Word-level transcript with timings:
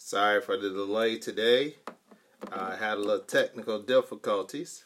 Sorry 0.00 0.40
for 0.40 0.56
the 0.56 0.70
delay 0.70 1.18
today. 1.18 1.74
I 2.52 2.76
had 2.76 2.96
a 2.96 3.00
little 3.00 3.18
technical 3.18 3.80
difficulties. 3.80 4.84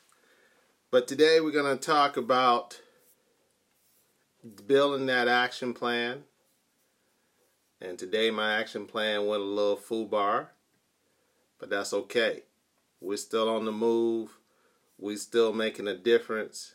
But 0.91 1.07
today 1.07 1.38
we're 1.38 1.53
going 1.53 1.79
to 1.79 1.87
talk 1.87 2.17
about 2.17 2.81
building 4.67 5.06
that 5.06 5.29
action 5.29 5.75
plan. 5.75 6.25
And 7.80 7.98
today 7.98 8.30
my 8.30 8.59
action 8.59 8.87
plan 8.87 9.27
went 9.27 9.43
a 9.43 9.45
little 9.45 9.77
foobar, 9.77 10.48
but 11.60 11.69
that's 11.69 11.92
okay. 11.92 12.44
We're 13.01 13.19
still 13.19 13.51
on 13.51 13.67
the 13.67 13.71
move. 13.71 14.38
We're 14.99 15.19
still 15.19 15.53
making 15.53 15.88
a 15.88 15.97
difference. 15.97 16.74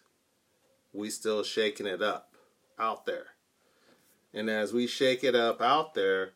We're 0.93 1.09
still 1.09 1.43
shaking 1.43 1.87
it 1.87 2.03
up 2.03 2.35
out 2.79 3.05
there. 3.05 3.25
And 4.33 4.49
as 4.49 4.73
we 4.73 4.85
shake 4.85 5.23
it 5.23 5.35
up 5.35 5.59
out 5.59 5.95
there, 5.95 6.33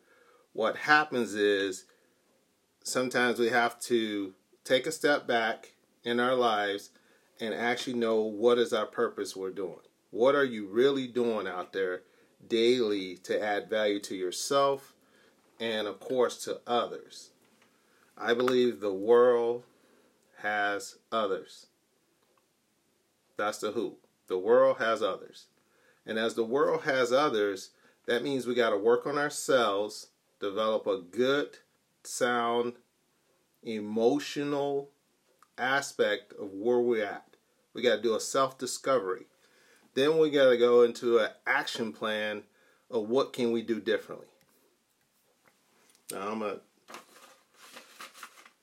what 0.53 0.75
happens 0.75 1.35
is 1.35 1.85
sometimes 2.83 3.39
we 3.39 3.49
have 3.49 3.79
to 3.81 4.33
take 4.63 4.87
a 4.87 4.91
step 4.91 5.27
back 5.27 5.73
in 6.03 6.19
our 6.19 6.35
lives 6.35 6.89
and 7.39 7.53
actually 7.53 7.93
know 7.93 8.21
what 8.21 8.57
is 8.57 8.73
our 8.73 8.85
purpose 8.85 9.35
we're 9.35 9.51
doing. 9.51 9.79
What 10.11 10.35
are 10.35 10.45
you 10.45 10.67
really 10.67 11.07
doing 11.07 11.47
out 11.47 11.73
there 11.73 12.01
daily 12.47 13.17
to 13.23 13.41
add 13.41 13.69
value 13.69 13.99
to 14.01 14.15
yourself 14.15 14.93
and, 15.59 15.87
of 15.87 15.99
course, 15.99 16.43
to 16.45 16.61
others? 16.67 17.29
I 18.17 18.33
believe 18.33 18.79
the 18.79 18.93
world 18.93 19.63
has 20.41 20.97
others. 21.11 21.67
That's 23.37 23.59
the 23.59 23.71
who. 23.71 23.97
The 24.27 24.37
world 24.37 24.77
has 24.77 25.01
others. 25.01 25.45
And 26.05 26.19
as 26.19 26.35
the 26.35 26.43
world 26.43 26.83
has 26.83 27.11
others, 27.11 27.71
that 28.05 28.23
means 28.23 28.45
we 28.45 28.53
got 28.53 28.71
to 28.71 28.77
work 28.77 29.07
on 29.07 29.17
ourselves, 29.17 30.07
develop 30.39 30.87
a 30.87 30.99
good, 30.99 31.57
sound, 32.03 32.73
emotional 33.63 34.89
aspect 35.57 36.33
of 36.33 36.51
where 36.53 36.79
we're 36.79 37.05
at. 37.05 37.25
We 37.73 37.81
got 37.81 37.97
to 37.97 38.01
do 38.01 38.15
a 38.15 38.19
self 38.19 38.57
discovery. 38.57 39.25
Then 39.93 40.17
we 40.17 40.29
got 40.29 40.49
to 40.49 40.57
go 40.57 40.83
into 40.83 41.19
an 41.19 41.29
action 41.45 41.91
plan 41.93 42.43
of 42.89 43.09
what 43.09 43.33
can 43.33 43.51
we 43.51 43.61
do 43.61 43.79
differently. 43.79 44.27
Now 46.11 46.29
I'm 46.29 46.39
going 46.39 46.55
to 46.55 46.61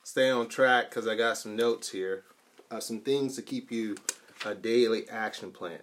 stay 0.03 0.29
on 0.29 0.47
track 0.47 0.89
because 0.89 1.07
I 1.07 1.15
got 1.15 1.37
some 1.37 1.55
notes 1.55 1.89
here, 1.89 2.23
uh, 2.71 2.79
some 2.79 2.99
things 2.99 3.35
to 3.35 3.41
keep 3.41 3.71
you 3.71 3.95
a 4.45 4.55
daily 4.55 5.07
action 5.09 5.51
plan. 5.51 5.79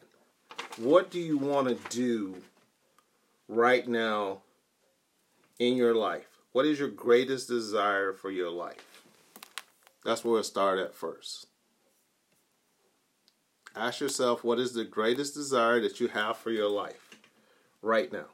What 0.76 1.10
do 1.10 1.18
you 1.18 1.38
want 1.38 1.68
to 1.68 1.96
do 1.96 2.36
right 3.48 3.86
now 3.86 4.42
in 5.58 5.76
your 5.76 5.94
life? 5.94 6.26
What 6.52 6.66
is 6.66 6.78
your 6.78 6.88
greatest 6.88 7.48
desire 7.48 8.12
for 8.12 8.30
your 8.30 8.50
life? 8.50 8.95
That's 10.06 10.24
where 10.24 10.34
we'll 10.34 10.44
start 10.44 10.78
at 10.78 10.94
first. 10.94 11.48
Ask 13.74 13.98
yourself 13.98 14.44
what 14.44 14.60
is 14.60 14.72
the 14.72 14.84
greatest 14.84 15.34
desire 15.34 15.80
that 15.80 15.98
you 15.98 16.06
have 16.06 16.36
for 16.36 16.52
your 16.52 16.68
life 16.68 17.18
right 17.82 18.12
now? 18.12 18.26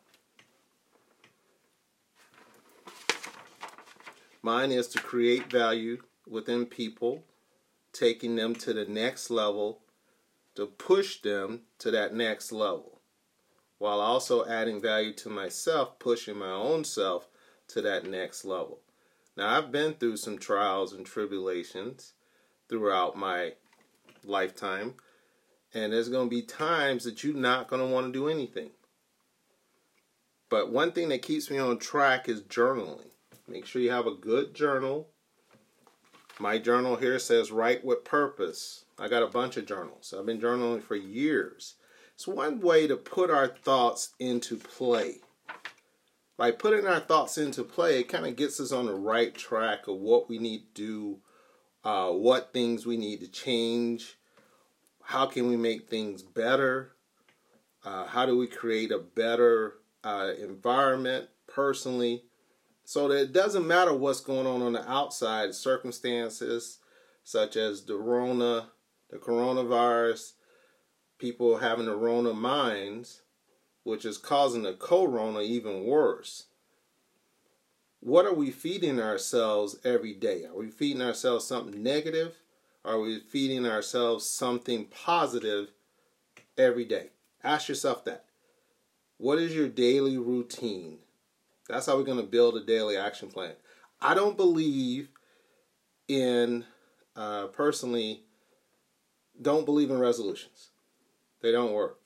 Mine 4.43 4.71
is 4.71 4.87
to 4.89 5.01
create 5.01 5.51
value 5.51 6.03
within 6.29 6.67
people, 6.67 7.25
taking 7.95 8.37
them 8.37 8.55
to 8.57 8.75
the 8.75 8.85
next 8.85 9.31
level, 9.31 9.81
to 10.57 10.67
push 10.67 11.23
them 11.23 11.63
to 11.79 11.91
that 11.91 12.15
next 12.15 12.53
level 12.53 13.01
while 13.79 14.01
also 14.01 14.47
adding 14.47 14.79
value 14.79 15.15
to 15.15 15.31
myself, 15.31 15.99
pushing 15.99 16.37
my 16.37 16.51
own 16.53 16.85
self 16.85 17.29
to 17.69 17.81
that 17.81 18.05
next 18.05 18.45
level. 18.45 18.81
Now, 19.37 19.57
I've 19.57 19.73
been 19.73 19.95
through 19.95 20.19
some 20.19 20.39
trials 20.39 20.93
and 20.93 21.07
tribulations 21.07 22.13
throughout 22.69 23.17
my 23.17 23.53
lifetime, 24.25 24.95
and 25.73 25.93
there's 25.93 26.09
going 26.09 26.29
to 26.29 26.35
be 26.35 26.43
times 26.43 27.05
that 27.05 27.25
you're 27.25 27.35
not 27.35 27.69
going 27.69 27.81
to 27.81 27.93
want 27.93 28.07
to 28.07 28.13
do 28.13 28.29
anything. 28.29 28.71
But 30.51 30.71
one 30.71 30.93
thing 30.93 31.09
that 31.09 31.23
keeps 31.23 31.51
me 31.51 31.59
on 31.59 31.79
track 31.79 32.29
is 32.29 32.43
journaling. 32.43 33.09
Make 33.49 33.65
sure 33.65 33.81
you 33.81 33.91
have 33.91 34.07
a 34.07 34.15
good 34.15 34.55
journal. 34.55 35.09
My 36.39 36.59
journal 36.59 36.97
here 36.97 37.19
says 37.19 37.51
write 37.51 37.85
with 37.85 38.05
purpose. 38.05 38.85
I 38.99 39.09
got 39.09 39.23
a 39.23 39.29
bunch 39.29 39.57
of 39.57 39.67
journals. 39.67 40.13
I've 40.17 40.27
been 40.27 40.41
journaling 40.41 40.83
for 40.83 40.95
years. 40.95 41.77
It's 42.15 42.29
one 42.29 42.61
way 42.61 42.87
to 42.87 42.97
put 42.97 43.31
our 43.31 43.49
thoughts 43.49 44.11
into 44.19 44.57
play. 44.57 45.21
By 46.43 46.51
putting 46.51 46.89
our 46.89 46.99
thoughts 46.99 47.39
into 47.39 47.63
play, 47.63 48.01
it 48.01 48.09
kind 48.09 48.27
of 48.27 48.35
gets 48.35 48.59
us 48.59 48.73
on 48.73 48.87
the 48.87 48.97
right 48.97 49.33
track 49.33 49.87
of 49.87 49.99
what 49.99 50.29
we 50.29 50.39
need 50.39 50.75
to 50.75 50.83
do, 50.83 51.19
uh, 51.89 52.11
what 52.11 52.53
things 52.53 52.85
we 52.85 52.97
need 52.97 53.21
to 53.21 53.29
change, 53.29 54.19
how 55.05 55.27
can 55.27 55.47
we 55.47 55.57
make 55.57 55.89
things 55.89 56.21
better, 56.21 56.97
uh, 57.85 58.07
how 58.07 58.27
do 58.27 58.37
we 58.37 58.49
create 58.49 58.91
a 58.91 58.99
better 58.99 59.75
uh, 60.03 60.33
environment 60.37 61.29
personally, 61.47 62.25
so 62.85 63.07
that 63.07 63.21
it 63.21 63.33
doesn't 63.33 63.65
matter 63.65 63.95
what's 63.95 64.19
going 64.19 64.49
on 64.49 64.63
on 64.63 64.73
the 64.73 64.91
outside, 64.91 65.55
circumstances 65.55 66.81
such 67.23 67.55
as 67.55 67.85
the 67.85 67.95
Rona, 67.95 68.71
the 69.11 69.19
coronavirus, 69.19 70.33
people 71.21 71.59
having 71.59 71.87
the 71.87 71.95
Rona 71.95 72.35
minds, 72.35 73.23
which 73.85 74.05
is 74.05 74.19
causing 74.19 74.63
the 74.63 74.75
corona 74.75 75.41
even 75.41 75.85
worse. 75.85 76.47
What 78.01 78.27
are 78.27 78.35
we 78.35 78.51
feeding 78.51 79.01
ourselves 79.01 79.77
every 79.85 80.13
day? 80.13 80.45
Are 80.45 80.57
we 80.57 80.69
feeding 80.69 81.03
ourselves 81.03 81.47
something 81.47 81.83
negative? 81.83 82.37
Are 82.85 82.99
we 82.99 83.21
feeding 83.21 83.65
ourselves 83.65 84.27
something 84.27 84.87
positive 84.87 85.69
every 86.59 86.85
day? 86.85 87.11
Ask 87.45 87.69
yourself 87.69 88.05
that. 88.05 88.25
What 89.19 89.39
is 89.39 89.55
your 89.55 89.69
daily 89.69 90.19
routine? 90.19 90.99
That's 91.69 91.87
how 91.87 91.97
we're 91.97 92.03
going 92.03 92.19
to 92.19 92.25
build 92.25 92.57
a 92.57 92.65
daily 92.65 92.97
action 92.97 93.29
plan. 93.29 93.55
I 94.01 94.15
don't 94.15 94.37
believe 94.37 95.09
in, 96.09 96.65
uh, 97.15 97.47
personally, 97.47 98.25
don't 99.41 99.65
believe 99.65 99.91
in 99.91 99.99
resolutions. 100.01 100.71
They 101.41 101.53
don't 101.53 101.73
work. 101.73 102.02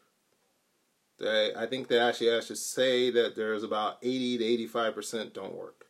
They, 1.19 1.53
I 1.57 1.67
think 1.67 1.89
they 1.89 1.99
actually 1.99 2.41
should 2.43 2.59
say 2.59 3.11
that 3.11 3.37
there's 3.37 3.63
about 3.63 3.99
80 4.03 4.39
to 4.39 4.45
85 4.45 4.95
percent 4.95 5.35
don't 5.35 5.55
work. 5.55 5.87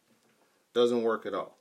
Doesn't 0.73 1.03
work 1.03 1.27
at 1.27 1.35
all. 1.35 1.59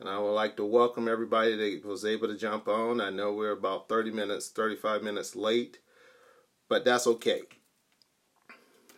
And 0.00 0.08
I 0.08 0.18
would 0.18 0.32
like 0.32 0.56
to 0.56 0.64
welcome 0.64 1.08
everybody 1.08 1.56
that 1.56 1.84
was 1.84 2.04
able 2.04 2.28
to 2.28 2.36
jump 2.36 2.68
on. 2.68 3.00
I 3.00 3.10
know 3.10 3.32
we're 3.32 3.50
about 3.50 3.88
30 3.88 4.12
minutes, 4.12 4.48
35 4.48 5.02
minutes 5.02 5.34
late, 5.34 5.80
but 6.68 6.84
that's 6.84 7.06
okay. 7.06 7.42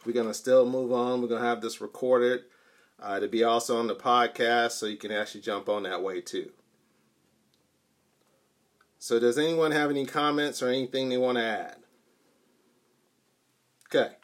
We're 0.04 0.12
gonna 0.12 0.34
still 0.34 0.66
move 0.66 0.92
on. 0.92 1.20
We're 1.20 1.28
gonna 1.28 1.44
have 1.44 1.60
this 1.60 1.80
recorded 1.80 2.42
uh, 3.02 3.20
to 3.20 3.28
be 3.28 3.44
also 3.44 3.78
on 3.78 3.86
the 3.86 3.94
podcast, 3.94 4.72
so 4.72 4.86
you 4.86 4.96
can 4.96 5.12
actually 5.12 5.42
jump 5.42 5.68
on 5.68 5.82
that 5.84 6.02
way 6.02 6.20
too. 6.20 6.50
So, 8.98 9.18
does 9.18 9.38
anyone 9.38 9.72
have 9.72 9.90
any 9.90 10.04
comments 10.04 10.62
or 10.62 10.68
anything 10.68 11.08
they 11.08 11.16
want 11.16 11.38
to 11.38 11.44
add? 11.44 11.76
Okay. 13.92 14.14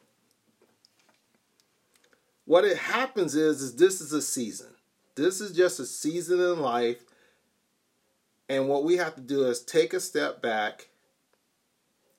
What 2.45 2.65
it 2.65 2.79
happens 2.79 3.35
is, 3.35 3.61
is 3.61 3.77
this 3.77 4.01
is 4.01 4.13
a 4.13 4.23
season. 4.23 4.69
This 5.17 5.41
is 5.41 5.57
just 5.57 5.81
a 5.81 5.87
season 5.87 6.41
in 6.41 6.61
life. 6.61 7.03
And 8.49 8.69
what 8.69 8.85
we 8.85 8.97
have 8.99 9.17
to 9.17 9.21
do 9.21 9.45
is 9.45 9.61
take 9.61 9.93
a 9.93 9.99
step 9.99 10.41
back 10.41 10.89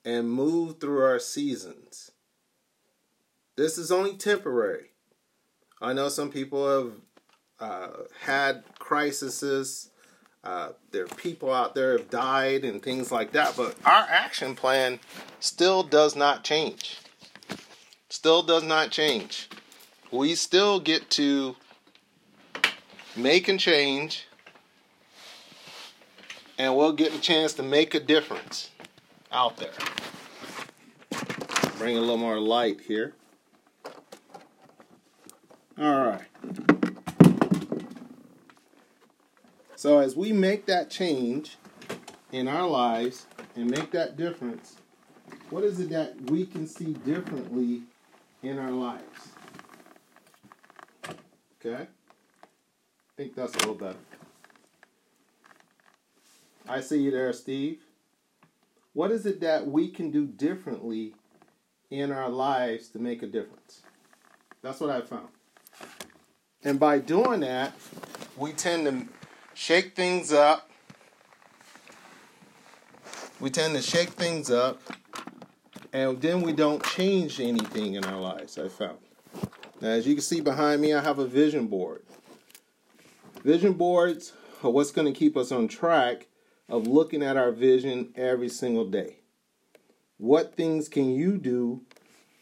and 0.04 0.30
move 0.30 0.80
through 0.80 1.02
our 1.04 1.20
seasons. 1.20 2.12
This 3.56 3.78
is 3.78 3.92
only 3.92 4.16
temporary. 4.16 4.92
I 5.82 5.94
know 5.94 6.10
some 6.10 6.30
people 6.30 6.68
have 6.68 6.92
uh, 7.60 7.90
had 8.22 8.64
crises. 8.78 9.90
Uh, 10.44 10.70
there 10.92 11.06
are 11.06 11.16
people 11.16 11.54
out 11.54 11.76
there 11.76 11.98
have 11.98 12.10
died 12.10 12.66
and 12.66 12.84
things 12.84 13.12
like 13.12 13.32
that, 13.32 13.56
but 13.56 13.76
our 13.86 14.06
action 14.10 14.56
plan 14.56 15.00
still 15.40 15.84
does 15.84 16.16
not 16.16 16.44
change 16.44 17.00
still 18.10 18.42
does 18.42 18.64
not 18.64 18.92
change. 18.92 19.50
We 20.12 20.36
still 20.36 20.80
get 20.80 21.10
to 21.12 21.56
make 23.16 23.48
and 23.48 23.60
change, 23.60 24.28
and 26.58 26.76
we'll 26.76 26.94
get 26.94 27.14
a 27.14 27.20
chance 27.20 27.54
to 27.54 27.64
make 27.64 27.94
a 27.94 28.00
difference 28.00 28.70
out 29.32 29.58
there. 29.58 29.74
Bring 31.78 31.98
a 31.98 32.00
little 32.00 32.18
more 32.18 32.40
light 32.40 32.82
here. 32.82 33.14
All 35.80 36.06
right. 36.06 36.22
So, 39.76 40.00
as 40.00 40.16
we 40.16 40.32
make 40.32 40.66
that 40.66 40.90
change 40.90 41.58
in 42.32 42.48
our 42.48 42.68
lives 42.68 43.28
and 43.56 43.70
make 43.70 43.92
that 43.92 44.18
difference, 44.18 44.78
what 45.52 45.64
is 45.64 45.80
it 45.80 45.90
that 45.90 46.32
we 46.32 46.46
can 46.48 46.66
see 46.66 46.94
differently 46.94 47.84
in 48.48 48.60
our 48.60 48.72
lives. 48.72 49.30
Okay? 51.60 51.84
I 51.84 51.88
think 53.16 53.36
that's 53.36 53.54
a 53.56 53.58
little 53.60 53.76
better. 53.76 53.98
I 56.68 56.82
see 56.82 57.02
you 57.02 57.12
there, 57.12 57.32
Steve. 57.34 57.82
What 58.94 59.12
is 59.12 59.26
it 59.26 59.42
that 59.42 59.68
we 59.68 59.90
can 59.90 60.12
do 60.12 60.26
differently 60.26 61.14
in 61.90 62.12
our 62.12 62.30
lives 62.30 62.90
to 62.90 63.00
make 63.00 63.22
a 63.22 63.28
difference? 63.28 63.82
That's 64.62 64.80
what 64.80 64.90
I 64.90 65.02
found. 65.02 65.30
And 66.64 66.80
by 66.80 67.00
doing 67.00 67.42
that, 67.42 67.74
we 68.36 68.54
tend 68.54 68.86
to 68.86 69.14
shake 69.54 69.96
things 69.96 70.34
up. 70.34 70.70
We 73.40 73.50
tend 73.50 73.76
to 73.76 73.82
shake 73.82 74.10
things 74.10 74.50
up, 74.50 74.82
and 75.98 76.22
then 76.22 76.44
we 76.44 76.54
don't 76.54 76.84
change 76.84 77.40
anything 77.40 77.96
in 77.96 78.06
our 78.06 78.22
lives, 78.22 78.60
I 78.60 78.68
found. 78.68 79.00
Now, 79.82 79.90
as 79.90 80.06
you 80.06 80.14
can 80.14 80.22
see 80.22 80.42
behind 80.42 80.80
me, 80.80 80.94
I 80.94 81.02
have 81.02 81.18
a 81.18 81.26
vision 81.26 81.66
board. 81.66 82.04
Vision 83.44 83.74
boards 83.74 84.34
are 84.64 84.70
what's 84.70 84.92
going 84.92 85.12
to 85.12 85.20
keep 85.20 85.36
us 85.36 85.52
on 85.52 85.68
track 85.68 86.28
of 86.70 86.86
looking 86.86 87.24
at 87.24 87.36
our 87.36 87.52
vision 87.52 88.14
every 88.16 88.48
single 88.48 88.86
day. 88.86 89.18
What 90.18 90.56
things 90.56 90.88
can 90.88 91.16
you 91.16 91.38
do 91.40 91.82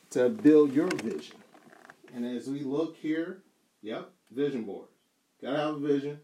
to 0.10 0.28
build 0.28 0.74
your 0.74 0.88
vision? 0.88 1.38
And 2.14 2.26
as 2.26 2.50
we 2.50 2.60
look 2.60 2.98
here, 2.98 3.42
yep, 3.82 4.12
vision 4.32 4.64
board. 4.64 4.88
Gotta 5.42 5.58
have 5.58 5.76
a 5.76 5.80
vision. 5.80 6.20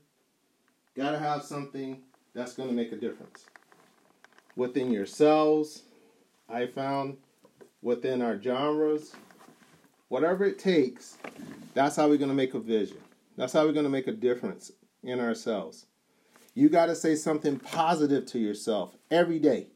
Gotta 0.98 1.20
have 1.20 1.44
something 1.44 2.02
that's 2.34 2.56
going 2.56 2.68
to 2.68 2.76
make 2.76 2.92
a 2.92 2.98
difference. 2.98 3.46
Within 4.58 4.92
yourselves, 4.92 5.84
I 6.52 6.68
found 6.68 7.18
within 7.82 8.22
our 8.22 8.40
genres, 8.40 9.16
whatever 10.10 10.44
it 10.44 10.60
takes, 10.60 11.18
that's 11.74 11.96
how 11.96 12.10
we're 12.10 12.18
going 12.18 12.30
to 12.30 12.36
make 12.36 12.54
a 12.54 12.60
vision. 12.60 12.98
That's 13.38 13.54
how 13.54 13.66
we're 13.66 13.72
going 13.72 13.86
to 13.86 13.90
make 13.90 14.08
a 14.08 14.12
difference 14.12 14.72
in 15.04 15.20
ourselves. 15.20 15.86
You 16.54 16.68
got 16.68 16.88
to 16.88 16.96
say 16.96 17.16
something 17.16 17.58
positive 17.58 18.26
to 18.28 18.40
yourself 18.40 18.96
every 19.10 19.40
day. 19.40 19.68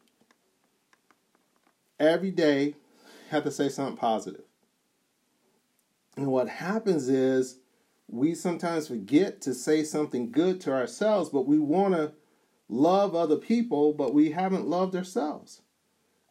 Every 1.97 2.31
day, 2.31 2.75
have 3.29 3.45
to 3.45 3.51
say 3.51 3.69
something 3.69 3.95
positive. 3.95 4.43
And 6.17 6.27
what 6.27 6.49
happens 6.49 7.07
is 7.07 7.59
we 8.07 8.35
sometimes 8.35 8.89
forget 8.89 9.41
to 9.41 9.53
say 9.53 9.83
something 9.83 10.31
good 10.31 10.59
to 10.61 10.73
ourselves, 10.73 11.29
but 11.29 11.47
we 11.47 11.57
want 11.57 11.93
to 11.93 12.11
love 12.67 13.15
other 13.15 13.37
people, 13.37 13.93
but 13.93 14.13
we 14.13 14.31
haven't 14.31 14.67
loved 14.67 14.95
ourselves. 14.95 15.61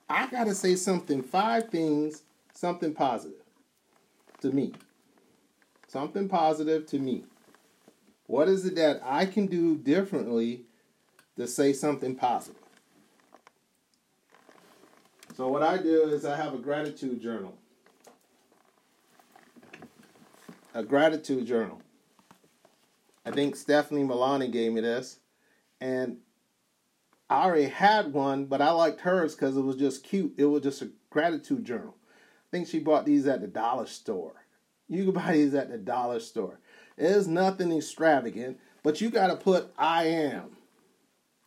I 0.08 0.26
got 0.28 0.44
to 0.44 0.54
say 0.54 0.76
something, 0.76 1.22
five 1.22 1.70
things, 1.70 2.22
something 2.52 2.94
positive 2.94 3.42
to 4.40 4.50
me. 4.50 4.72
Something 5.88 6.28
positive 6.28 6.86
to 6.86 6.98
me. 6.98 7.24
What 8.26 8.48
is 8.48 8.64
it 8.64 8.76
that 8.76 9.00
I 9.04 9.26
can 9.26 9.46
do 9.46 9.76
differently 9.76 10.64
to 11.36 11.46
say 11.46 11.72
something 11.72 12.14
positive? 12.16 12.60
So, 15.36 15.48
what 15.48 15.62
I 15.62 15.78
do 15.78 16.02
is 16.04 16.24
I 16.24 16.36
have 16.36 16.54
a 16.54 16.58
gratitude 16.58 17.20
journal. 17.20 17.56
A 20.74 20.82
gratitude 20.82 21.46
journal. 21.46 21.80
I 23.26 23.30
think 23.30 23.56
Stephanie 23.56 24.04
Milani 24.04 24.50
gave 24.50 24.72
me 24.72 24.80
this. 24.80 25.18
And 25.80 26.18
I 27.28 27.44
already 27.44 27.64
had 27.64 28.12
one, 28.12 28.46
but 28.46 28.60
I 28.60 28.70
liked 28.70 29.00
hers 29.00 29.34
because 29.34 29.56
it 29.56 29.62
was 29.62 29.76
just 29.76 30.04
cute. 30.04 30.34
It 30.36 30.44
was 30.44 30.62
just 30.62 30.82
a 30.82 30.90
gratitude 31.10 31.64
journal. 31.64 31.96
I 32.06 32.50
think 32.50 32.68
she 32.68 32.78
bought 32.78 33.06
these 33.06 33.26
at 33.26 33.40
the 33.40 33.46
dollar 33.46 33.86
store. 33.86 34.44
You 34.88 35.04
can 35.04 35.14
buy 35.22 35.32
these 35.32 35.54
at 35.54 35.70
the 35.70 35.78
dollar 35.78 36.20
store. 36.20 36.60
It's 36.96 37.26
nothing 37.26 37.72
extravagant, 37.72 38.58
but 38.82 39.00
you 39.00 39.10
got 39.10 39.28
to 39.28 39.36
put 39.36 39.72
I 39.78 40.04
am. 40.04 40.56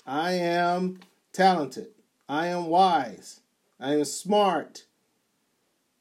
I 0.06 0.34
am 0.34 1.00
talented. 1.32 1.90
I 2.28 2.48
am 2.48 2.68
wise. 2.68 3.42
I 3.80 3.94
am 3.94 4.06
smart. 4.06 4.86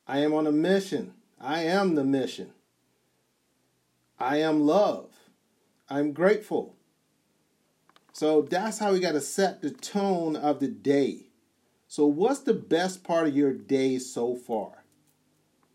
I 0.06 0.18
am 0.18 0.32
on 0.32 0.46
a 0.46 0.52
mission. 0.52 1.14
I 1.40 1.62
am 1.62 1.94
the 1.94 2.04
mission. 2.04 2.52
I 4.18 4.38
am 4.38 4.60
love. 4.60 5.10
I'm 5.90 6.12
grateful. 6.12 6.75
So 8.16 8.40
that's 8.40 8.78
how 8.78 8.94
we 8.94 9.00
got 9.00 9.12
to 9.12 9.20
set 9.20 9.60
the 9.60 9.68
tone 9.68 10.36
of 10.36 10.58
the 10.58 10.68
day. 10.68 11.26
So, 11.86 12.06
what's 12.06 12.38
the 12.38 12.54
best 12.54 13.04
part 13.04 13.28
of 13.28 13.36
your 13.36 13.52
day 13.52 13.98
so 13.98 14.34
far? 14.34 14.84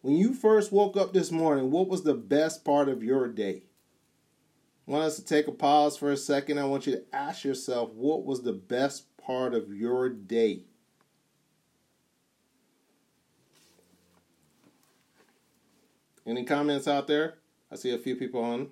When 0.02 0.16
you 0.16 0.34
first 0.34 0.72
woke 0.72 0.98
up 0.98 1.14
this 1.14 1.32
morning, 1.32 1.70
what 1.70 1.88
was 1.88 2.02
the 2.02 2.16
best 2.16 2.66
part 2.66 2.90
of 2.90 3.04
your 3.04 3.28
day? 3.28 3.66
I 4.88 4.92
want 4.92 5.04
us 5.04 5.18
to 5.18 5.24
take 5.24 5.48
a 5.48 5.52
pause 5.52 5.98
for 5.98 6.12
a 6.12 6.18
second. 6.18 6.58
I 6.58 6.66
want 6.66 6.88
you 6.88 6.94
to 6.94 7.04
ask 7.14 7.44
yourself 7.44 7.92
what 7.94 8.26
was 8.26 8.42
the 8.42 8.54
best 8.54 9.16
part 9.18 9.54
of 9.54 9.72
your 9.72 10.10
day? 10.10 10.64
Any 16.26 16.44
comments 16.44 16.88
out 16.88 17.06
there? 17.06 17.36
I 17.72 17.76
see 17.76 17.94
a 17.94 18.00
few 18.00 18.16
people 18.16 18.44
on. 18.44 18.70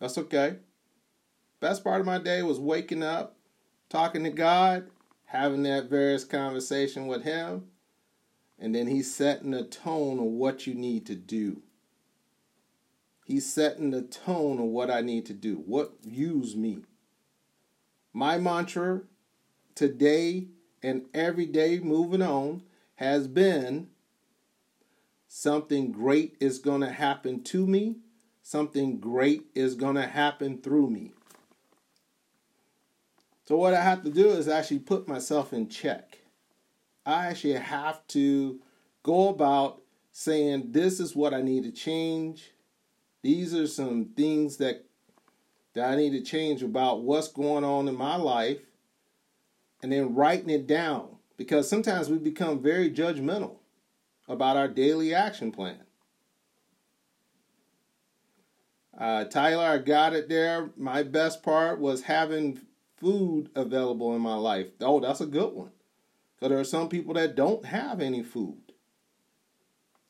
That's 0.00 0.18
okay. 0.18 0.56
Best 1.60 1.84
part 1.84 2.00
of 2.00 2.06
my 2.06 2.18
day 2.18 2.42
was 2.42 2.58
waking 2.58 3.02
up, 3.02 3.36
talking 3.90 4.24
to 4.24 4.30
God, 4.30 4.88
having 5.26 5.62
that 5.64 5.90
various 5.90 6.24
conversation 6.24 7.06
with 7.06 7.22
Him, 7.22 7.66
and 8.58 8.74
then 8.74 8.86
He's 8.86 9.14
setting 9.14 9.50
the 9.50 9.64
tone 9.64 10.18
of 10.18 10.24
what 10.24 10.66
you 10.66 10.74
need 10.74 11.06
to 11.06 11.14
do. 11.14 11.62
He's 13.24 13.50
setting 13.50 13.90
the 13.90 14.02
tone 14.02 14.58
of 14.58 14.66
what 14.66 14.90
I 14.90 15.02
need 15.02 15.26
to 15.26 15.34
do, 15.34 15.56
what 15.56 15.92
use 16.02 16.56
me. 16.56 16.80
My 18.12 18.38
mantra 18.38 19.02
today 19.74 20.48
and 20.82 21.06
every 21.14 21.46
day 21.46 21.78
moving 21.78 22.22
on 22.22 22.62
has 22.96 23.28
been 23.28 23.88
something 25.28 25.92
great 25.92 26.36
is 26.40 26.58
going 26.58 26.80
to 26.80 26.90
happen 26.90 27.44
to 27.44 27.66
me, 27.66 27.98
something 28.42 28.98
great 28.98 29.44
is 29.54 29.74
going 29.74 29.96
to 29.96 30.06
happen 30.06 30.58
through 30.60 30.90
me. 30.90 31.12
So, 33.46 33.56
what 33.56 33.74
I 33.74 33.82
have 33.82 34.04
to 34.04 34.10
do 34.10 34.28
is 34.30 34.48
actually 34.48 34.78
put 34.80 35.08
myself 35.08 35.52
in 35.52 35.68
check. 35.68 36.18
I 37.04 37.26
actually 37.26 37.54
have 37.54 38.06
to 38.08 38.60
go 39.02 39.28
about 39.28 39.82
saying, 40.12 40.72
This 40.72 41.00
is 41.00 41.16
what 41.16 41.34
I 41.34 41.42
need 41.42 41.64
to 41.64 41.72
change. 41.72 42.52
These 43.22 43.54
are 43.54 43.66
some 43.66 44.06
things 44.16 44.56
that 44.58 44.84
that 45.74 45.90
I 45.90 45.96
need 45.96 46.10
to 46.10 46.22
change 46.22 46.62
about 46.62 47.02
what's 47.02 47.28
going 47.28 47.64
on 47.64 47.88
in 47.88 47.96
my 47.96 48.16
life 48.16 48.58
and 49.82 49.92
then 49.92 50.14
writing 50.14 50.50
it 50.50 50.66
down 50.66 51.16
because 51.36 51.68
sometimes 51.68 52.08
we 52.08 52.18
become 52.18 52.60
very 52.60 52.90
judgmental 52.90 53.56
about 54.28 54.56
our 54.56 54.68
daily 54.68 55.14
action 55.14 55.52
plan. 55.52 55.78
Uh, 59.00 59.24
Tyler, 59.24 59.64
I 59.64 59.78
got 59.78 60.12
it 60.12 60.28
there. 60.28 60.70
My 60.76 61.02
best 61.02 61.42
part 61.42 61.80
was 61.80 62.02
having 62.02 62.60
food 62.98 63.48
available 63.56 64.14
in 64.14 64.20
my 64.20 64.36
life. 64.36 64.68
Oh, 64.80 65.00
that's 65.00 65.22
a 65.22 65.26
good 65.26 65.54
one. 65.54 65.70
Because 66.36 66.50
there 66.50 66.60
are 66.60 66.64
some 66.64 66.88
people 66.88 67.14
that 67.14 67.34
don't 67.34 67.64
have 67.64 68.00
any 68.00 68.22
food. 68.22 68.60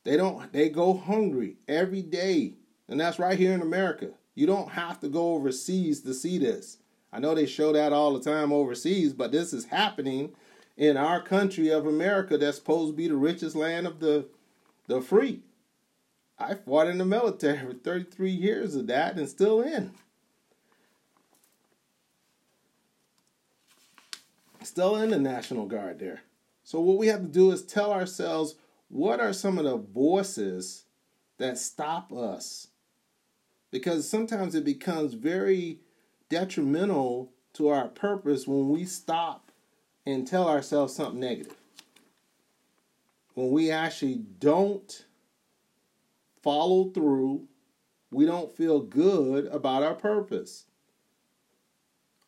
They 0.03 0.17
don't. 0.17 0.51
They 0.51 0.69
go 0.69 0.93
hungry 0.93 1.57
every 1.67 2.01
day 2.01 2.55
and 2.91 2.99
that's 2.99 3.19
right 3.19 3.39
here 3.39 3.53
in 3.53 3.61
America. 3.61 4.09
You 4.35 4.45
don't 4.45 4.69
have 4.71 4.99
to 4.99 5.07
go 5.07 5.33
overseas 5.33 6.01
to 6.01 6.13
see 6.13 6.37
this. 6.37 6.77
I 7.13 7.19
know 7.19 7.33
they 7.33 7.45
show 7.45 7.71
that 7.71 7.93
all 7.93 8.13
the 8.13 8.19
time 8.19 8.51
overseas, 8.51 9.13
but 9.13 9.31
this 9.31 9.53
is 9.53 9.65
happening 9.65 10.33
in 10.75 10.97
our 10.97 11.21
country 11.21 11.69
of 11.69 11.87
America 11.87 12.37
that's 12.37 12.57
supposed 12.57 12.91
to 12.91 12.97
be 12.97 13.07
the 13.07 13.15
richest 13.15 13.55
land 13.55 13.87
of 13.87 13.99
the 13.99 14.27
the 14.87 14.99
free. 15.01 15.41
I 16.41 16.55
fought 16.55 16.87
in 16.87 16.97
the 16.97 17.05
military 17.05 17.59
for 17.59 17.73
33 17.73 18.31
years 18.31 18.75
of 18.75 18.87
that 18.87 19.17
and 19.17 19.29
still 19.29 19.61
in. 19.61 19.91
Still 24.63 24.95
in 24.95 25.09
the 25.11 25.19
National 25.19 25.65
Guard 25.65 25.99
there. 25.99 26.21
So 26.63 26.79
what 26.79 26.97
we 26.97 27.07
have 27.07 27.21
to 27.21 27.27
do 27.27 27.51
is 27.51 27.63
tell 27.63 27.91
ourselves 27.91 28.55
what 28.89 29.19
are 29.19 29.33
some 29.33 29.57
of 29.57 29.65
the 29.65 29.77
voices 29.77 30.85
that 31.37 31.57
stop 31.57 32.11
us 32.13 32.67
because 33.71 34.07
sometimes 34.07 34.53
it 34.53 34.65
becomes 34.65 35.13
very 35.13 35.79
detrimental 36.29 37.31
to 37.53 37.69
our 37.69 37.87
purpose 37.87 38.47
when 38.47 38.69
we 38.69 38.85
stop 38.85 39.51
and 40.05 40.27
tell 40.27 40.47
ourselves 40.47 40.95
something 40.95 41.19
negative. 41.19 41.55
When 43.33 43.51
we 43.51 43.71
actually 43.71 44.15
don't 44.39 45.05
follow 46.41 46.85
through, 46.91 47.47
we 48.11 48.25
don't 48.25 48.55
feel 48.55 48.81
good 48.81 49.45
about 49.47 49.83
our 49.83 49.95
purpose. 49.95 50.65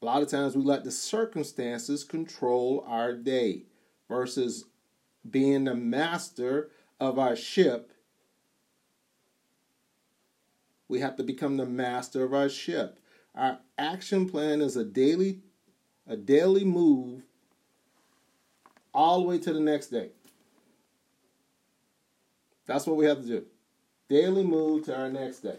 A 0.01 0.05
lot 0.05 0.22
of 0.22 0.29
times 0.29 0.55
we 0.55 0.63
let 0.63 0.84
the 0.84 0.91
circumstances 0.91 2.03
control 2.03 2.84
our 2.88 3.13
day 3.13 3.63
versus 4.10 4.65
being 5.29 5.63
the 5.63 5.75
master 5.75 6.70
of 7.00 7.17
our 7.17 7.36
ship 7.36 7.93
We 10.93 11.00
have 11.00 11.15
to 11.15 11.24
become 11.24 11.58
the 11.58 11.65
master 11.65 12.24
of 12.24 12.36
our 12.36 12.50
ship. 12.50 13.00
Our 13.34 13.58
action 13.79 14.29
plan 14.29 14.62
is 14.62 14.77
a 14.77 14.84
daily 14.84 15.39
a 16.05 16.15
daily 16.15 16.63
move 16.63 17.24
all 18.93 19.22
the 19.22 19.27
way 19.27 19.39
to 19.39 19.53
the 19.53 19.60
next 19.60 19.88
day. 19.88 20.10
That's 22.67 22.86
what 22.86 22.98
we 22.98 23.05
have 23.05 23.22
to 23.22 23.27
do. 23.27 23.46
Daily 24.13 24.43
move 24.43 24.86
to 24.86 24.96
our 24.96 25.10
next 25.10 25.39
day. 25.39 25.58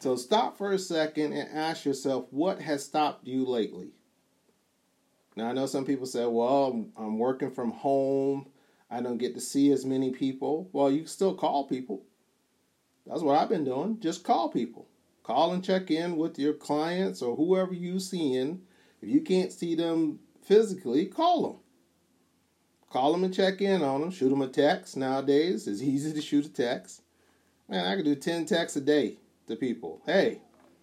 So 0.00 0.16
stop 0.16 0.58
for 0.58 0.72
a 0.72 0.80
second 0.80 1.32
and 1.32 1.48
ask 1.56 1.84
yourself 1.84 2.26
what 2.32 2.60
has 2.60 2.84
stopped 2.84 3.24
you 3.24 3.44
lately? 3.44 3.90
Now, 5.36 5.48
I 5.48 5.52
know 5.52 5.66
some 5.66 5.84
people 5.84 6.06
say, 6.06 6.26
well, 6.26 6.88
I'm 6.96 7.20
working 7.20 7.52
from 7.52 7.70
home. 7.70 8.48
I 8.90 9.00
don't 9.00 9.18
get 9.18 9.34
to 9.34 9.40
see 9.40 9.70
as 9.70 9.86
many 9.86 10.10
people. 10.10 10.68
Well, 10.72 10.90
you 10.90 11.06
still 11.06 11.36
call 11.36 11.68
people. 11.68 12.02
That's 13.06 13.22
what 13.22 13.38
I've 13.38 13.48
been 13.48 13.64
doing. 13.64 14.00
Just 14.00 14.24
call 14.24 14.48
people. 14.48 14.88
Call 15.22 15.52
and 15.52 15.62
check 15.62 15.88
in 15.88 16.16
with 16.16 16.36
your 16.36 16.54
clients 16.54 17.22
or 17.22 17.36
whoever 17.36 17.74
you're 17.74 18.00
seeing. 18.00 18.62
If 19.02 19.08
you 19.08 19.20
can't 19.20 19.52
see 19.52 19.76
them 19.76 20.18
physically, 20.42 21.06
call 21.06 21.42
them. 21.44 21.59
Call 22.90 23.12
them 23.12 23.24
and 23.24 23.32
check 23.32 23.60
in 23.60 23.82
on 23.82 24.00
them. 24.00 24.10
Shoot 24.10 24.30
them 24.30 24.42
a 24.42 24.48
text. 24.48 24.96
Nowadays, 24.96 25.66
it's 25.68 25.80
easy 25.80 26.12
to 26.12 26.20
shoot 26.20 26.46
a 26.46 26.52
text. 26.52 27.02
Man, 27.68 27.86
I 27.86 27.94
can 27.94 28.04
do 28.04 28.16
10 28.16 28.46
texts 28.46 28.76
a 28.76 28.80
day 28.80 29.18
to 29.46 29.54
people. 29.54 30.02
Hey, 30.04 30.40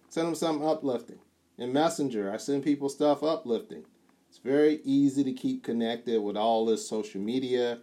send 0.08 0.26
them 0.26 0.34
something 0.34 0.66
uplifting. 0.66 1.18
In 1.58 1.72
Messenger, 1.72 2.32
I 2.32 2.38
send 2.38 2.64
people 2.64 2.88
stuff 2.88 3.22
uplifting. 3.22 3.84
It's 4.30 4.38
very 4.38 4.80
easy 4.84 5.22
to 5.24 5.32
keep 5.32 5.62
connected 5.62 6.22
with 6.22 6.36
all 6.36 6.64
this 6.64 6.88
social 6.88 7.20
media 7.20 7.80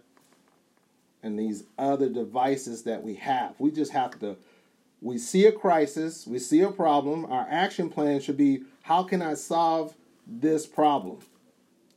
and 1.22 1.38
these 1.38 1.64
other 1.78 2.08
devices 2.08 2.82
that 2.82 3.02
we 3.02 3.14
have. 3.14 3.54
We 3.58 3.70
just 3.70 3.92
have 3.92 4.18
to 4.20 4.36
we 5.00 5.18
see 5.18 5.46
a 5.46 5.52
crisis, 5.52 6.26
we 6.26 6.38
see 6.38 6.62
a 6.62 6.70
problem, 6.70 7.26
our 7.26 7.46
action 7.50 7.90
plan 7.90 8.20
should 8.20 8.36
be 8.36 8.62
how 8.82 9.02
can 9.02 9.22
I 9.22 9.34
solve 9.34 9.94
this 10.26 10.66
problem 10.66 11.18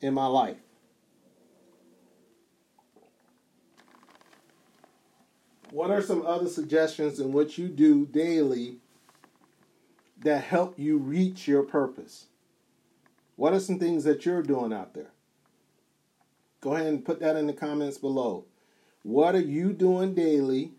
in 0.01 0.13
my 0.13 0.27
life? 0.27 0.57
What 5.71 5.91
are 5.91 6.01
some 6.01 6.25
other 6.25 6.47
suggestions 6.47 7.19
in 7.19 7.31
what 7.31 7.57
you 7.57 7.67
do 7.67 8.05
daily 8.07 8.77
that 10.21 10.43
help 10.43 10.79
you 10.79 10.97
reach 10.97 11.47
your 11.47 11.63
purpose? 11.63 12.25
What 13.35 13.53
are 13.53 13.59
some 13.59 13.77
things 13.79 14.03
that 14.03 14.25
you're 14.25 14.41
doing 14.41 14.73
out 14.73 14.93
there? 14.93 15.11
Go 16.61 16.75
ahead 16.75 16.87
and 16.87 17.05
put 17.05 17.19
that 17.19 17.35
in 17.35 17.47
the 17.47 17.53
comments 17.53 17.97
below. 17.97 18.45
What 19.03 19.35
are 19.35 19.39
you 19.41 19.71
doing 19.71 20.13
daily 20.13 20.73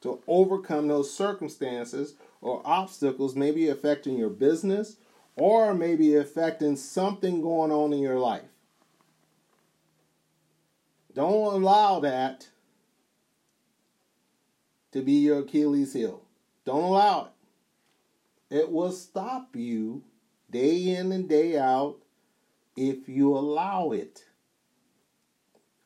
to 0.00 0.22
overcome 0.26 0.88
those 0.88 1.12
circumstances 1.12 2.14
or 2.40 2.62
obstacles, 2.64 3.34
maybe 3.34 3.68
affecting 3.68 4.16
your 4.16 4.30
business 4.30 4.96
or 5.36 5.74
maybe 5.74 6.14
affecting 6.14 6.76
something 6.76 7.42
going 7.42 7.70
on 7.70 7.92
in 7.92 7.98
your 7.98 8.18
life? 8.18 8.49
Don't 11.20 11.52
allow 11.52 12.00
that 12.00 12.48
to 14.90 15.02
be 15.02 15.12
your 15.12 15.40
Achilles 15.40 15.92
heel. 15.92 16.22
Don't 16.64 16.82
allow 16.82 17.28
it. 18.48 18.56
It 18.56 18.72
will 18.72 18.90
stop 18.90 19.54
you 19.54 20.02
day 20.50 20.96
in 20.96 21.12
and 21.12 21.28
day 21.28 21.58
out 21.58 21.98
if 22.74 23.06
you 23.06 23.36
allow 23.36 23.90
it. 23.90 24.24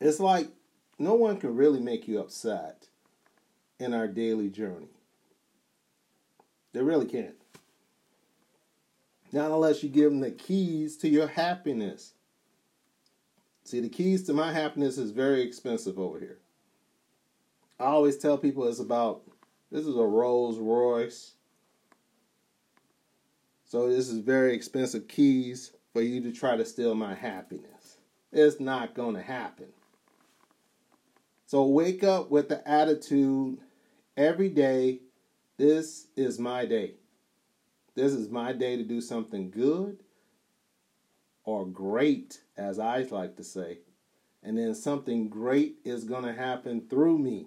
It's 0.01 0.21
like 0.21 0.51
no 1.01 1.15
one 1.15 1.39
can 1.39 1.57
really 1.57 1.81
make 1.81 2.07
you 2.07 2.21
upset 2.21 2.87
in 3.81 3.93
our 3.93 4.07
daily 4.07 4.51
journey. 4.51 4.95
They 6.73 6.83
really 6.83 7.07
can't. 7.07 7.35
Not 9.33 9.51
unless 9.51 9.83
you 9.83 9.89
give 9.89 10.13
them 10.13 10.21
the 10.21 10.31
keys 10.31 10.97
to 10.99 11.09
your 11.09 11.27
happiness. 11.27 12.13
See, 13.65 13.81
the 13.81 13.89
keys 13.89 14.23
to 14.25 14.33
my 14.33 14.53
happiness 14.53 14.99
is 14.99 15.11
very 15.11 15.43
expensive 15.43 15.99
over 15.99 16.21
here. 16.21 16.39
I 17.81 17.85
always 17.85 18.19
tell 18.19 18.39
people 18.39 18.69
it's 18.69 18.79
about 18.79 19.23
this 19.73 19.87
is 19.87 19.97
a 19.97 20.03
Rolls 20.03 20.59
Royce 20.59 21.35
so 23.75 23.89
this 23.89 24.09
is 24.09 24.21
very 24.21 24.55
expensive 24.55 25.09
keys 25.09 25.73
for 25.93 26.01
you 26.01 26.21
to 26.21 26.31
try 26.31 26.57
to 26.57 26.65
steal 26.65 26.95
my 26.95 27.13
happiness. 27.13 27.97
It's 28.31 28.61
not 28.61 28.95
going 28.95 29.17
to 29.17 29.21
happen. 29.21 29.67
So 31.47 31.65
wake 31.65 32.05
up 32.05 32.31
with 32.31 32.49
the 32.49 32.69
attitude 32.69 33.59
every 34.17 34.49
day, 34.49 35.01
this 35.57 36.07
is 36.15 36.39
my 36.39 36.67
day. 36.67 36.93
This 37.97 38.13
is 38.13 38.31
my 38.31 38.53
day 38.53 38.77
to 38.77 38.85
do 38.85 39.01
something 39.01 39.51
good 39.51 39.99
or 41.45 41.67
great, 41.67 42.41
as 42.57 42.79
I 42.79 43.03
like 43.03 43.37
to 43.37 43.45
say. 43.45 43.79
And 44.43 44.59
then 44.59 44.75
something 44.75 45.29
great 45.29 45.77
is 45.85 46.05
going 46.05 46.25
to 46.25 46.33
happen 46.33 46.83
through 46.89 47.19
me. 47.19 47.47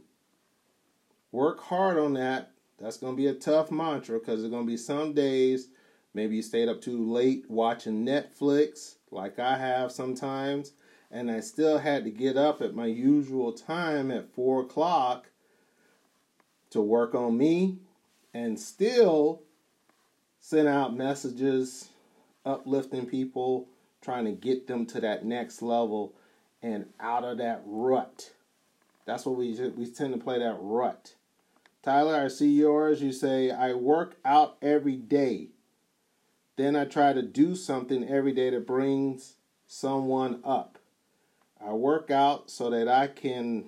Work 1.32 1.62
hard 1.62 1.98
on 1.98 2.14
that. 2.14 2.52
That's 2.80 2.98
going 2.98 3.14
to 3.14 3.18
be 3.18 3.28
a 3.28 3.34
tough 3.34 3.72
mantra 3.72 4.20
because 4.20 4.40
there's 4.40 4.52
going 4.52 4.66
to 4.66 4.72
be 4.72 4.78
some 4.78 5.14
days 5.14 5.70
Maybe 6.18 6.38
you 6.38 6.42
stayed 6.42 6.68
up 6.68 6.82
too 6.82 7.06
late 7.06 7.46
watching 7.48 8.04
Netflix, 8.04 8.96
like 9.12 9.38
I 9.38 9.56
have 9.56 9.92
sometimes, 9.92 10.72
and 11.12 11.30
I 11.30 11.42
still 11.42 11.78
had 11.78 12.06
to 12.06 12.10
get 12.10 12.36
up 12.36 12.60
at 12.60 12.74
my 12.74 12.88
usual 12.88 13.52
time 13.52 14.10
at 14.10 14.34
4 14.34 14.62
o'clock 14.62 15.30
to 16.72 16.82
work 16.82 17.14
on 17.14 17.38
me 17.38 17.78
and 18.34 18.60
still 18.60 19.44
send 20.40 20.68
out 20.68 20.98
messages 20.98 21.90
uplifting 22.44 23.06
people, 23.06 23.68
trying 24.08 24.24
to 24.24 24.32
get 24.32 24.68
them 24.68 24.86
to 24.86 25.02
that 25.02 25.26
next 25.26 25.62
level 25.62 26.14
and 26.62 26.86
out 26.98 27.26
of 27.26 27.40
that 27.40 27.62
rut. 27.66 28.32
That's 29.06 29.26
what 29.26 29.36
we 29.36 29.52
we 29.76 29.86
tend 29.86 30.14
to 30.14 30.20
play 30.20 30.40
that 30.40 30.56
rut. 30.62 31.16
Tyler, 31.84 32.16
I 32.16 32.30
see 32.30 32.54
yours. 32.54 33.02
You 33.02 33.12
say 33.12 33.52
I 33.52 33.74
work 33.74 34.16
out 34.24 34.56
every 34.62 34.96
day. 34.96 35.50
Then 36.56 36.78
I 36.78 36.86
try 36.86 37.12
to 37.12 37.22
do 37.22 37.54
something 37.54 38.08
every 38.08 38.32
day 38.32 38.50
that 38.50 38.66
brings 38.66 39.34
someone 39.68 40.40
up. 40.46 40.80
I 41.62 41.74
work 41.74 42.10
out 42.10 42.50
so 42.50 42.70
that 42.70 42.88
I 42.88 43.08
can. 43.08 43.66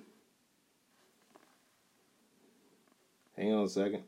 Hang 3.36 3.52
on 3.52 3.64
a 3.64 3.68
second. 3.68 4.04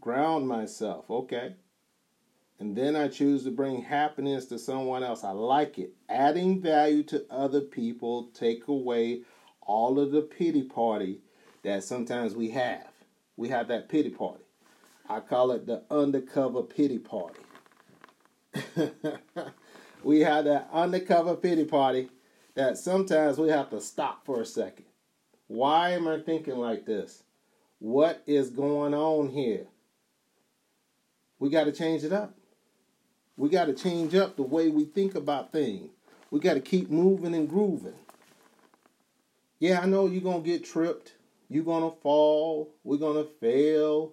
Ground 0.00 0.48
myself, 0.48 1.10
okay? 1.10 1.56
And 2.58 2.74
then 2.74 2.96
I 2.96 3.08
choose 3.08 3.44
to 3.44 3.50
bring 3.50 3.82
happiness 3.82 4.46
to 4.46 4.58
someone 4.58 5.02
else. 5.02 5.24
I 5.24 5.32
like 5.32 5.78
it. 5.78 5.92
Adding 6.08 6.62
value 6.62 7.02
to 7.04 7.26
other 7.30 7.60
people 7.60 8.30
take 8.32 8.66
away 8.68 9.22
all 9.60 9.98
of 9.98 10.10
the 10.10 10.22
pity 10.22 10.62
party 10.62 11.20
that 11.62 11.84
sometimes 11.84 12.34
we 12.34 12.50
have. 12.50 12.88
We 13.36 13.50
have 13.50 13.68
that 13.68 13.88
pity 13.88 14.10
party. 14.10 14.44
I 15.08 15.20
call 15.20 15.50
it 15.52 15.66
the 15.66 15.82
undercover 15.90 16.62
pity 16.62 16.98
party. 16.98 17.40
we 20.02 20.20
have 20.20 20.46
that 20.46 20.68
undercover 20.72 21.36
pity 21.36 21.64
party 21.64 22.08
that 22.54 22.78
sometimes 22.78 23.38
we 23.38 23.50
have 23.50 23.68
to 23.70 23.80
stop 23.80 24.24
for 24.24 24.40
a 24.40 24.46
second. 24.46 24.86
Why 25.46 25.90
am 25.90 26.08
I 26.08 26.20
thinking 26.20 26.56
like 26.56 26.86
this? 26.86 27.22
What 27.78 28.22
is 28.26 28.50
going 28.50 28.94
on 28.94 29.28
here? 29.28 29.66
We 31.38 31.50
got 31.50 31.64
to 31.64 31.72
change 31.72 32.02
it 32.02 32.12
up. 32.12 32.35
We 33.36 33.48
got 33.48 33.66
to 33.66 33.74
change 33.74 34.14
up 34.14 34.36
the 34.36 34.42
way 34.42 34.68
we 34.68 34.84
think 34.84 35.14
about 35.14 35.52
things. 35.52 35.90
We 36.30 36.40
got 36.40 36.54
to 36.54 36.60
keep 36.60 36.90
moving 36.90 37.34
and 37.34 37.48
grooving. 37.48 37.94
Yeah, 39.58 39.80
I 39.80 39.86
know 39.86 40.06
you're 40.06 40.22
going 40.22 40.42
to 40.42 40.48
get 40.48 40.64
tripped. 40.64 41.14
You're 41.48 41.64
going 41.64 41.88
to 41.88 41.96
fall. 42.00 42.74
We're 42.82 42.96
going 42.98 43.22
to 43.22 43.30
fail. 43.40 44.12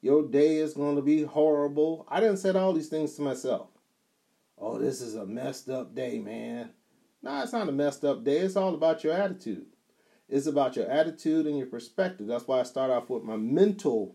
Your 0.00 0.26
day 0.26 0.56
is 0.56 0.74
going 0.74 0.96
to 0.96 1.02
be 1.02 1.24
horrible. 1.24 2.06
I 2.08 2.20
didn't 2.20 2.36
say 2.36 2.50
all 2.50 2.72
these 2.72 2.88
things 2.88 3.14
to 3.14 3.22
myself. 3.22 3.68
Oh, 4.56 4.78
this 4.78 5.00
is 5.00 5.14
a 5.14 5.26
messed 5.26 5.68
up 5.68 5.94
day, 5.94 6.18
man. 6.18 6.70
No, 7.22 7.42
it's 7.42 7.52
not 7.52 7.68
a 7.68 7.72
messed 7.72 8.04
up 8.04 8.24
day. 8.24 8.38
It's 8.38 8.56
all 8.56 8.74
about 8.74 9.02
your 9.02 9.12
attitude. 9.12 9.66
It's 10.28 10.46
about 10.46 10.76
your 10.76 10.88
attitude 10.88 11.46
and 11.46 11.56
your 11.56 11.66
perspective. 11.66 12.26
That's 12.26 12.46
why 12.46 12.60
I 12.60 12.64
start 12.64 12.90
off 12.90 13.08
with 13.08 13.24
my 13.24 13.36
mental 13.36 14.14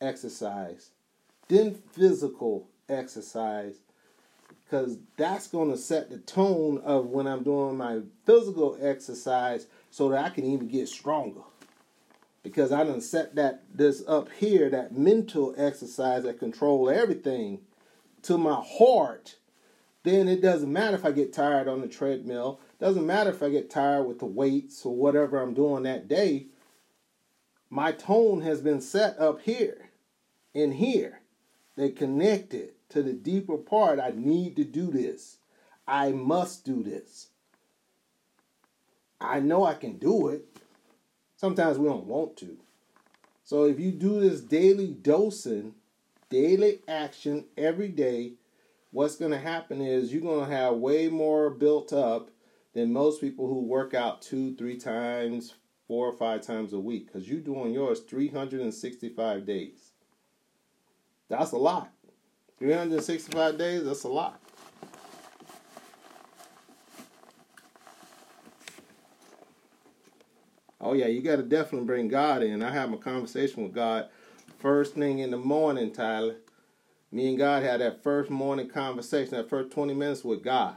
exercise, 0.00 0.90
then 1.48 1.74
physical 1.74 2.68
exercise, 2.88 3.76
because 4.64 4.98
that's 5.16 5.48
going 5.48 5.70
to 5.70 5.76
set 5.76 6.10
the 6.10 6.18
tone 6.18 6.80
of 6.84 7.06
when 7.06 7.26
I'm 7.26 7.42
doing 7.42 7.76
my 7.76 8.00
physical 8.24 8.78
exercise 8.80 9.66
so 9.90 10.08
that 10.10 10.24
I 10.24 10.30
can 10.30 10.44
even 10.44 10.68
get 10.68 10.88
stronger 10.88 11.42
because 12.42 12.72
I 12.72 12.84
done 12.84 13.00
set 13.00 13.34
that 13.34 13.64
this 13.74 14.02
up 14.06 14.30
here, 14.32 14.70
that 14.70 14.96
mental 14.96 15.54
exercise 15.56 16.22
that 16.22 16.38
control 16.38 16.88
everything 16.88 17.60
to 18.22 18.38
my 18.38 18.60
heart, 18.64 19.36
then 20.02 20.28
it 20.28 20.40
doesn't 20.40 20.72
matter 20.72 20.96
if 20.96 21.04
I 21.04 21.12
get 21.12 21.32
tired 21.32 21.68
on 21.68 21.80
the 21.80 21.88
treadmill. 21.88 22.60
Doesn't 22.80 23.06
matter 23.06 23.30
if 23.30 23.42
I 23.42 23.50
get 23.50 23.70
tired 23.70 24.04
with 24.04 24.20
the 24.20 24.26
weights 24.26 24.84
or 24.86 24.94
whatever 24.94 25.42
I'm 25.42 25.54
doing 25.54 25.82
that 25.82 26.08
day. 26.08 26.46
My 27.68 27.92
tone 27.92 28.40
has 28.42 28.62
been 28.62 28.80
set 28.80 29.18
up 29.18 29.42
here 29.42 29.90
and 30.54 30.72
here. 30.74 31.20
They 31.76 31.90
connected 31.90 32.72
to 32.90 33.02
the 33.02 33.12
deeper 33.12 33.56
part. 33.56 34.00
I 34.00 34.12
need 34.14 34.56
to 34.56 34.64
do 34.64 34.90
this. 34.90 35.38
I 35.86 36.12
must 36.12 36.64
do 36.64 36.82
this. 36.82 37.28
I 39.20 39.40
know 39.40 39.64
I 39.64 39.74
can 39.74 39.98
do 39.98 40.28
it. 40.28 40.44
Sometimes 41.36 41.78
we 41.78 41.88
don't 41.88 42.06
want 42.06 42.36
to. 42.38 42.58
So 43.44 43.64
if 43.64 43.80
you 43.80 43.92
do 43.92 44.20
this 44.20 44.40
daily 44.40 44.88
dosing, 44.88 45.74
daily 46.28 46.80
action 46.86 47.46
every 47.56 47.88
day, 47.88 48.32
what's 48.90 49.16
going 49.16 49.30
to 49.30 49.38
happen 49.38 49.80
is 49.80 50.12
you're 50.12 50.22
going 50.22 50.48
to 50.48 50.54
have 50.54 50.74
way 50.74 51.08
more 51.08 51.50
built 51.50 51.92
up 51.92 52.30
than 52.74 52.92
most 52.92 53.20
people 53.20 53.46
who 53.46 53.60
work 53.60 53.94
out 53.94 54.22
two, 54.22 54.54
three 54.56 54.76
times, 54.76 55.54
four 55.86 56.06
or 56.06 56.12
five 56.12 56.42
times 56.42 56.74
a 56.74 56.78
week 56.78 57.06
because 57.06 57.28
you're 57.28 57.40
doing 57.40 57.72
yours 57.72 58.00
365 58.00 59.46
days. 59.46 59.92
That's 61.28 61.52
a 61.52 61.56
lot. 61.56 61.90
365 62.58 63.58
days, 63.58 63.84
that's 63.84 64.04
a 64.04 64.08
lot. 64.08 64.40
Oh 70.80 70.92
yeah, 70.92 71.06
you 71.06 71.20
got 71.22 71.36
to 71.36 71.42
definitely 71.42 71.86
bring 71.86 72.08
God 72.08 72.42
in. 72.42 72.62
I 72.62 72.72
have 72.72 72.92
a 72.92 72.96
conversation 72.96 73.62
with 73.62 73.74
God 73.74 74.08
first 74.58 74.94
thing 74.94 75.18
in 75.18 75.30
the 75.30 75.36
morning, 75.36 75.92
Tyler. 75.92 76.36
Me 77.10 77.28
and 77.28 77.38
God 77.38 77.62
had 77.62 77.80
that 77.80 78.02
first 78.02 78.30
morning 78.30 78.68
conversation, 78.68 79.36
that 79.36 79.48
first 79.48 79.70
20 79.70 79.94
minutes 79.94 80.24
with 80.24 80.42
God. 80.42 80.76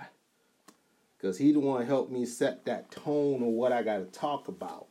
Because 1.17 1.37
he 1.37 1.51
the 1.51 1.59
one 1.59 1.85
helped 1.85 2.11
me 2.11 2.25
set 2.25 2.65
that 2.65 2.89
tone 2.89 3.43
of 3.43 3.49
what 3.49 3.71
I 3.71 3.83
got 3.83 3.97
to 3.97 4.05
talk 4.05 4.47
about, 4.47 4.87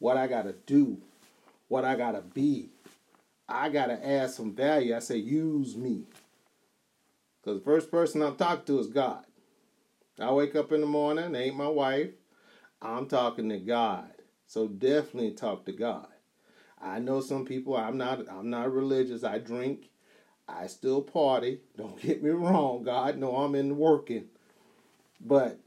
what 0.00 0.16
I 0.16 0.26
got 0.26 0.42
to 0.42 0.54
do, 0.66 0.98
what 1.68 1.84
I 1.84 1.96
got 1.96 2.12
to 2.12 2.20
be. 2.20 2.70
I 3.48 3.68
got 3.68 3.86
to 3.86 4.06
add 4.06 4.30
some 4.30 4.54
value. 4.54 4.94
I 4.94 4.98
say, 4.98 5.16
use 5.16 5.76
me. 5.76 6.04
Because 7.42 7.58
the 7.58 7.64
first 7.64 7.90
person 7.90 8.22
I'm 8.22 8.36
talking 8.36 8.64
to 8.66 8.78
is 8.78 8.86
God. 8.86 9.24
I 10.20 10.30
wake 10.32 10.54
up 10.54 10.70
in 10.72 10.80
the 10.80 10.86
morning, 10.86 11.34
ain't 11.34 11.56
my 11.56 11.68
wife. 11.68 12.10
I'm 12.80 13.06
talking 13.06 13.48
to 13.48 13.58
God. 13.58 14.10
So 14.46 14.68
definitely 14.68 15.32
talk 15.32 15.64
to 15.66 15.72
God. 15.72 16.06
I 16.80 16.98
know 16.98 17.20
some 17.20 17.44
people 17.44 17.76
I'm 17.76 17.96
not 17.96 18.28
I'm 18.28 18.50
not 18.50 18.72
religious. 18.72 19.24
I 19.24 19.38
drink. 19.38 19.90
I 20.48 20.66
still 20.66 21.02
party. 21.02 21.60
Don't 21.76 22.00
get 22.00 22.22
me 22.22 22.30
wrong. 22.30 22.82
God 22.82 23.18
know 23.18 23.36
I'm 23.36 23.54
in 23.54 23.76
working. 23.76 24.26
But 25.20 25.58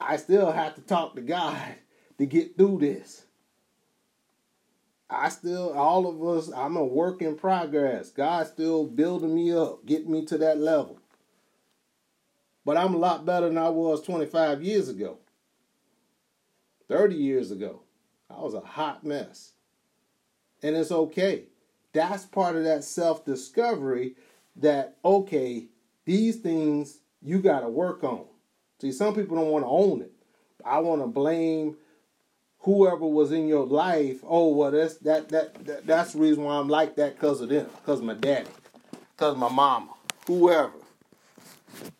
I 0.00 0.16
still 0.16 0.50
have 0.50 0.74
to 0.74 0.80
talk 0.80 1.14
to 1.16 1.22
God 1.22 1.74
to 2.18 2.26
get 2.26 2.56
through 2.56 2.78
this. 2.80 3.25
I 5.08 5.28
still, 5.28 5.72
all 5.72 6.08
of 6.08 6.36
us, 6.36 6.50
I'm 6.52 6.76
a 6.76 6.84
work 6.84 7.22
in 7.22 7.36
progress. 7.36 8.10
God's 8.10 8.50
still 8.50 8.86
building 8.86 9.34
me 9.34 9.52
up, 9.52 9.86
getting 9.86 10.10
me 10.10 10.24
to 10.26 10.38
that 10.38 10.58
level. 10.58 10.98
But 12.64 12.76
I'm 12.76 12.94
a 12.94 12.98
lot 12.98 13.24
better 13.24 13.48
than 13.48 13.58
I 13.58 13.68
was 13.68 14.02
25 14.02 14.62
years 14.62 14.88
ago. 14.88 15.18
30 16.88 17.14
years 17.14 17.52
ago. 17.52 17.82
I 18.28 18.40
was 18.40 18.54
a 18.54 18.60
hot 18.60 19.04
mess. 19.04 19.52
And 20.62 20.74
it's 20.74 20.90
okay. 20.90 21.44
That's 21.92 22.24
part 22.24 22.56
of 22.56 22.64
that 22.64 22.82
self 22.82 23.24
discovery 23.24 24.16
that, 24.56 24.96
okay, 25.04 25.66
these 26.04 26.36
things 26.36 26.98
you 27.22 27.40
got 27.40 27.60
to 27.60 27.68
work 27.68 28.02
on. 28.02 28.24
See, 28.80 28.92
some 28.92 29.14
people 29.14 29.36
don't 29.36 29.50
want 29.50 29.64
to 29.64 29.68
own 29.68 30.02
it. 30.02 30.12
I 30.64 30.80
want 30.80 31.00
to 31.02 31.06
blame 31.06 31.76
whoever 32.66 33.06
was 33.06 33.30
in 33.30 33.46
your 33.46 33.64
life. 33.64 34.18
Oh, 34.24 34.48
well, 34.48 34.72
that's 34.72 34.96
that, 34.98 35.28
that, 35.30 35.64
that 35.64 35.86
that's 35.86 36.12
the 36.12 36.18
reason 36.18 36.42
why 36.42 36.56
I'm 36.56 36.68
like 36.68 36.96
that 36.96 37.14
because 37.14 37.40
of 37.40 37.48
them, 37.48 37.68
because 37.80 38.02
my 38.02 38.14
daddy, 38.14 38.50
because 39.16 39.36
my 39.36 39.48
mama, 39.48 39.94
whoever. 40.26 40.72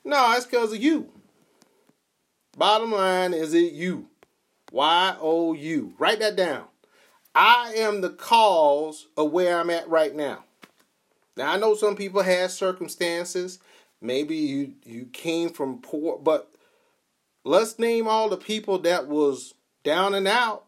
No, 0.05 0.35
it's 0.37 0.45
because 0.45 0.73
of 0.73 0.83
you. 0.83 1.09
Bottom 2.59 2.91
line 2.91 3.33
is 3.33 3.55
it 3.55 3.73
you. 3.73 4.09
Y 4.73 5.17
O 5.21 5.53
U. 5.53 5.95
Write 5.99 6.19
that 6.19 6.35
down. 6.35 6.65
I 7.35 7.75
am 7.77 8.01
the 8.01 8.11
cause 8.11 9.07
of 9.17 9.31
where 9.31 9.61
I'm 9.61 9.71
at 9.71 9.89
right 9.89 10.15
now. 10.15 10.45
Now 11.37 11.53
I 11.53 11.59
know 11.59 11.77
some 11.77 11.95
people 11.95 12.23
have 12.23 12.51
circumstances. 12.51 13.61
Maybe 14.01 14.35
you 14.35 14.73
you 14.85 15.07
came 15.13 15.51
from 15.51 15.81
poor, 15.81 16.19
but 16.19 16.51
let's 17.45 17.79
name 17.79 18.09
all 18.09 18.29
the 18.29 18.37
people 18.37 18.81
that 18.81 19.07
was 19.07 19.55
down 19.87 20.15
and 20.15 20.27
out, 20.27 20.65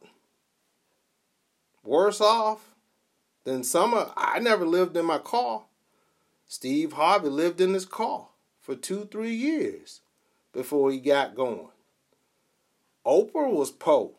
worse 1.83 2.20
off 2.20 2.76
than 3.42 3.64
some. 3.64 3.92
Of, 3.92 4.12
I 4.16 4.38
never 4.38 4.64
lived 4.64 4.96
in 4.96 5.07
my 5.07 5.18
car. 5.18 5.64
Steve 6.46 6.92
Harvey 6.92 7.28
lived 7.28 7.61
in 7.61 7.74
his 7.74 7.85
car 7.85 8.28
for 8.61 8.76
two, 8.76 9.09
three 9.11 9.35
years 9.35 10.02
before 10.52 10.92
he 10.92 11.00
got 11.00 11.35
going. 11.35 11.66
Oprah 13.04 13.52
was 13.52 13.72
poor. 13.72 14.12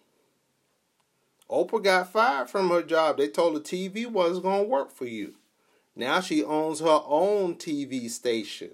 Oprah 1.50 1.82
got 1.82 2.12
fired 2.12 2.50
from 2.50 2.70
her 2.70 2.84
job. 2.84 3.18
They 3.18 3.30
told 3.30 3.54
her 3.54 3.62
TV 3.62 4.06
wasn't 4.06 4.44
going 4.44 4.64
to 4.64 4.70
work 4.70 4.92
for 4.92 5.06
you. 5.06 5.36
Now 5.96 6.20
she 6.20 6.44
owns 6.44 6.82
her 6.82 7.02
own 7.06 7.56
TV 7.56 8.10
station. 8.10 8.72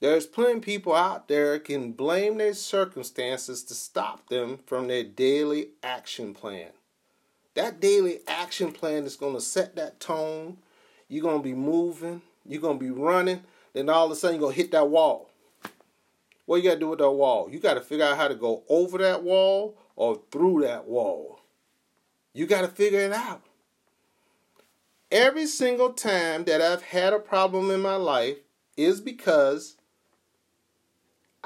There's 0.00 0.26
plenty 0.26 0.58
of 0.58 0.62
people 0.62 0.94
out 0.94 1.26
there 1.26 1.58
can 1.58 1.92
blame 1.92 2.36
their 2.36 2.52
circumstances 2.52 3.62
to 3.64 3.74
stop 3.74 4.28
them 4.28 4.58
from 4.66 4.88
their 4.88 5.04
daily 5.04 5.68
action 5.82 6.34
plan. 6.34 6.68
That 7.54 7.80
daily 7.80 8.20
action 8.26 8.72
plan 8.72 9.04
is 9.04 9.16
going 9.16 9.34
to 9.34 9.40
set 9.40 9.76
that 9.76 9.98
tone. 9.98 10.58
You're 11.08 11.22
going 11.22 11.38
to 11.38 11.42
be 11.42 11.54
moving. 11.54 12.20
You're 12.44 12.60
going 12.60 12.78
to 12.78 12.84
be 12.84 12.90
running. 12.90 13.44
Then 13.72 13.88
all 13.88 14.04
of 14.04 14.10
a 14.10 14.16
sudden 14.16 14.36
you're 14.36 14.42
going 14.42 14.54
to 14.54 14.60
hit 14.60 14.72
that 14.72 14.90
wall. 14.90 15.30
What 16.44 16.56
you 16.56 16.62
got 16.62 16.74
to 16.74 16.80
do 16.80 16.88
with 16.88 16.98
that 16.98 17.10
wall? 17.10 17.48
You 17.50 17.58
got 17.58 17.74
to 17.74 17.80
figure 17.80 18.04
out 18.04 18.18
how 18.18 18.28
to 18.28 18.34
go 18.34 18.64
over 18.68 18.98
that 18.98 19.22
wall 19.22 19.78
or 19.96 20.20
through 20.30 20.60
that 20.62 20.86
wall. 20.86 21.40
You 22.34 22.46
got 22.46 22.60
to 22.60 22.68
figure 22.68 23.00
it 23.00 23.12
out. 23.12 23.40
Every 25.10 25.46
single 25.46 25.94
time 25.94 26.44
that 26.44 26.60
I've 26.60 26.82
had 26.82 27.14
a 27.14 27.18
problem 27.18 27.70
in 27.70 27.80
my 27.80 27.96
life 27.96 28.36
is 28.76 29.00
because 29.00 29.75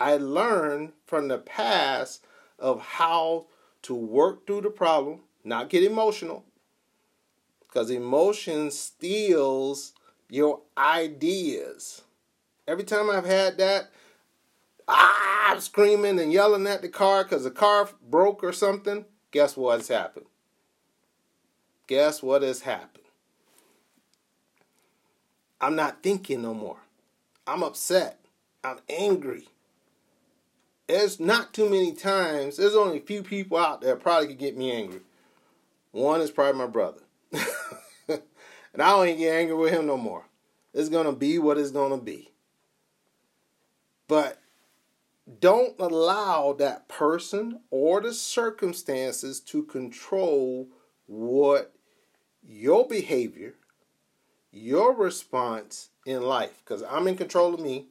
I 0.01 0.17
learned 0.17 0.95
from 1.07 1.29
the 1.29 1.39
past 1.39 2.25
of 2.59 2.81
how 2.81 3.47
to 3.83 3.95
work 3.95 4.47
through 4.47 4.63
the 4.63 4.71
problem, 4.71 5.21
not 5.45 5.69
get 5.69 5.85
emotional, 5.85 6.45
because 7.61 7.91
emotion 7.91 8.71
steals 8.71 9.93
your 10.31 10.63
ideas. 10.79 12.03
Every 12.67 12.85
time 12.85 13.11
I've 13.11 13.27
had 13.27 13.59
that, 13.59 13.91
ah, 14.89 15.53
I'm 15.53 15.61
screaming 15.61 16.19
and 16.19 16.33
yelling 16.33 16.67
at 16.67 16.81
the 16.81 16.89
car 16.89 17.25
because 17.25 17.45
the 17.45 17.51
car 17.51 17.91
broke 18.09 18.43
or 18.43 18.53
something. 18.53 19.05
Guess 19.33 19.57
what 19.57 19.81
has 19.81 19.89
happened? 19.89 20.27
Guess 21.87 22.23
what 22.23 22.43
has 22.43 22.63
happened? 22.63 23.05
I'm 25.61 25.77
not 25.77 26.03
thinking 26.03 26.41
no 26.43 26.55
more. 26.55 26.79
I'm 27.47 27.63
upset. 27.63 28.21
I'm 28.65 28.79
angry. 28.89 29.49
There's 30.91 31.21
not 31.21 31.55
too 31.55 31.69
many 31.71 31.93
times, 31.93 32.57
there's 32.57 32.75
only 32.75 32.99
a 32.99 33.03
few 33.03 33.23
people 33.23 33.57
out 33.57 33.81
there 33.81 33.95
probably 33.95 34.27
could 34.27 34.39
get 34.39 34.57
me 34.57 34.73
angry. 34.73 35.03
One 35.93 36.21
is 36.21 36.33
probably 36.33 36.59
my 36.59 36.67
brother. 36.67 37.03
and 38.09 38.83
I 38.83 38.91
don't 38.91 39.17
get 39.17 39.33
angry 39.33 39.55
with 39.55 39.73
him 39.73 39.87
no 39.87 39.97
more. 39.97 40.25
It's 40.75 40.89
to 40.89 41.13
be 41.13 41.39
what 41.39 41.59
it's 41.59 41.71
to 41.71 41.97
be. 41.97 42.33
But 44.09 44.41
don't 45.39 45.79
allow 45.79 46.55
that 46.55 46.89
person 46.89 47.61
or 47.71 48.01
the 48.01 48.13
circumstances 48.13 49.39
to 49.43 49.63
control 49.63 50.67
what 51.07 51.73
your 52.43 52.89
behavior, 52.89 53.55
your 54.51 54.93
response 54.93 55.91
in 56.05 56.23
life. 56.23 56.61
Because 56.65 56.83
I'm 56.83 57.07
in 57.07 57.17
control 57.17 57.55
of 57.55 57.61
me, 57.61 57.87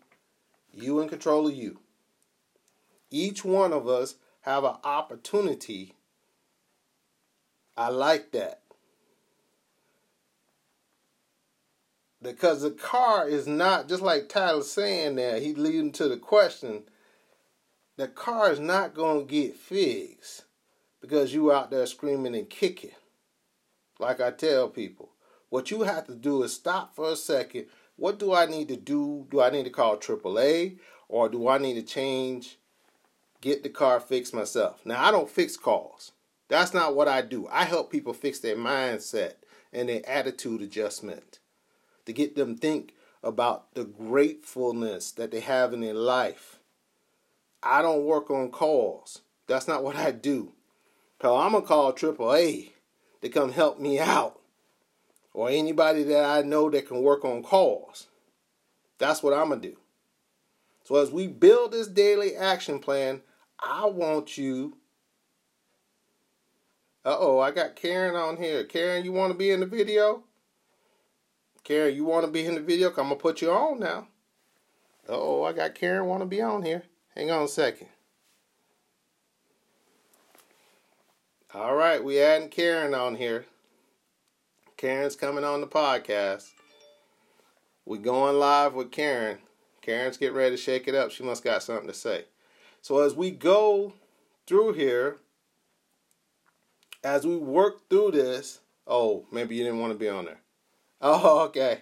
you 0.73 0.99
in 0.99 1.07
control 1.07 1.47
of 1.47 1.53
you. 1.55 1.79
Each 3.11 3.43
one 3.43 3.73
of 3.73 3.87
us 3.87 4.15
have 4.41 4.63
an 4.63 4.75
opportunity. 4.83 5.95
I 7.75 7.89
like 7.89 8.31
that. 8.31 8.61
Because 12.21 12.61
the 12.61 12.71
car 12.71 13.27
is 13.27 13.47
not, 13.47 13.87
just 13.87 14.01
like 14.03 14.27
Tyler's 14.27 14.69
saying 14.69 15.15
there, 15.15 15.39
he's 15.39 15.57
leading 15.57 15.91
to 15.93 16.09
the 16.09 16.17
question 16.17 16.83
the 17.99 18.07
car 18.07 18.49
is 18.49 18.61
not 18.61 18.93
going 18.93 19.27
to 19.27 19.29
get 19.29 19.57
fixed 19.57 20.45
because 21.01 21.33
you 21.33 21.51
out 21.51 21.69
there 21.69 21.85
screaming 21.85 22.33
and 22.33 22.49
kicking. 22.49 22.91
Like 23.99 24.21
I 24.21 24.31
tell 24.31 24.69
people, 24.69 25.09
what 25.49 25.69
you 25.69 25.81
have 25.81 26.07
to 26.07 26.15
do 26.15 26.43
is 26.43 26.53
stop 26.53 26.95
for 26.95 27.09
a 27.11 27.17
second, 27.17 27.65
what 27.97 28.17
do 28.17 28.33
I 28.33 28.45
need 28.45 28.69
to 28.69 28.77
do? 28.77 29.27
Do 29.29 29.41
I 29.41 29.49
need 29.49 29.65
to 29.65 29.69
call 29.69 29.97
AAA 29.97 30.77
or 31.09 31.27
do 31.27 31.49
I 31.49 31.57
need 31.57 31.73
to 31.73 31.81
change, 31.81 32.57
get 33.41 33.63
the 33.63 33.69
car 33.69 33.99
fixed 33.99 34.33
myself? 34.33 34.85
Now, 34.85 35.03
I 35.03 35.11
don't 35.11 35.29
fix 35.29 35.57
cars. 35.57 36.11
That's 36.47 36.73
not 36.73 36.95
what 36.95 37.07
I 37.07 37.21
do. 37.21 37.47
I 37.51 37.65
help 37.65 37.91
people 37.91 38.13
fix 38.13 38.39
their 38.39 38.55
mindset 38.55 39.33
and 39.71 39.87
their 39.87 40.07
attitude 40.07 40.61
adjustment 40.61 41.39
to 42.05 42.13
get 42.13 42.35
them 42.35 42.55
think 42.55 42.93
about 43.23 43.73
the 43.75 43.83
gratefulness 43.83 45.11
that 45.11 45.31
they 45.31 45.41
have 45.41 45.73
in 45.73 45.81
their 45.81 45.93
life. 45.93 46.59
I 47.61 47.81
don't 47.81 48.05
work 48.05 48.31
on 48.31 48.49
calls. 48.49 49.21
That's 49.47 49.67
not 49.67 49.83
what 49.83 49.95
I 49.95 50.11
do. 50.11 50.53
So 51.21 51.35
I'm 51.35 51.51
gonna 51.51 51.65
call 51.65 51.93
AAA 51.93 52.71
to 53.21 53.29
come 53.29 53.51
help 53.51 53.79
me 53.79 53.99
out, 53.99 54.39
or 55.33 55.49
anybody 55.49 56.03
that 56.03 56.23
I 56.23 56.41
know 56.41 56.69
that 56.69 56.87
can 56.87 57.03
work 57.03 57.25
on 57.25 57.43
calls. 57.43 58.07
That's 58.97 59.21
what 59.21 59.33
I'm 59.33 59.49
gonna 59.49 59.61
do. 59.61 59.77
So 60.83 60.95
as 60.95 61.11
we 61.11 61.27
build 61.27 61.73
this 61.73 61.87
daily 61.87 62.35
action 62.35 62.79
plan, 62.79 63.21
I 63.61 63.85
want 63.85 64.37
you. 64.37 64.77
Uh 67.05 67.15
oh, 67.17 67.39
I 67.39 67.51
got 67.51 67.75
Karen 67.75 68.15
on 68.15 68.37
here. 68.37 68.63
Karen, 68.63 69.05
you 69.05 69.11
want 69.11 69.31
to 69.31 69.37
be 69.37 69.51
in 69.51 69.59
the 69.59 69.65
video? 69.65 70.23
Karen, 71.63 71.95
you 71.95 72.05
want 72.05 72.25
to 72.25 72.31
be 72.31 72.45
in 72.45 72.55
the 72.55 72.61
video? 72.61 72.89
I'm 72.89 72.95
going 72.95 73.09
to 73.09 73.15
put 73.15 73.41
you 73.41 73.51
on 73.51 73.79
now. 73.79 74.07
oh, 75.07 75.43
I 75.43 75.53
got 75.53 75.75
Karen 75.75 76.07
want 76.07 76.21
to 76.21 76.25
be 76.25 76.41
on 76.41 76.63
here. 76.63 76.83
Hang 77.15 77.31
on 77.31 77.43
a 77.43 77.47
second. 77.47 77.87
All 81.53 81.75
right, 81.75 82.03
we 82.03 82.19
adding 82.19 82.49
Karen 82.49 82.93
on 82.93 83.15
here. 83.15 83.45
Karen's 84.77 85.15
coming 85.15 85.43
on 85.43 85.61
the 85.61 85.67
podcast. 85.67 86.51
We 87.85 87.97
going 87.97 88.37
live 88.37 88.75
with 88.75 88.91
Karen. 88.91 89.39
Karen's 89.81 90.17
getting 90.17 90.37
ready 90.37 90.55
to 90.55 90.61
shake 90.61 90.87
it 90.87 90.95
up. 90.95 91.11
She 91.11 91.23
must 91.23 91.43
got 91.43 91.63
something 91.63 91.87
to 91.87 91.93
say. 91.93 92.25
So 92.81 92.99
as 92.99 93.15
we 93.15 93.31
go 93.31 93.93
through 94.47 94.73
here, 94.73 95.17
as 97.03 97.25
we 97.25 97.37
work 97.37 97.89
through 97.89 98.11
this, 98.11 98.59
oh, 98.87 99.25
maybe 99.31 99.55
you 99.55 99.63
didn't 99.63 99.79
want 99.79 99.93
to 99.93 99.99
be 99.99 100.09
on 100.09 100.25
there. 100.25 100.41
Oh, 101.01 101.39
okay. 101.45 101.81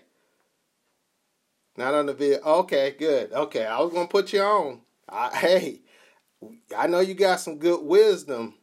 Not 1.76 1.94
on 1.94 2.08
the 2.08 2.14
video. 2.14 2.40
Okay, 2.42 2.96
good. 2.98 3.32
Okay, 3.32 3.66
I 3.66 3.80
was 3.80 3.94
gonna 3.94 4.08
put 4.08 4.34
you 4.34 4.42
on. 4.42 4.82
I, 5.08 5.30
hey, 5.36 5.82
I 6.76 6.88
know 6.88 7.00
you 7.00 7.14
got 7.14 7.40
some 7.40 7.58
good 7.58 7.84
wisdom. 7.84 8.56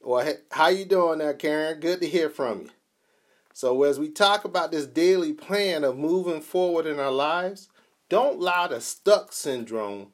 Well, 0.00 0.34
how 0.50 0.68
you 0.68 0.84
doing 0.84 1.18
there, 1.18 1.34
Karen? 1.34 1.78
Good 1.78 2.00
to 2.00 2.08
hear 2.08 2.28
from 2.28 2.62
you. 2.62 2.70
So 3.54 3.84
as 3.84 4.00
we 4.00 4.08
talk 4.08 4.44
about 4.44 4.72
this 4.72 4.86
daily 4.86 5.32
plan 5.32 5.84
of 5.84 5.96
moving 5.96 6.40
forward 6.40 6.86
in 6.86 6.98
our 6.98 7.12
lives, 7.12 7.68
don't 8.08 8.40
allow 8.40 8.66
the 8.66 8.80
stuck 8.80 9.32
syndrome 9.32 10.08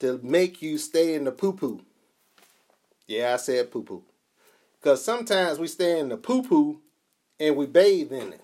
to 0.00 0.18
make 0.22 0.60
you 0.60 0.78
stay 0.78 1.14
in 1.14 1.24
the 1.24 1.32
poo 1.32 1.52
poo. 1.52 1.80
Yeah, 3.06 3.34
I 3.34 3.36
said 3.36 3.70
poo 3.70 3.82
poo. 3.82 4.02
Because 4.78 5.04
sometimes 5.04 5.58
we 5.58 5.66
stay 5.68 5.98
in 5.98 6.08
the 6.08 6.16
poo 6.16 6.42
poo 6.42 6.80
and 7.38 7.56
we 7.56 7.66
bathe 7.66 8.12
in 8.12 8.32
it. 8.32 8.40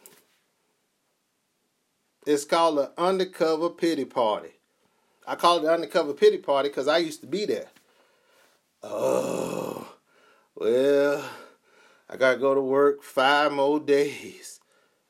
It's 2.27 2.45
called 2.45 2.79
an 2.79 2.89
undercover 2.99 3.71
pity 3.71 4.05
party. 4.05 4.51
I 5.27 5.35
call 5.35 5.59
it 5.59 5.63
the 5.63 5.73
undercover 5.73 6.13
pity 6.13 6.39
party 6.39 6.69
because 6.69 6.89
I 6.89 6.99
used 6.99 7.21
to 7.23 7.27
be 7.27 7.47
there. 7.47 7.69
Oh, 8.83 9.89
well, 10.55 11.25
I 12.09 12.17
got 12.17 12.35
to 12.35 12.39
go 12.39 12.55
to 12.55 12.61
work 12.61 13.03
five 13.03 13.53
more 13.53 13.81
days. 13.81 14.61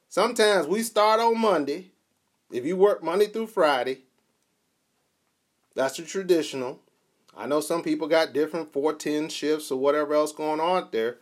Sometimes 0.09 0.67
we 0.67 0.83
start 0.83 1.21
on 1.21 1.39
Monday. 1.39 1.91
If 2.51 2.65
you 2.65 2.77
work 2.77 3.03
Monday 3.03 3.27
through 3.27 3.49
Friday, 3.49 4.06
that's 5.77 5.99
the 5.99 6.03
traditional. 6.03 6.81
I 7.37 7.47
know 7.47 7.61
some 7.61 7.83
people 7.83 8.09
got 8.09 8.33
different 8.33 8.73
410 8.73 9.29
shifts 9.29 9.71
or 9.71 9.79
whatever 9.79 10.15
else 10.15 10.33
going 10.33 10.59
on 10.59 10.89
there. 10.91 11.19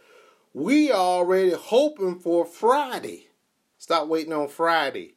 We 0.55 0.93
already 0.93 1.51
hoping 1.51 2.21
for 2.21 2.47
Friday. 2.47 3.27
Stop 3.79 4.07
waiting 4.07 4.33
on 4.33 4.49
Friday. 4.49 5.17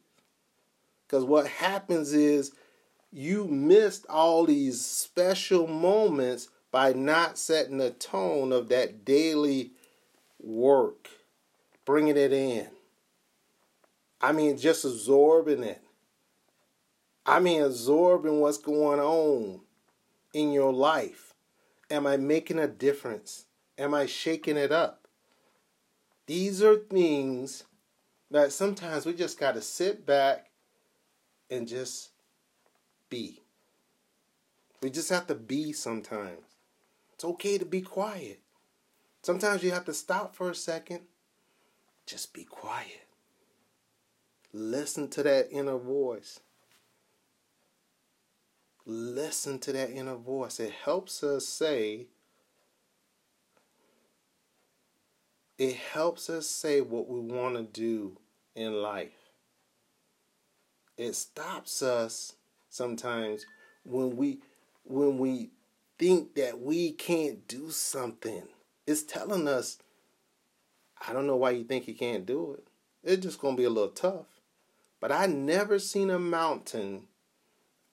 Because 1.06 1.24
what 1.24 1.46
happens 1.46 2.12
is 2.12 2.52
you 3.12 3.46
missed 3.46 4.04
all 4.10 4.44
these 4.44 4.84
special 4.84 5.68
moments 5.68 6.48
by 6.72 6.92
not 6.92 7.38
setting 7.38 7.78
the 7.78 7.90
tone 7.90 8.52
of 8.52 8.68
that 8.68 9.04
daily 9.04 9.70
work, 10.40 11.08
bringing 11.84 12.16
it 12.16 12.32
in. 12.32 12.66
I 14.20 14.32
mean, 14.32 14.58
just 14.58 14.84
absorbing 14.84 15.62
it. 15.62 15.80
I 17.28 17.40
mean, 17.40 17.62
absorbing 17.62 18.40
what's 18.40 18.56
going 18.56 19.00
on 19.00 19.60
in 20.32 20.50
your 20.50 20.72
life. 20.72 21.34
Am 21.90 22.06
I 22.06 22.16
making 22.16 22.58
a 22.58 22.66
difference? 22.66 23.44
Am 23.76 23.92
I 23.92 24.06
shaking 24.06 24.56
it 24.56 24.72
up? 24.72 25.06
These 26.26 26.62
are 26.62 26.76
things 26.76 27.64
that 28.30 28.50
sometimes 28.52 29.04
we 29.04 29.12
just 29.12 29.38
got 29.38 29.56
to 29.56 29.60
sit 29.60 30.06
back 30.06 30.48
and 31.50 31.68
just 31.68 32.12
be. 33.10 33.42
We 34.80 34.88
just 34.88 35.10
have 35.10 35.26
to 35.26 35.34
be 35.34 35.74
sometimes. 35.74 36.56
It's 37.12 37.24
okay 37.26 37.58
to 37.58 37.66
be 37.66 37.82
quiet. 37.82 38.40
Sometimes 39.20 39.62
you 39.62 39.70
have 39.72 39.84
to 39.84 39.92
stop 39.92 40.34
for 40.34 40.48
a 40.48 40.54
second. 40.54 41.00
Just 42.06 42.32
be 42.32 42.44
quiet. 42.44 43.06
Listen 44.50 45.08
to 45.08 45.22
that 45.24 45.48
inner 45.50 45.76
voice. 45.76 46.40
Listen 48.88 49.58
to 49.60 49.72
that 49.72 49.90
inner 49.90 50.16
voice. 50.16 50.58
It 50.58 50.72
helps 50.72 51.22
us 51.22 51.46
say, 51.46 52.06
it 55.58 55.76
helps 55.76 56.28
us 56.28 56.48
say 56.48 56.80
what 56.80 57.08
we 57.08 57.20
want 57.20 57.56
to 57.56 57.62
do 57.62 58.16
in 58.56 58.82
life 58.82 59.28
it 60.98 61.14
stops 61.14 61.80
us 61.80 62.34
sometimes 62.68 63.46
when 63.84 64.16
we 64.16 64.40
when 64.84 65.18
we 65.18 65.50
think 65.98 66.34
that 66.34 66.60
we 66.60 66.92
can't 66.92 67.46
do 67.46 67.70
something. 67.70 68.48
It's 68.86 69.02
telling 69.02 69.46
us, 69.46 69.78
I 71.06 71.12
don't 71.12 71.26
know 71.26 71.36
why 71.36 71.50
you 71.50 71.64
think 71.64 71.86
you 71.86 71.94
can't 71.94 72.26
do 72.26 72.54
it. 72.54 72.66
It's 73.04 73.22
just 73.22 73.40
gonna 73.40 73.56
be 73.56 73.64
a 73.64 73.70
little 73.70 73.90
tough. 73.90 74.26
But 75.00 75.12
I 75.12 75.26
never 75.26 75.78
seen 75.78 76.10
a 76.10 76.18
mountain. 76.18 77.07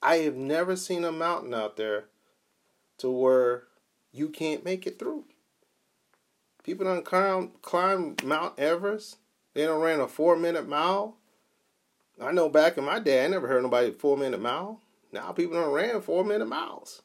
I 0.06 0.18
have 0.18 0.36
never 0.36 0.76
seen 0.76 1.04
a 1.04 1.12
mountain 1.12 1.52
out 1.56 1.78
there 1.78 2.06
to 3.00 3.10
where 3.10 3.63
you 4.12 4.30
can't 4.30 4.63
make 4.63 4.86
it 4.86 5.00
through. 5.00 5.26
People 6.63 6.86
don't 6.86 7.04
climb 7.04 7.54
climb 7.63 8.15
Mount 8.24 8.60
Everest. 8.60 9.18
They 9.56 9.65
don't 9.65 9.82
ran 9.82 10.00
a 10.00 10.08
four 10.08 10.36
minute 10.36 10.70
mile. 10.70 11.18
I 12.22 12.32
know 12.32 12.50
back 12.50 12.78
in 12.78 12.86
my 12.86 13.00
day, 13.00 13.26
I 13.26 13.28
never 13.28 13.48
heard 13.48 13.63
nobody 13.63 13.89
four 13.89 14.15
minute 14.15 14.39
mile. 14.39 14.80
Now 15.12 15.32
people 15.32 15.60
don't 15.60 15.74
ran 15.74 16.00
four 16.02 16.24
minute 16.24 16.48
miles. 16.48 17.02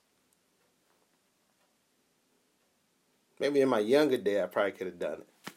Maybe 3.39 3.63
in 3.63 3.71
my 3.71 3.79
younger 3.79 4.19
day, 4.19 4.43
I 4.43 4.47
probably 4.47 4.73
could 4.73 4.89
have 4.89 4.99
done 4.99 5.23
it. 5.23 5.53